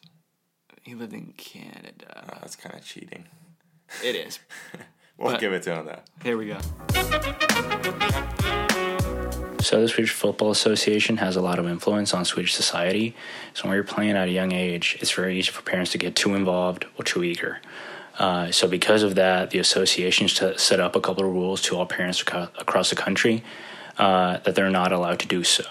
he 0.82 0.94
lived 0.94 1.12
in 1.12 1.32
Canada. 1.36 2.24
Oh, 2.32 2.38
that's 2.40 2.56
kind 2.56 2.74
of 2.74 2.84
cheating. 2.84 3.24
It 4.04 4.14
is. 4.16 4.38
We'll 5.18 5.32
But- 5.32 5.40
give 5.42 5.52
it 5.52 5.62
to 5.64 5.74
him 5.74 5.84
though. 5.84 6.00
Here 6.22 6.38
we 6.38 6.46
go. 6.46 6.56
So 9.60 9.82
the 9.82 9.88
Swedish 9.88 10.12
Football 10.12 10.50
Association 10.50 11.18
has 11.18 11.36
a 11.36 11.42
lot 11.42 11.58
of 11.58 11.66
influence 11.68 12.14
on 12.14 12.24
Swedish 12.24 12.54
society. 12.54 13.14
So 13.52 13.68
when 13.68 13.74
you're 13.74 13.84
playing 13.84 14.16
at 14.16 14.28
a 14.28 14.30
young 14.30 14.52
age, 14.52 14.96
it's 15.00 15.10
very 15.12 15.38
easy 15.38 15.50
for 15.50 15.60
parents 15.60 15.92
to 15.92 15.98
get 15.98 16.16
too 16.16 16.34
involved 16.34 16.86
or 16.98 17.04
too 17.04 17.22
eager. 17.22 17.60
Uh, 18.18 18.50
so 18.50 18.66
because 18.66 19.02
of 19.02 19.14
that, 19.16 19.50
the 19.50 19.58
association 19.58 20.26
st- 20.28 20.58
set 20.58 20.80
up 20.80 20.96
a 20.96 21.00
couple 21.00 21.24
of 21.24 21.30
rules 21.30 21.60
to 21.62 21.76
all 21.76 21.84
parents 21.86 22.22
across 22.22 22.88
the 22.88 22.96
country 22.96 23.44
uh, 23.98 24.38
that 24.38 24.54
they're 24.54 24.70
not 24.70 24.90
allowed 24.92 25.18
to 25.20 25.28
do 25.28 25.44
so, 25.44 25.64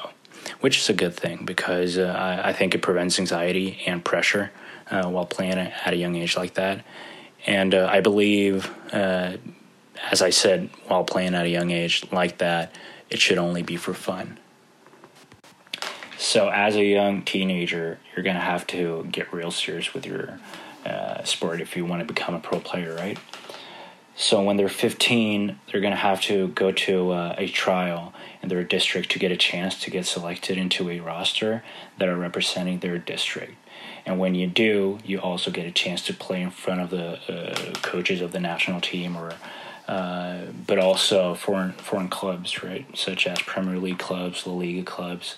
which 0.59 0.77
is 0.77 0.89
a 0.89 0.93
good 0.93 1.13
thing 1.13 1.45
because 1.45 1.97
uh, 1.97 2.13
I, 2.17 2.49
I 2.49 2.53
think 2.53 2.75
it 2.75 2.81
prevents 2.81 3.19
anxiety 3.19 3.81
and 3.85 4.03
pressure 4.03 4.51
uh, 4.91 5.09
while 5.09 5.25
playing 5.25 5.57
at 5.57 5.93
a 5.93 5.97
young 5.97 6.15
age 6.15 6.35
like 6.35 6.55
that. 6.55 6.83
And 7.45 7.73
uh, 7.73 7.87
I 7.89 8.01
believe, 8.01 8.69
uh, 8.91 9.37
as 10.11 10.21
I 10.21 10.29
said, 10.29 10.69
while 10.87 11.03
playing 11.03 11.35
at 11.35 11.45
a 11.45 11.49
young 11.49 11.71
age 11.71 12.05
like 12.11 12.39
that, 12.39 12.75
it 13.09 13.19
should 13.19 13.37
only 13.37 13.63
be 13.63 13.77
for 13.77 13.93
fun. 13.93 14.39
So, 16.17 16.49
as 16.49 16.75
a 16.75 16.83
young 16.83 17.21
teenager, 17.21 17.97
you're 18.13 18.23
going 18.23 18.35
to 18.35 18.41
have 18.41 18.67
to 18.67 19.07
get 19.09 19.33
real 19.33 19.51
serious 19.51 19.93
with 19.93 20.05
your 20.05 20.37
uh, 20.85 21.23
sport 21.23 21.61
if 21.61 21.77
you 21.77 21.85
want 21.85 22.05
to 22.05 22.13
become 22.13 22.35
a 22.35 22.39
pro 22.39 22.59
player, 22.59 22.93
right? 22.95 23.17
So, 24.17 24.43
when 24.43 24.57
they're 24.57 24.67
15, 24.67 25.57
they're 25.71 25.79
going 25.79 25.93
to 25.93 25.97
have 25.97 26.21
to 26.23 26.49
go 26.49 26.73
to 26.73 27.11
uh, 27.11 27.35
a 27.37 27.47
trial 27.47 28.13
in 28.41 28.49
their 28.49 28.63
district 28.63 29.11
to 29.11 29.19
get 29.19 29.31
a 29.31 29.37
chance 29.37 29.79
to 29.81 29.91
get 29.91 30.05
selected 30.05 30.57
into 30.57 30.89
a 30.89 30.99
roster 30.99 31.63
that 31.97 32.07
are 32.07 32.17
representing 32.17 32.79
their 32.79 32.97
district. 32.97 33.53
And 34.05 34.17
when 34.17 34.35
you 34.35 34.47
do, 34.47 34.99
you 35.05 35.19
also 35.19 35.51
get 35.51 35.65
a 35.65 35.71
chance 35.71 36.03
to 36.07 36.13
play 36.13 36.41
in 36.41 36.51
front 36.51 36.81
of 36.81 36.89
the 36.89 37.19
uh, 37.31 37.73
coaches 37.81 38.21
of 38.21 38.31
the 38.31 38.39
national 38.39 38.81
team 38.81 39.15
or 39.15 39.33
uh, 39.89 40.45
but 40.67 40.77
also 40.77 41.33
foreign 41.33 41.71
foreign 41.71 42.09
clubs, 42.09 42.61
right, 42.61 42.85
such 42.95 43.25
as 43.25 43.41
Premier 43.41 43.79
League 43.79 43.97
clubs, 43.97 44.45
La 44.45 44.53
Liga 44.53 44.83
clubs. 44.83 45.37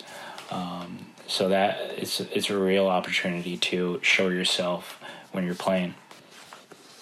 Um, 0.49 1.05
so 1.25 1.47
that 1.47 1.79
it's 1.95 2.19
it's 2.19 2.49
a 2.49 2.57
real 2.57 2.87
opportunity 2.87 3.55
to 3.55 4.01
show 4.03 4.27
yourself 4.27 5.01
when 5.31 5.45
you're 5.45 5.55
playing. 5.55 5.95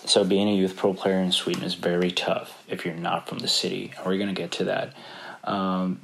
So 0.06 0.24
being 0.24 0.48
a 0.48 0.56
youth 0.56 0.78
pro 0.78 0.94
player 0.94 1.18
in 1.18 1.32
Sweden 1.32 1.64
is 1.64 1.74
very 1.74 2.12
tough 2.12 2.64
if 2.68 2.86
you're 2.86 2.94
not 2.94 3.28
from 3.28 3.40
the 3.40 3.48
city, 3.48 3.94
and 3.98 4.06
we're 4.06 4.20
gonna 4.20 4.34
get 4.34 4.52
to 4.52 4.66
that. 4.66 4.94
Um, 5.50 6.00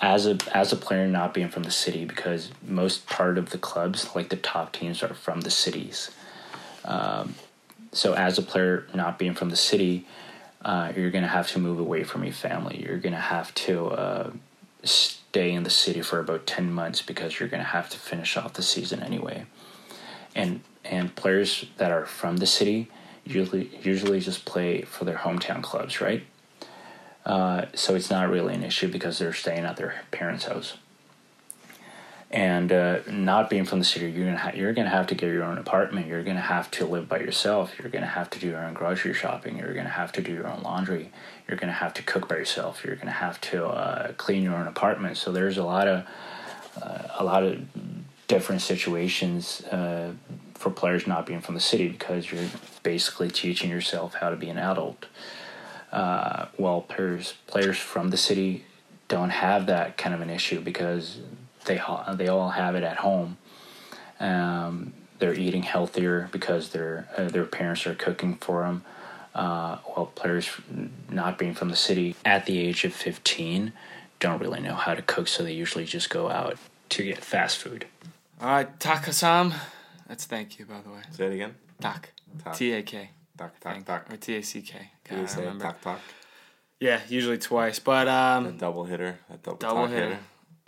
as 0.00 0.26
a 0.26 0.36
as 0.52 0.72
a 0.72 0.76
player 0.76 1.06
not 1.06 1.32
being 1.32 1.48
from 1.48 1.62
the 1.62 1.70
city, 1.70 2.04
because 2.04 2.50
most 2.66 3.06
part 3.06 3.38
of 3.38 3.50
the 3.50 3.58
clubs, 3.58 4.14
like 4.14 4.28
the 4.28 4.36
top 4.36 4.72
teams, 4.72 5.02
are 5.02 5.14
from 5.14 5.40
the 5.40 5.50
cities. 5.50 6.10
Um, 6.84 7.34
so 7.92 8.12
as 8.12 8.38
a 8.38 8.42
player 8.42 8.86
not 8.94 9.18
being 9.18 9.32
from 9.34 9.48
the 9.48 9.56
city, 9.56 10.06
uh, 10.62 10.92
you're 10.94 11.10
to 11.22 11.28
have 11.28 11.48
to 11.52 11.58
move 11.58 11.78
away 11.78 12.04
from 12.04 12.24
your 12.24 12.34
family. 12.34 12.84
You're 12.84 12.98
to 13.14 13.20
have 13.20 13.54
to 13.54 13.86
uh, 13.86 14.30
stay 14.84 15.52
in 15.52 15.62
the 15.62 15.70
city 15.70 16.02
for 16.02 16.20
about 16.20 16.46
10 16.46 16.72
months 16.72 17.00
because 17.02 17.40
you're 17.40 17.48
to 17.62 17.70
have 17.70 17.88
to 17.90 17.98
finish 17.98 18.36
off 18.36 18.52
the 18.54 18.62
season 18.62 19.02
anyway. 19.02 19.46
And 20.34 20.60
and 20.84 21.14
players 21.16 21.66
that 21.78 21.90
are 21.90 22.06
from 22.06 22.36
the 22.36 22.46
city 22.46 22.88
usually 23.24 23.70
usually 23.82 24.20
just 24.20 24.44
play 24.44 24.82
for 24.82 25.04
their 25.04 25.16
hometown 25.16 25.62
clubs, 25.62 26.00
right? 26.00 26.22
Uh, 27.26 27.66
so 27.74 27.96
it's 27.96 28.08
not 28.08 28.30
really 28.30 28.54
an 28.54 28.62
issue 28.62 28.86
because 28.88 29.18
they're 29.18 29.32
staying 29.32 29.64
at 29.64 29.76
their 29.76 30.02
parents' 30.12 30.44
house. 30.44 30.78
And 32.30 32.72
uh, 32.72 33.00
not 33.10 33.50
being 33.50 33.64
from 33.64 33.80
the 33.80 33.84
city, 33.84 34.10
you're 34.10 34.24
gonna 34.26 34.38
ha- 34.38 34.52
you're 34.54 34.72
gonna 34.72 34.90
have 34.90 35.06
to 35.08 35.14
get 35.14 35.32
your 35.32 35.44
own 35.44 35.58
apartment. 35.58 36.06
You're 36.06 36.24
gonna 36.24 36.40
have 36.40 36.70
to 36.72 36.84
live 36.84 37.08
by 37.08 37.18
yourself. 37.18 37.72
You're 37.78 37.88
gonna 37.88 38.06
have 38.06 38.30
to 38.30 38.38
do 38.38 38.48
your 38.48 38.64
own 38.64 38.74
grocery 38.74 39.14
shopping. 39.14 39.58
You're 39.58 39.74
gonna 39.74 39.88
have 39.88 40.12
to 40.12 40.22
do 40.22 40.32
your 40.32 40.46
own 40.48 40.62
laundry. 40.62 41.12
You're 41.46 41.56
gonna 41.56 41.72
have 41.72 41.94
to 41.94 42.02
cook 42.02 42.28
by 42.28 42.36
yourself. 42.36 42.84
You're 42.84 42.96
gonna 42.96 43.10
have 43.12 43.40
to 43.42 43.66
uh, 43.66 44.12
clean 44.12 44.42
your 44.42 44.54
own 44.54 44.66
apartment. 44.66 45.16
So 45.16 45.30
there's 45.32 45.56
a 45.56 45.64
lot 45.64 45.88
of 45.88 46.04
uh, 46.80 47.08
a 47.18 47.24
lot 47.24 47.42
of 47.42 47.60
different 48.28 48.60
situations 48.60 49.62
uh, 49.66 50.12
for 50.54 50.70
players 50.70 51.06
not 51.06 51.26
being 51.26 51.40
from 51.40 51.54
the 51.54 51.60
city 51.60 51.88
because 51.88 52.30
you're 52.30 52.48
basically 52.82 53.30
teaching 53.30 53.70
yourself 53.70 54.14
how 54.14 54.30
to 54.30 54.36
be 54.36 54.48
an 54.48 54.58
adult. 54.58 55.06
Uh, 55.92 56.46
well, 56.58 56.80
players 56.82 57.34
players 57.46 57.78
from 57.78 58.10
the 58.10 58.16
city 58.16 58.64
don't 59.08 59.30
have 59.30 59.66
that 59.66 59.96
kind 59.96 60.14
of 60.14 60.20
an 60.20 60.30
issue 60.30 60.60
because 60.60 61.18
they 61.64 61.76
ha- 61.76 62.14
they 62.14 62.28
all 62.28 62.50
have 62.50 62.74
it 62.74 62.82
at 62.82 62.98
home. 62.98 63.36
Um, 64.18 64.92
they're 65.18 65.34
eating 65.34 65.62
healthier 65.62 66.28
because 66.32 66.70
their 66.70 67.08
uh, 67.16 67.28
their 67.28 67.44
parents 67.44 67.86
are 67.86 67.94
cooking 67.94 68.34
for 68.36 68.62
them. 68.62 68.84
Uh, 69.34 69.76
while 69.84 70.06
players 70.06 70.50
not 71.10 71.38
being 71.38 71.52
from 71.52 71.68
the 71.68 71.76
city 71.76 72.16
at 72.24 72.46
the 72.46 72.58
age 72.58 72.86
of 72.86 72.94
15 72.94 73.70
don't 74.18 74.40
really 74.40 74.60
know 74.60 74.72
how 74.74 74.94
to 74.94 75.02
cook, 75.02 75.28
so 75.28 75.42
they 75.42 75.52
usually 75.52 75.84
just 75.84 76.08
go 76.08 76.30
out 76.30 76.56
to 76.88 77.04
get 77.04 77.22
fast 77.22 77.58
food. 77.58 77.86
All 78.40 78.48
right, 78.48 78.78
Takasam. 78.78 79.52
That's 80.08 80.24
thank 80.24 80.58
you, 80.58 80.64
by 80.64 80.80
the 80.80 80.88
way. 80.90 81.00
Say 81.10 81.26
it 81.26 81.34
again. 81.34 81.54
Tak. 81.80 82.12
Tak. 82.42 82.56
T 82.56 82.72
A 82.72 82.82
K. 82.82 83.10
Tak, 83.36 83.60
tak, 83.60 83.84
tak. 83.84 84.12
Or 84.12 84.16
T 84.16 84.36
A 84.36 84.42
C 84.42 84.62
K. 84.62 84.90
Can 85.04 85.20
you 85.20 85.26
say 85.26 85.46
it? 85.46 85.58
Tak, 85.60 85.80
tak. 85.80 85.98
Yeah, 86.80 87.00
usually 87.08 87.38
twice. 87.38 87.78
But 87.78 88.08
A 88.08 88.12
um, 88.12 88.56
double 88.58 88.84
hitter. 88.84 89.18
A 89.30 89.36
double, 89.36 89.58
double 89.58 89.86
tak 89.88 89.90
hitter. 89.94 90.18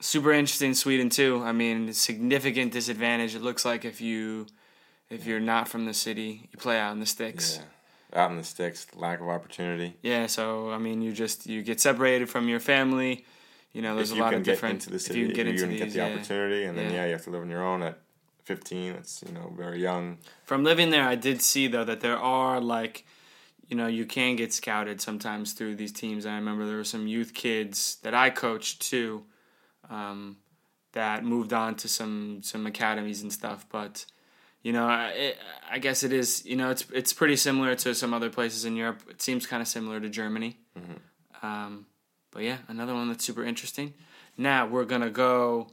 Super 0.00 0.32
interesting 0.32 0.74
Sweden 0.74 1.08
too. 1.10 1.42
I 1.44 1.52
mean, 1.52 1.92
significant 1.92 2.72
disadvantage. 2.72 3.34
It 3.34 3.42
looks 3.42 3.64
like 3.64 3.84
if 3.84 4.00
you 4.00 4.46
if 5.10 5.26
you're 5.26 5.40
not 5.40 5.68
from 5.68 5.86
the 5.86 5.94
city, 5.94 6.48
you 6.52 6.58
play 6.58 6.78
out 6.78 6.92
in 6.92 7.00
the 7.00 7.06
sticks. 7.06 7.56
Yeah. 7.58 8.22
Out 8.22 8.30
in 8.30 8.36
the 8.38 8.44
sticks, 8.44 8.86
lack 8.94 9.20
of 9.20 9.28
opportunity. 9.28 9.96
Yeah, 10.02 10.26
so 10.28 10.70
I 10.70 10.78
mean, 10.78 11.02
you 11.02 11.12
just 11.12 11.46
you 11.46 11.62
get 11.62 11.80
separated 11.80 12.28
from 12.30 12.48
your 12.48 12.60
family. 12.60 13.24
You 13.72 13.82
know, 13.82 13.96
there's 13.96 14.10
if 14.10 14.14
a 14.14 14.16
you 14.16 14.22
lot 14.22 14.30
can 14.30 14.38
of 14.40 14.44
get 14.44 14.52
different. 14.52 14.74
into 14.76 14.90
the 14.90 14.96
if 14.96 15.02
city, 15.02 15.20
you 15.20 15.28
get 15.28 15.46
you're 15.46 15.48
into 15.54 15.60
gonna 15.64 15.72
these, 15.72 15.80
get 15.80 15.92
the 15.92 15.98
yeah. 15.98 16.14
opportunity, 16.14 16.64
and 16.64 16.78
then 16.78 16.90
Yeah. 16.92 16.96
yeah, 17.00 17.06
you 17.06 17.12
have 17.12 17.24
to 17.24 17.30
live 17.30 17.42
on 17.42 17.50
your 17.50 17.62
own 17.62 17.82
at 17.82 17.98
15. 18.48 18.94
that's 18.94 19.22
you 19.26 19.32
know 19.32 19.52
very 19.54 19.78
young. 19.78 20.16
From 20.44 20.64
living 20.64 20.88
there, 20.88 21.04
I 21.04 21.16
did 21.16 21.42
see 21.42 21.68
though 21.68 21.84
that 21.84 22.00
there 22.00 22.16
are 22.16 22.60
like, 22.62 23.04
you 23.68 23.76
know, 23.76 23.86
you 23.86 24.06
can 24.06 24.36
get 24.36 24.54
scouted 24.54 25.02
sometimes 25.02 25.52
through 25.52 25.76
these 25.76 25.92
teams. 25.92 26.24
I 26.24 26.34
remember 26.34 26.66
there 26.66 26.78
were 26.78 26.84
some 26.84 27.06
youth 27.06 27.34
kids 27.34 27.98
that 28.02 28.14
I 28.14 28.30
coached 28.30 28.80
too, 28.80 29.24
um, 29.90 30.38
that 30.92 31.24
moved 31.24 31.52
on 31.52 31.74
to 31.76 31.88
some 31.88 32.40
some 32.42 32.66
academies 32.66 33.20
and 33.22 33.30
stuff. 33.30 33.66
But 33.70 34.06
you 34.62 34.72
know, 34.72 34.86
I, 34.88 35.08
it, 35.08 35.38
I 35.70 35.78
guess 35.78 36.02
it 36.02 36.14
is. 36.14 36.46
You 36.46 36.56
know, 36.56 36.70
it's 36.70 36.86
it's 36.90 37.12
pretty 37.12 37.36
similar 37.36 37.74
to 37.74 37.94
some 37.94 38.14
other 38.14 38.30
places 38.30 38.64
in 38.64 38.76
Europe. 38.76 39.02
It 39.10 39.20
seems 39.20 39.46
kind 39.46 39.60
of 39.60 39.68
similar 39.68 40.00
to 40.00 40.08
Germany. 40.08 40.56
Um, 41.42 41.86
but 42.30 42.44
yeah, 42.44 42.58
another 42.68 42.94
one 42.94 43.08
that's 43.08 43.24
super 43.26 43.44
interesting. 43.44 43.92
Now 44.38 44.66
we're 44.66 44.86
gonna 44.86 45.10
go 45.10 45.68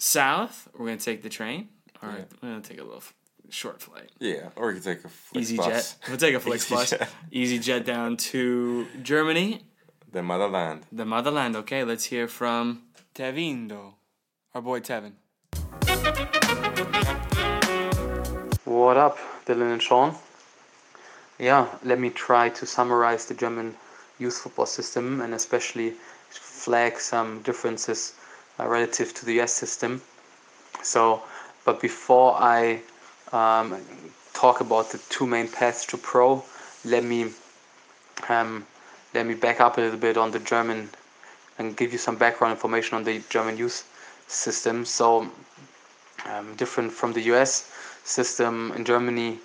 south. 0.00 0.68
We're 0.76 0.86
gonna 0.86 0.98
take 0.98 1.22
the 1.22 1.28
train. 1.28 1.68
All 2.02 2.08
right, 2.08 2.26
we're 2.42 2.48
gonna 2.48 2.60
take 2.62 2.80
a 2.80 2.84
little 2.84 3.02
short 3.50 3.80
flight. 3.82 4.10
Yeah, 4.18 4.48
or 4.56 4.72
you 4.72 4.80
can 4.80 4.94
take 4.94 5.04
a 5.04 5.08
Flix 5.08 5.42
Easy 5.50 5.56
bus. 5.56 5.66
jet. 5.66 5.96
We'll 6.08 6.16
take 6.16 6.34
a 6.34 6.40
Flix 6.48 6.64
Easy 6.66 6.74
bus. 6.74 6.90
jet. 6.90 7.08
Easy 7.30 7.58
jet 7.58 7.84
down 7.84 8.16
to 8.32 8.86
Germany, 9.02 9.62
The 10.12 10.22
motherland. 10.22 10.86
the 10.90 11.04
motherland. 11.04 11.56
Okay, 11.56 11.84
let's 11.84 12.04
hear 12.06 12.26
from 12.28 12.82
Tevindo, 13.14 13.94
our 14.54 14.62
boy 14.62 14.80
Tevin. 14.80 15.12
What 18.64 18.96
up, 18.96 19.18
Dylan 19.46 19.72
and 19.72 19.82
Sean? 19.82 20.14
Yeah, 21.38 21.66
let 21.82 21.98
me 21.98 22.10
try 22.10 22.48
to 22.50 22.66
summarize 22.66 23.26
the 23.26 23.34
German 23.34 23.74
youth 24.18 24.38
football 24.38 24.66
system 24.66 25.20
and 25.20 25.34
especially 25.34 25.94
flag 26.28 26.98
some 27.00 27.42
differences 27.42 28.14
uh, 28.60 28.68
relative 28.68 29.14
to 29.14 29.24
the 29.26 29.40
US 29.40 29.52
system. 29.52 30.02
So, 30.82 31.22
but 31.64 31.80
before 31.80 32.36
I 32.38 32.80
um, 33.32 33.76
talk 34.34 34.60
about 34.60 34.90
the 34.90 34.98
two 35.08 35.26
main 35.26 35.48
paths 35.48 35.86
to 35.86 35.96
pro, 35.96 36.42
let 36.84 37.04
me 37.04 37.32
um, 38.28 38.66
let 39.14 39.26
me 39.26 39.34
back 39.34 39.60
up 39.60 39.78
a 39.78 39.80
little 39.80 39.98
bit 39.98 40.16
on 40.16 40.30
the 40.30 40.38
German 40.38 40.88
and 41.58 41.76
give 41.76 41.92
you 41.92 41.98
some 41.98 42.16
background 42.16 42.52
information 42.52 42.96
on 42.96 43.04
the 43.04 43.22
German 43.28 43.56
youth 43.56 43.84
system. 44.28 44.84
So, 44.84 45.28
um, 46.26 46.54
different 46.56 46.92
from 46.92 47.12
the 47.12 47.22
US 47.32 47.72
system 48.04 48.72
in 48.76 48.84
Germany, 48.84 49.38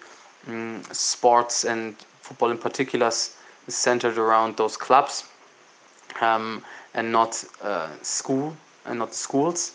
mm, 0.47 0.93
sports 0.93 1.65
and 1.65 1.95
football 2.21 2.51
in 2.51 2.57
particular 2.57 3.07
is 3.07 3.35
centered 3.67 4.17
around 4.17 4.57
those 4.57 4.77
clubs 4.77 5.23
um, 6.21 6.63
and 6.93 7.11
not 7.11 7.43
uh, 7.61 7.89
school 8.01 8.55
and 8.85 8.99
not 8.99 9.09
the 9.09 9.15
schools. 9.15 9.73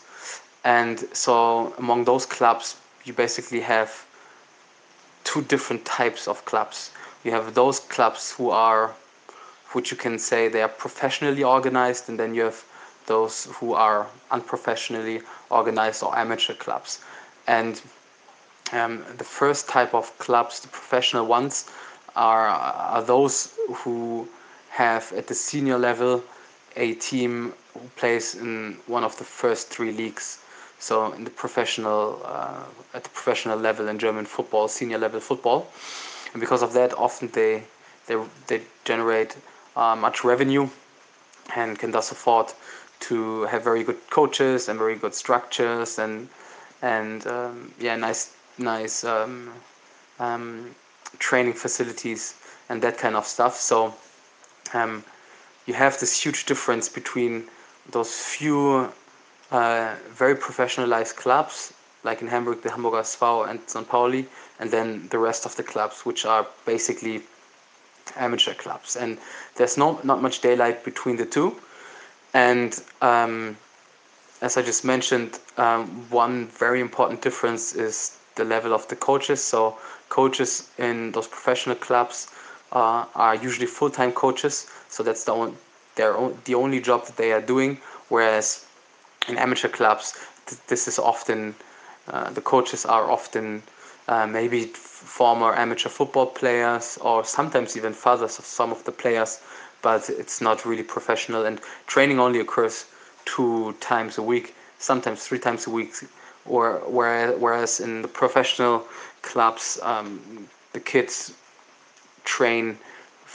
And 0.64 1.04
so 1.12 1.74
among 1.78 2.04
those 2.04 2.26
clubs, 2.26 2.76
you 3.04 3.12
basically 3.12 3.60
have 3.60 4.04
two 5.24 5.42
different 5.42 5.84
types 5.84 6.28
of 6.28 6.44
clubs. 6.44 6.90
You 7.24 7.32
have 7.32 7.54
those 7.54 7.80
clubs 7.80 8.32
who 8.32 8.50
are, 8.50 8.94
which 9.72 9.90
you 9.90 9.96
can 9.96 10.18
say 10.18 10.48
they 10.48 10.62
are 10.62 10.68
professionally 10.68 11.44
organized, 11.44 12.08
and 12.08 12.18
then 12.18 12.34
you 12.34 12.44
have 12.44 12.64
those 13.06 13.46
who 13.54 13.74
are 13.74 14.06
unprofessionally 14.30 15.22
organized 15.50 16.02
or 16.02 16.16
amateur 16.16 16.54
clubs. 16.54 17.00
And 17.46 17.80
um, 18.72 19.04
the 19.18 19.24
first 19.24 19.68
type 19.68 19.94
of 19.94 20.16
clubs, 20.18 20.60
the 20.60 20.68
professional 20.68 21.26
ones, 21.26 21.70
are, 22.16 22.48
are 22.48 23.02
those 23.02 23.54
who 23.74 24.28
have 24.70 25.12
at 25.12 25.26
the 25.26 25.34
senior 25.34 25.78
level 25.78 26.22
a 26.76 26.94
team 26.94 27.52
who 27.74 27.80
plays 27.96 28.34
in 28.34 28.76
one 28.86 29.04
of 29.04 29.16
the 29.18 29.24
first 29.24 29.68
three 29.68 29.92
leagues. 29.92 30.38
So 30.78 31.12
in 31.12 31.24
the 31.24 31.30
professional, 31.30 32.20
uh, 32.24 32.64
at 32.94 33.04
the 33.04 33.10
professional 33.10 33.58
level 33.58 33.88
in 33.88 33.98
German 33.98 34.24
football, 34.24 34.68
senior 34.68 34.98
level 34.98 35.20
football, 35.20 35.66
and 36.32 36.40
because 36.40 36.62
of 36.62 36.72
that, 36.72 36.96
often 36.96 37.28
they 37.28 37.62
they 38.06 38.16
they 38.46 38.62
generate 38.84 39.36
uh, 39.76 39.94
much 39.96 40.24
revenue 40.24 40.68
and 41.54 41.78
can 41.78 41.90
thus 41.90 42.12
afford 42.12 42.52
to 43.00 43.42
have 43.42 43.64
very 43.64 43.82
good 43.82 43.98
coaches 44.10 44.68
and 44.68 44.78
very 44.78 44.94
good 44.94 45.14
structures 45.14 45.98
and 45.98 46.28
and 46.82 47.26
um, 47.26 47.72
yeah, 47.78 47.96
nice 47.96 48.32
nice 48.58 49.04
um, 49.04 49.50
um, 50.18 50.74
training 51.18 51.54
facilities 51.54 52.34
and 52.68 52.80
that 52.82 52.98
kind 52.98 53.16
of 53.16 53.26
stuff. 53.26 53.56
So 53.56 53.94
um, 54.72 55.04
you 55.66 55.74
have 55.74 55.98
this 55.98 56.22
huge 56.22 56.46
difference 56.46 56.88
between 56.88 57.48
those 57.90 58.12
few 58.12 58.92
uh, 59.50 59.94
very 60.10 60.34
professionalized 60.34 61.16
clubs, 61.16 61.72
like 62.04 62.22
in 62.22 62.28
Hamburg, 62.28 62.62
the 62.62 62.70
Hamburger 62.70 63.02
SV 63.02 63.48
and 63.48 63.60
St. 63.66 63.88
Pauli, 63.88 64.26
and 64.58 64.70
then 64.70 65.08
the 65.08 65.18
rest 65.18 65.46
of 65.46 65.56
the 65.56 65.62
clubs, 65.62 66.06
which 66.06 66.24
are 66.24 66.46
basically 66.64 67.22
amateur 68.16 68.54
clubs. 68.54 68.96
And 68.96 69.18
there's 69.56 69.76
not, 69.76 70.04
not 70.04 70.22
much 70.22 70.40
daylight 70.40 70.84
between 70.84 71.16
the 71.16 71.26
two. 71.26 71.56
And 72.34 72.80
um, 73.02 73.56
as 74.40 74.56
I 74.56 74.62
just 74.62 74.84
mentioned, 74.84 75.38
um, 75.56 75.86
one 76.10 76.46
very 76.46 76.80
important 76.80 77.22
difference 77.22 77.74
is 77.74 78.18
the 78.36 78.44
level 78.44 78.72
of 78.72 78.86
the 78.88 78.96
coaches. 78.96 79.42
So 79.42 79.76
coaches 80.08 80.70
in 80.78 81.12
those 81.12 81.26
professional 81.26 81.76
clubs 81.76 82.28
uh, 82.72 83.04
are 83.14 83.34
usually 83.34 83.66
full-time 83.66 84.12
coaches. 84.12 84.66
So 84.88 85.02
that's 85.02 85.24
the 85.24 85.32
only, 85.32 85.54
the 86.44 86.54
only 86.54 86.80
job 86.80 87.06
that 87.06 87.16
they 87.16 87.32
are 87.32 87.40
doing. 87.40 87.78
Whereas 88.08 88.66
in 89.28 89.38
amateur 89.38 89.68
clubs, 89.68 90.18
th- 90.46 90.60
this 90.66 90.88
is 90.88 90.98
often 90.98 91.54
uh, 92.08 92.30
the 92.30 92.40
coaches 92.40 92.84
are 92.84 93.10
often 93.10 93.62
uh, 94.08 94.26
maybe 94.26 94.64
former 94.64 95.54
amateur 95.54 95.88
football 95.88 96.26
players 96.26 96.98
or 97.00 97.24
sometimes 97.24 97.76
even 97.76 97.92
fathers 97.92 98.38
of 98.38 98.44
some 98.44 98.72
of 98.72 98.82
the 98.84 98.92
players, 98.92 99.40
but 99.82 100.10
it's 100.10 100.40
not 100.40 100.64
really 100.66 100.82
professional. 100.82 101.46
And 101.46 101.60
training 101.86 102.18
only 102.18 102.40
occurs 102.40 102.86
two 103.24 103.72
times 103.80 104.18
a 104.18 104.22
week, 104.22 104.54
sometimes 104.78 105.24
three 105.26 105.38
times 105.38 105.66
a 105.66 105.70
week. 105.70 105.94
Or 106.46 106.82
whereas, 106.86 107.38
whereas 107.38 107.80
in 107.80 108.02
the 108.02 108.08
professional 108.08 108.86
clubs, 109.22 109.78
um, 109.82 110.48
the 110.72 110.80
kids 110.80 111.32
train 112.24 112.78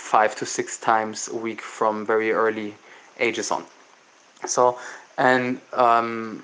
five 0.06 0.36
to 0.36 0.46
six 0.46 0.78
times 0.78 1.30
a 1.30 1.36
week 1.36 1.62
from 1.62 2.06
very 2.06 2.32
early 2.32 2.76
ages 3.20 3.50
on. 3.52 3.64
So, 4.46 4.78
and 5.18 5.60
um, 5.74 6.44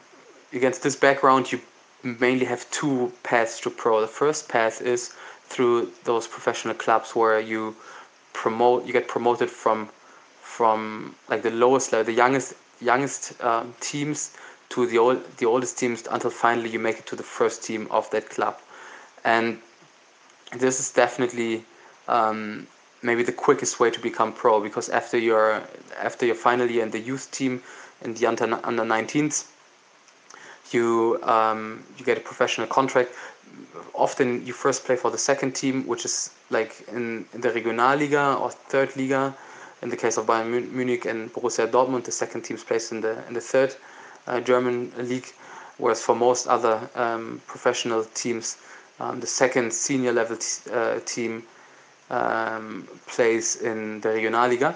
against 0.52 0.82
this 0.82 0.96
background, 0.96 1.52
you 1.52 1.60
mainly 2.04 2.46
have 2.46 2.70
two 2.72 3.12
paths 3.22 3.60
to 3.62 3.70
pro. 3.70 4.02
The 4.02 4.08
first 4.08 4.50
path 4.50 4.82
is 4.82 5.14
through 5.46 5.92
those 6.06 6.28
professional 6.28 6.74
clubs 6.74 7.16
where 7.16 7.40
you 7.40 7.76
promote, 8.34 8.86
you 8.86 8.94
get 8.94 9.08
promoted 9.08 9.50
from 9.50 9.90
from 10.42 11.16
like 11.30 11.44
the 11.44 11.52
lowest 11.52 11.92
level, 11.92 12.06
the 12.06 12.20
youngest 12.24 12.56
youngest 12.82 13.42
um, 13.44 13.74
teams 13.80 14.36
to 14.70 14.88
the 14.88 14.98
old 14.98 15.20
the 15.38 15.46
oldest 15.46 15.78
teams 15.78 16.08
until 16.10 16.32
finally 16.32 16.70
you 16.70 16.80
make 16.80 16.98
it 16.98 17.06
to 17.06 17.16
the 17.16 17.28
first 17.38 17.64
team 17.64 17.88
of 17.92 18.10
that 18.10 18.30
club, 18.30 18.56
and 19.24 19.60
this 20.58 20.80
is 20.80 20.92
definitely 20.92 21.64
um, 22.08 22.68
maybe 23.02 23.24
the 23.24 23.32
quickest 23.32 23.80
way 23.80 23.90
to 23.90 24.00
become 24.00 24.32
pro 24.34 24.62
because 24.62 24.90
after 24.90 25.18
your 25.18 25.64
after 26.00 26.26
you're 26.26 26.36
finally 26.36 26.80
in 26.80 26.92
the 26.92 27.00
youth 27.00 27.32
team 27.32 27.62
in 28.02 28.14
the 28.14 28.26
under 28.26 28.60
under 28.64 28.84
19s 28.84 29.46
you 30.74 31.20
um, 31.24 31.84
you 31.98 32.06
get 32.06 32.18
a 32.18 32.22
professional 32.22 32.68
contract. 32.68 33.12
Often 33.94 34.46
you 34.46 34.54
first 34.54 34.86
play 34.86 34.96
for 34.96 35.12
the 35.12 35.18
second 35.18 35.54
team 35.54 35.86
which 35.86 36.06
is 36.06 36.32
like 36.50 36.84
in, 36.88 37.26
in 37.34 37.42
the 37.42 37.50
Regionalliga 37.50 38.40
or 38.40 38.52
third 38.52 38.96
liga. 38.96 39.36
In 39.82 39.90
the 39.90 39.98
case 39.98 40.18
of 40.18 40.28
Bayern 40.28 40.72
Munich 40.72 41.06
and 41.06 41.34
Borussia 41.34 41.68
Dortmund 41.68 42.04
the 42.04 42.12
second 42.12 42.44
team's 42.44 42.64
place 42.64 42.92
in 42.92 43.02
the 43.02 43.26
in 43.28 43.34
the 43.34 43.42
third 43.42 43.76
uh, 44.28 44.40
German 44.40 44.92
league 44.98 45.28
whereas 45.78 46.02
for 46.02 46.16
most 46.16 46.48
other 46.48 46.90
um, 46.96 47.42
professional 47.48 48.04
teams 48.14 48.58
um, 49.00 49.20
the 49.20 49.28
second 49.28 49.74
senior 49.74 50.12
level 50.12 50.38
t- 50.38 50.72
uh, 50.72 51.00
team 51.06 51.44
um, 52.12 52.88
plays 53.08 53.56
in 53.56 54.02
the 54.02 54.10
Regionalliga, 54.10 54.76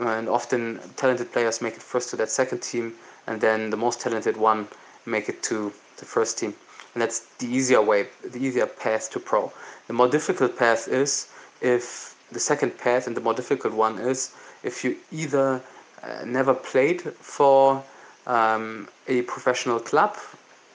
and 0.00 0.28
often 0.28 0.80
talented 0.96 1.32
players 1.32 1.60
make 1.60 1.74
it 1.74 1.82
first 1.82 2.10
to 2.10 2.16
that 2.16 2.30
second 2.30 2.62
team, 2.62 2.94
and 3.26 3.40
then 3.40 3.70
the 3.70 3.76
most 3.76 4.00
talented 4.00 4.36
one 4.36 4.68
make 5.04 5.28
it 5.28 5.42
to 5.42 5.72
the 5.98 6.04
first 6.04 6.38
team, 6.38 6.54
and 6.94 7.02
that's 7.02 7.20
the 7.38 7.46
easier 7.46 7.82
way, 7.82 8.06
the 8.24 8.38
easier 8.38 8.66
path 8.66 9.10
to 9.10 9.20
pro. 9.20 9.52
The 9.88 9.92
more 9.92 10.08
difficult 10.08 10.56
path 10.56 10.88
is 10.88 11.28
if 11.60 12.14
the 12.32 12.40
second 12.40 12.78
path, 12.78 13.06
and 13.06 13.16
the 13.16 13.20
more 13.20 13.34
difficult 13.34 13.74
one 13.74 13.98
is 13.98 14.32
if 14.62 14.84
you 14.84 14.96
either 15.10 15.60
uh, 16.02 16.24
never 16.24 16.54
played 16.54 17.02
for 17.02 17.82
um, 18.26 18.88
a 19.08 19.22
professional 19.22 19.80
club, 19.80 20.16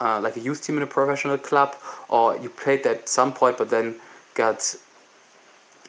uh, 0.02 0.20
like 0.20 0.36
a 0.36 0.40
youth 0.40 0.64
team 0.64 0.78
in 0.78 0.84
a 0.84 0.88
professional 0.88 1.38
club, 1.38 1.76
or 2.10 2.38
you 2.38 2.50
played 2.50 2.86
at 2.86 3.08
some 3.08 3.32
point 3.32 3.58
but 3.58 3.70
then 3.70 3.96
got 4.34 4.76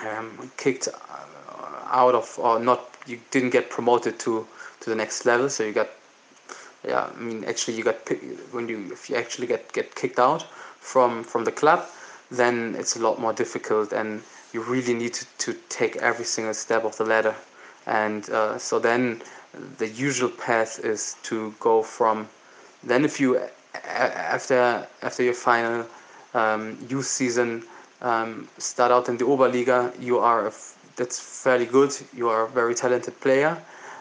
um, 0.04 0.50
kicked 0.56 0.88
uh, 0.88 1.88
out 1.90 2.14
of 2.14 2.38
or 2.38 2.58
not 2.58 2.88
you 3.06 3.18
didn't 3.30 3.50
get 3.50 3.70
promoted 3.70 4.18
to 4.20 4.46
to 4.80 4.90
the 4.90 4.96
next 4.96 5.26
level 5.26 5.48
so 5.48 5.64
you 5.64 5.72
got 5.72 5.88
yeah, 6.86 7.08
I 7.14 7.20
mean, 7.20 7.44
actually, 7.44 7.76
you 7.76 7.84
got 7.84 7.96
when 8.50 8.68
you 8.68 8.88
if 8.92 9.08
you 9.08 9.16
actually 9.16 9.46
get 9.46 9.72
get 9.72 9.94
kicked 9.94 10.18
out 10.18 10.42
from 10.80 11.22
from 11.22 11.44
the 11.44 11.52
club, 11.52 11.86
then 12.30 12.74
it's 12.76 12.96
a 12.96 12.98
lot 12.98 13.20
more 13.20 13.32
difficult, 13.32 13.92
and 13.92 14.22
you 14.52 14.62
really 14.62 14.94
need 14.94 15.14
to, 15.14 15.26
to 15.38 15.54
take 15.68 15.96
every 15.96 16.24
single 16.24 16.54
step 16.54 16.84
of 16.84 16.96
the 16.96 17.04
ladder, 17.04 17.34
and 17.86 18.28
uh, 18.30 18.58
so 18.58 18.78
then 18.78 19.22
the 19.78 19.88
usual 19.88 20.28
path 20.28 20.80
is 20.84 21.16
to 21.22 21.54
go 21.60 21.82
from 21.82 22.28
then 22.82 23.04
if 23.04 23.20
you 23.20 23.38
after 23.84 24.86
after 25.02 25.22
your 25.22 25.34
final 25.34 25.86
um, 26.34 26.76
youth 26.88 27.06
season 27.06 27.62
um, 28.02 28.48
start 28.58 28.92
out 28.92 29.08
in 29.08 29.16
the 29.16 29.24
Oberliga, 29.24 29.92
you 30.00 30.18
are 30.18 30.48
a, 30.48 30.52
that's 30.96 31.18
fairly 31.18 31.66
good. 31.66 31.96
You 32.14 32.28
are 32.28 32.44
a 32.44 32.48
very 32.48 32.74
talented 32.74 33.18
player, 33.20 33.56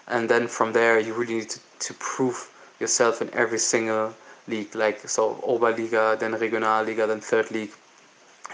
and 0.07 0.27
then 0.27 0.47
from 0.47 0.73
there 0.73 0.99
you 0.99 1.13
really 1.13 1.35
need 1.35 1.49
to, 1.49 1.59
to 1.79 1.93
prove 1.95 2.49
yourself 2.79 3.21
in 3.21 3.29
every 3.33 3.59
single 3.59 4.13
league, 4.47 4.73
like 4.75 5.07
so 5.07 5.35
Oberliga, 5.47 6.19
then 6.19 6.33
Regionalliga, 6.33 7.07
then 7.07 7.21
third 7.21 7.51
league, 7.51 7.71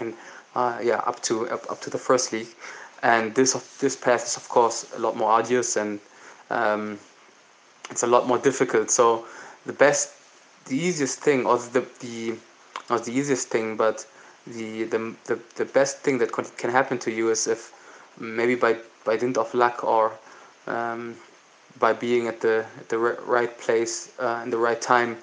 and 0.00 0.14
uh, 0.54 0.78
yeah, 0.82 1.02
up 1.06 1.20
to 1.22 1.48
up, 1.48 1.70
up 1.70 1.80
to 1.80 1.90
the 1.90 1.98
first 1.98 2.32
league. 2.32 2.48
And 3.02 3.34
this 3.34 3.54
this 3.78 3.96
path 3.96 4.24
is 4.26 4.36
of 4.36 4.48
course 4.48 4.92
a 4.96 4.98
lot 4.98 5.16
more 5.16 5.30
arduous 5.30 5.76
and 5.76 6.00
um, 6.50 6.98
it's 7.90 8.02
a 8.02 8.06
lot 8.06 8.26
more 8.26 8.38
difficult. 8.38 8.90
So 8.90 9.24
the 9.66 9.72
best, 9.72 10.12
the 10.66 10.76
easiest 10.76 11.20
thing, 11.20 11.46
or 11.46 11.58
the 11.58 11.86
the 12.00 12.34
not 12.90 13.04
the 13.04 13.12
easiest 13.12 13.48
thing, 13.48 13.76
but 13.76 14.06
the 14.52 14.84
the 14.84 15.14
the, 15.26 15.38
the 15.56 15.64
best 15.64 15.98
thing 15.98 16.18
that 16.18 16.32
can 16.32 16.70
happen 16.70 16.98
to 16.98 17.10
you 17.10 17.30
is 17.30 17.46
if 17.46 17.72
maybe 18.18 18.54
by 18.54 18.76
by 19.04 19.16
dint 19.16 19.38
of 19.38 19.52
luck 19.54 19.84
or 19.84 20.12
um, 20.66 21.16
by 21.78 21.92
being 21.92 22.26
at 22.26 22.40
the 22.40 22.64
at 22.78 22.88
the 22.88 22.98
right 22.98 23.58
place 23.58 24.12
uh, 24.18 24.40
in 24.44 24.50
the 24.50 24.58
right 24.58 24.80
time, 24.80 25.16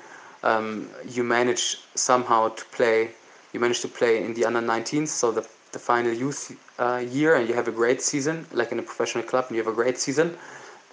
um, 0.43 0.89
you 1.07 1.23
manage 1.23 1.77
somehow 1.95 2.49
to 2.49 2.65
play. 2.65 3.11
You 3.53 3.59
manage 3.59 3.81
to 3.81 3.87
play 3.87 4.23
in 4.23 4.33
the 4.33 4.45
under 4.45 4.61
19s, 4.61 5.07
so 5.07 5.31
the 5.31 5.47
the 5.71 5.79
final 5.79 6.13
youth 6.13 6.55
uh, 6.79 7.03
year, 7.09 7.35
and 7.35 7.47
you 7.49 7.53
have 7.53 7.67
a 7.67 7.71
great 7.71 8.01
season, 8.01 8.45
like 8.53 8.71
in 8.71 8.79
a 8.79 8.83
professional 8.83 9.23
club, 9.23 9.45
and 9.47 9.57
you 9.57 9.63
have 9.63 9.71
a 9.71 9.75
great 9.75 9.97
season, 9.97 10.37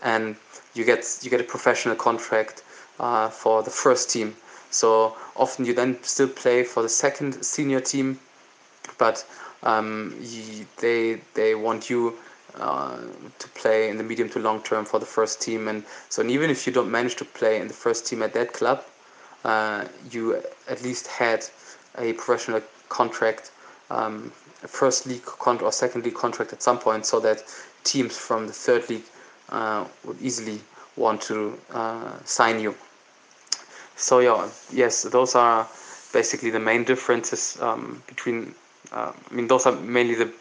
and 0.03 0.37
you 0.75 0.85
get 0.85 1.19
you 1.23 1.31
get 1.31 1.41
a 1.41 1.45
professional 1.45 1.97
contract 1.97 2.63
uh, 2.99 3.29
for 3.29 3.63
the 3.63 3.71
first 3.71 4.11
team. 4.11 4.37
So 4.73 5.17
often 5.37 5.67
you 5.67 5.75
then 5.75 6.03
still 6.03 6.29
play 6.29 6.65
for 6.65 6.83
the 6.83 6.89
second 6.89 7.45
senior 7.45 7.81
team, 7.81 8.19
but 8.99 9.25
um, 9.63 10.17
you, 10.21 10.67
they 10.79 11.21
they 11.35 11.55
want 11.55 11.91
you 11.91 12.15
uh, 12.59 12.99
to 13.39 13.49
play 13.49 13.89
in 13.91 13.97
the 13.99 14.03
medium 14.03 14.29
to 14.31 14.39
long 14.39 14.63
term 14.63 14.85
for 14.85 14.99
the 14.99 15.07
first 15.07 15.41
team. 15.43 15.69
And 15.69 15.85
so 16.09 16.23
and 16.23 16.31
even 16.31 16.51
if 16.51 16.67
you 16.67 16.73
don't 16.73 16.91
manage 16.91 17.17
to 17.17 17.25
play 17.25 17.61
in 17.61 17.69
the 17.69 17.75
first 17.75 18.07
team 18.07 18.23
at 18.23 18.33
that 18.33 18.53
club, 18.53 18.83
uh, 19.45 19.85
you 20.11 20.43
at 20.69 20.83
least 20.83 21.07
had 21.07 21.45
a 21.99 22.15
professional 22.15 22.63
contract, 22.89 23.51
um, 23.91 24.33
first 24.67 25.07
league 25.07 25.25
contract 25.25 25.65
or 25.65 25.73
second 25.73 26.05
league 26.05 26.15
contract 26.15 26.53
at 26.53 26.63
some 26.63 26.79
point, 26.79 27.05
so 27.07 27.21
that 27.21 27.45
teams 27.85 28.17
from 28.17 28.47
the 28.47 28.53
third 28.53 28.89
league 28.89 29.05
uh, 29.51 29.85
would 30.05 30.21
easily 30.23 30.61
want 30.97 31.21
to 31.21 31.59
uh, 31.73 32.13
sign 32.25 32.61
you. 32.61 32.75
So 33.97 34.21
yeah, 34.21 34.49
yes, 34.73 35.03
those 35.03 35.35
are 35.35 35.69
basically 36.13 36.51
the 36.51 36.61
main 36.61 36.85
differences 36.85 37.59
um, 37.61 38.03
between. 38.07 38.55
Uh, 38.91 39.13
I 39.31 39.35
mean, 39.35 39.49
those 39.49 39.67
are 39.67 39.73
mainly 39.73 40.15
the 40.15 40.33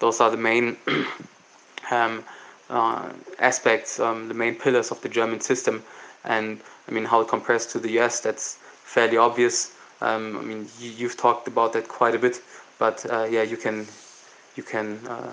those 0.00 0.20
are 0.20 0.30
the 0.30 0.36
main 0.36 0.76
um, 1.90 2.24
uh, 2.70 3.10
aspects, 3.38 4.00
um, 4.00 4.28
the 4.28 4.34
main 4.34 4.54
pillars 4.54 4.90
of 4.90 5.00
the 5.02 5.08
German 5.08 5.40
system, 5.40 5.82
and 6.24 6.60
I 6.88 6.92
mean 6.92 7.04
how 7.04 7.20
it 7.20 7.28
compares 7.28 7.66
to 7.66 7.78
the 7.78 7.98
US. 8.00 8.20
That's 8.20 8.56
fairly 8.84 9.16
obvious. 9.16 9.74
Um, 10.00 10.38
I 10.38 10.42
mean, 10.42 10.66
you, 10.78 11.08
have 11.08 11.16
talked 11.16 11.46
about 11.46 11.74
that 11.74 11.86
quite 11.86 12.14
a 12.14 12.18
bit, 12.18 12.40
but 12.78 13.04
uh, 13.10 13.26
yeah, 13.30 13.42
you 13.42 13.56
can 13.56 13.86
you 14.56 14.62
can 14.62 14.98
uh, 15.06 15.32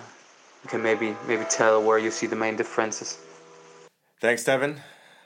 you 0.64 0.70
can 0.70 0.84
maybe 0.84 1.16
maybe 1.28 1.46
tell 1.46 1.82
where 1.82 1.98
you 1.98 2.12
see 2.12 2.28
the 2.28 2.36
main 2.36 2.56
differences. 2.56 3.18
Thanks, 4.20 4.44
Devin. 4.44 4.82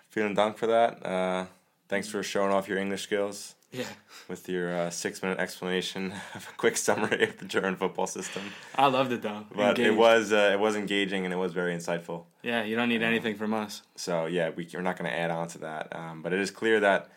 Feeling 0.10 0.36
done 0.36 0.54
for 0.54 0.68
that. 0.68 1.48
Thanks 1.92 2.08
for 2.08 2.24
showing 2.24 2.54
off 2.54 2.70
your 2.70 2.78
English 2.78 3.04
skills. 3.04 3.54
Yeah. 3.70 3.84
With 4.30 4.48
your 4.48 4.74
uh, 4.74 4.90
six 4.92 5.22
minute 5.22 5.40
explanation 5.40 6.14
of 6.36 6.48
a 6.50 6.56
quick 6.56 6.78
summary 6.78 7.22
of 7.26 7.38
the 7.38 7.44
German 7.44 7.76
football 7.76 8.08
system. 8.08 8.44
I 8.78 8.88
loved 8.88 9.12
it 9.12 9.22
though. 9.22 9.44
But 9.54 9.78
Engaged. 9.78 9.88
it 9.90 9.98
was 9.98 10.32
uh, 10.32 10.52
it 10.54 10.60
was 10.62 10.78
engaging 10.78 11.26
and 11.26 11.34
it 11.34 11.38
was 11.38 11.52
very 11.52 11.76
insightful. 11.76 12.24
Yeah, 12.44 12.64
you 12.64 12.78
don't 12.78 12.88
need 12.88 13.04
anything 13.04 13.36
from 13.36 13.54
us. 13.54 13.82
So 13.98 14.26
yeah, 14.26 14.52
we, 14.56 14.70
we're 14.74 14.80
not 14.80 14.98
going 14.98 15.12
to 15.12 15.18
add 15.18 15.32
on 15.32 15.50
to 15.50 15.58
that. 15.60 15.94
Um, 15.94 16.22
but 16.22 16.32
it 16.32 16.40
is 16.40 16.50
clear 16.50 16.80
that 16.80 17.10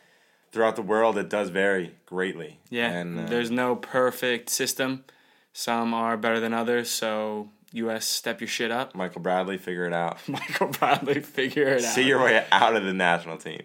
throughout 0.51 0.75
the 0.75 0.83
world 0.83 1.19
it 1.19 1.31
does 1.31 1.51
vary 1.51 1.95
greatly. 2.05 2.59
Yeah. 2.69 2.91
And 2.91 3.21
uh, 3.21 3.27
there's 3.27 3.53
no 3.53 3.77
perfect 3.77 4.51
system. 4.51 5.05
Some 5.53 5.95
are 5.95 6.17
better 6.17 6.41
than 6.41 6.53
others. 6.53 6.91
So 6.91 7.51
U.S. 7.75 8.07
step 8.07 8.41
your 8.41 8.49
shit 8.49 8.73
up. 8.73 8.93
Michael 8.97 9.21
Bradley, 9.21 9.57
figure 9.57 9.87
it 9.87 9.93
out. 9.93 10.19
Michael 10.29 10.67
Bradley, 10.69 11.21
figure 11.21 11.69
it 11.69 11.85
out. 11.85 11.95
See 11.95 12.09
your 12.09 12.25
way 12.25 12.45
out 12.51 12.75
of 12.75 12.83
the 12.83 12.93
national 12.93 13.37
team. 13.37 13.63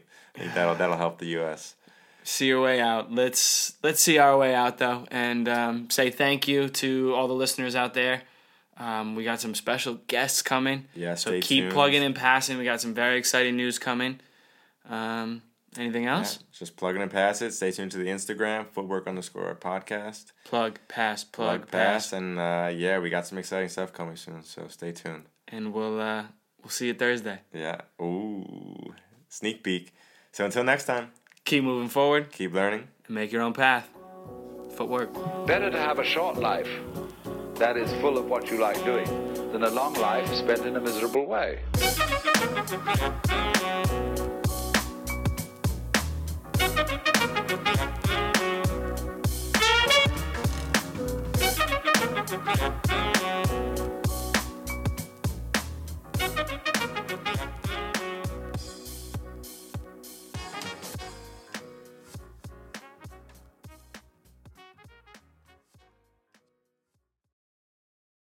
That'll 0.53 0.75
that'll 0.75 0.97
help 0.97 1.19
the 1.19 1.27
U.S. 1.27 1.75
See 2.23 2.47
your 2.47 2.61
way 2.61 2.79
out. 2.79 3.11
Let's 3.11 3.73
let's 3.83 4.01
see 4.01 4.17
our 4.17 4.37
way 4.37 4.53
out 4.53 4.77
though, 4.77 5.05
and 5.11 5.47
um, 5.47 5.89
say 5.89 6.09
thank 6.09 6.47
you 6.47 6.69
to 6.69 7.13
all 7.15 7.27
the 7.27 7.33
listeners 7.33 7.75
out 7.75 7.93
there. 7.93 8.23
Um, 8.77 9.15
we 9.15 9.23
got 9.23 9.41
some 9.41 9.55
special 9.55 9.95
guests 10.07 10.41
coming. 10.41 10.85
Yeah, 10.95 11.15
so 11.15 11.31
keep 11.41 11.63
tuned. 11.63 11.73
plugging 11.73 12.03
and 12.03 12.15
passing. 12.15 12.57
We 12.57 12.63
got 12.63 12.79
some 12.79 12.93
very 12.93 13.17
exciting 13.17 13.57
news 13.57 13.77
coming. 13.77 14.21
Um, 14.89 15.41
Anything 15.77 16.07
else? 16.07 16.39
Yeah, 16.39 16.59
just 16.59 16.77
plug 16.77 16.95
it 16.95 17.01
and 17.01 17.11
pass 17.11 17.41
it. 17.41 17.51
Stay 17.51 17.71
tuned 17.71 17.91
to 17.91 17.97
the 17.97 18.07
Instagram, 18.07 18.67
footwork 18.67 19.07
underscore 19.07 19.55
podcast. 19.55 20.31
Plug, 20.43 20.79
pass, 20.87 21.23
plug, 21.23 21.61
plug 21.61 21.71
pass. 21.71 22.07
pass. 22.07 22.13
And 22.13 22.39
uh, 22.39 22.71
yeah, 22.73 22.99
we 22.99 23.09
got 23.09 23.27
some 23.27 23.37
exciting 23.37 23.69
stuff 23.69 23.93
coming 23.93 24.15
soon, 24.15 24.43
so 24.43 24.67
stay 24.67 24.91
tuned. 24.91 25.25
And 25.47 25.73
we'll 25.73 26.01
uh, 26.01 26.23
we'll 26.61 26.69
see 26.69 26.87
you 26.87 26.95
Thursday. 26.95 27.39
Yeah. 27.53 27.81
Ooh. 28.01 28.93
Sneak 29.27 29.63
peek. 29.63 29.93
So 30.31 30.45
until 30.45 30.63
next 30.63 30.85
time, 30.85 31.11
keep 31.43 31.63
moving 31.63 31.89
forward, 31.89 32.31
keep 32.31 32.53
learning, 32.53 32.87
and 33.05 33.15
make 33.15 33.31
your 33.31 33.41
own 33.41 33.53
path. 33.53 33.89
Footwork. 34.75 35.13
Better 35.45 35.69
to 35.69 35.79
have 35.79 35.99
a 35.99 36.05
short 36.05 36.37
life 36.37 36.69
that 37.55 37.75
is 37.75 37.91
full 38.01 38.17
of 38.17 38.25
what 38.25 38.49
you 38.49 38.57
like 38.59 38.83
doing 38.85 39.05
than 39.51 39.63
a 39.63 39.69
long 39.69 39.93
life 39.95 40.33
spent 40.33 40.65
in 40.65 40.75
a 40.75 40.79
miserable 40.79 41.25
way. 41.25 41.59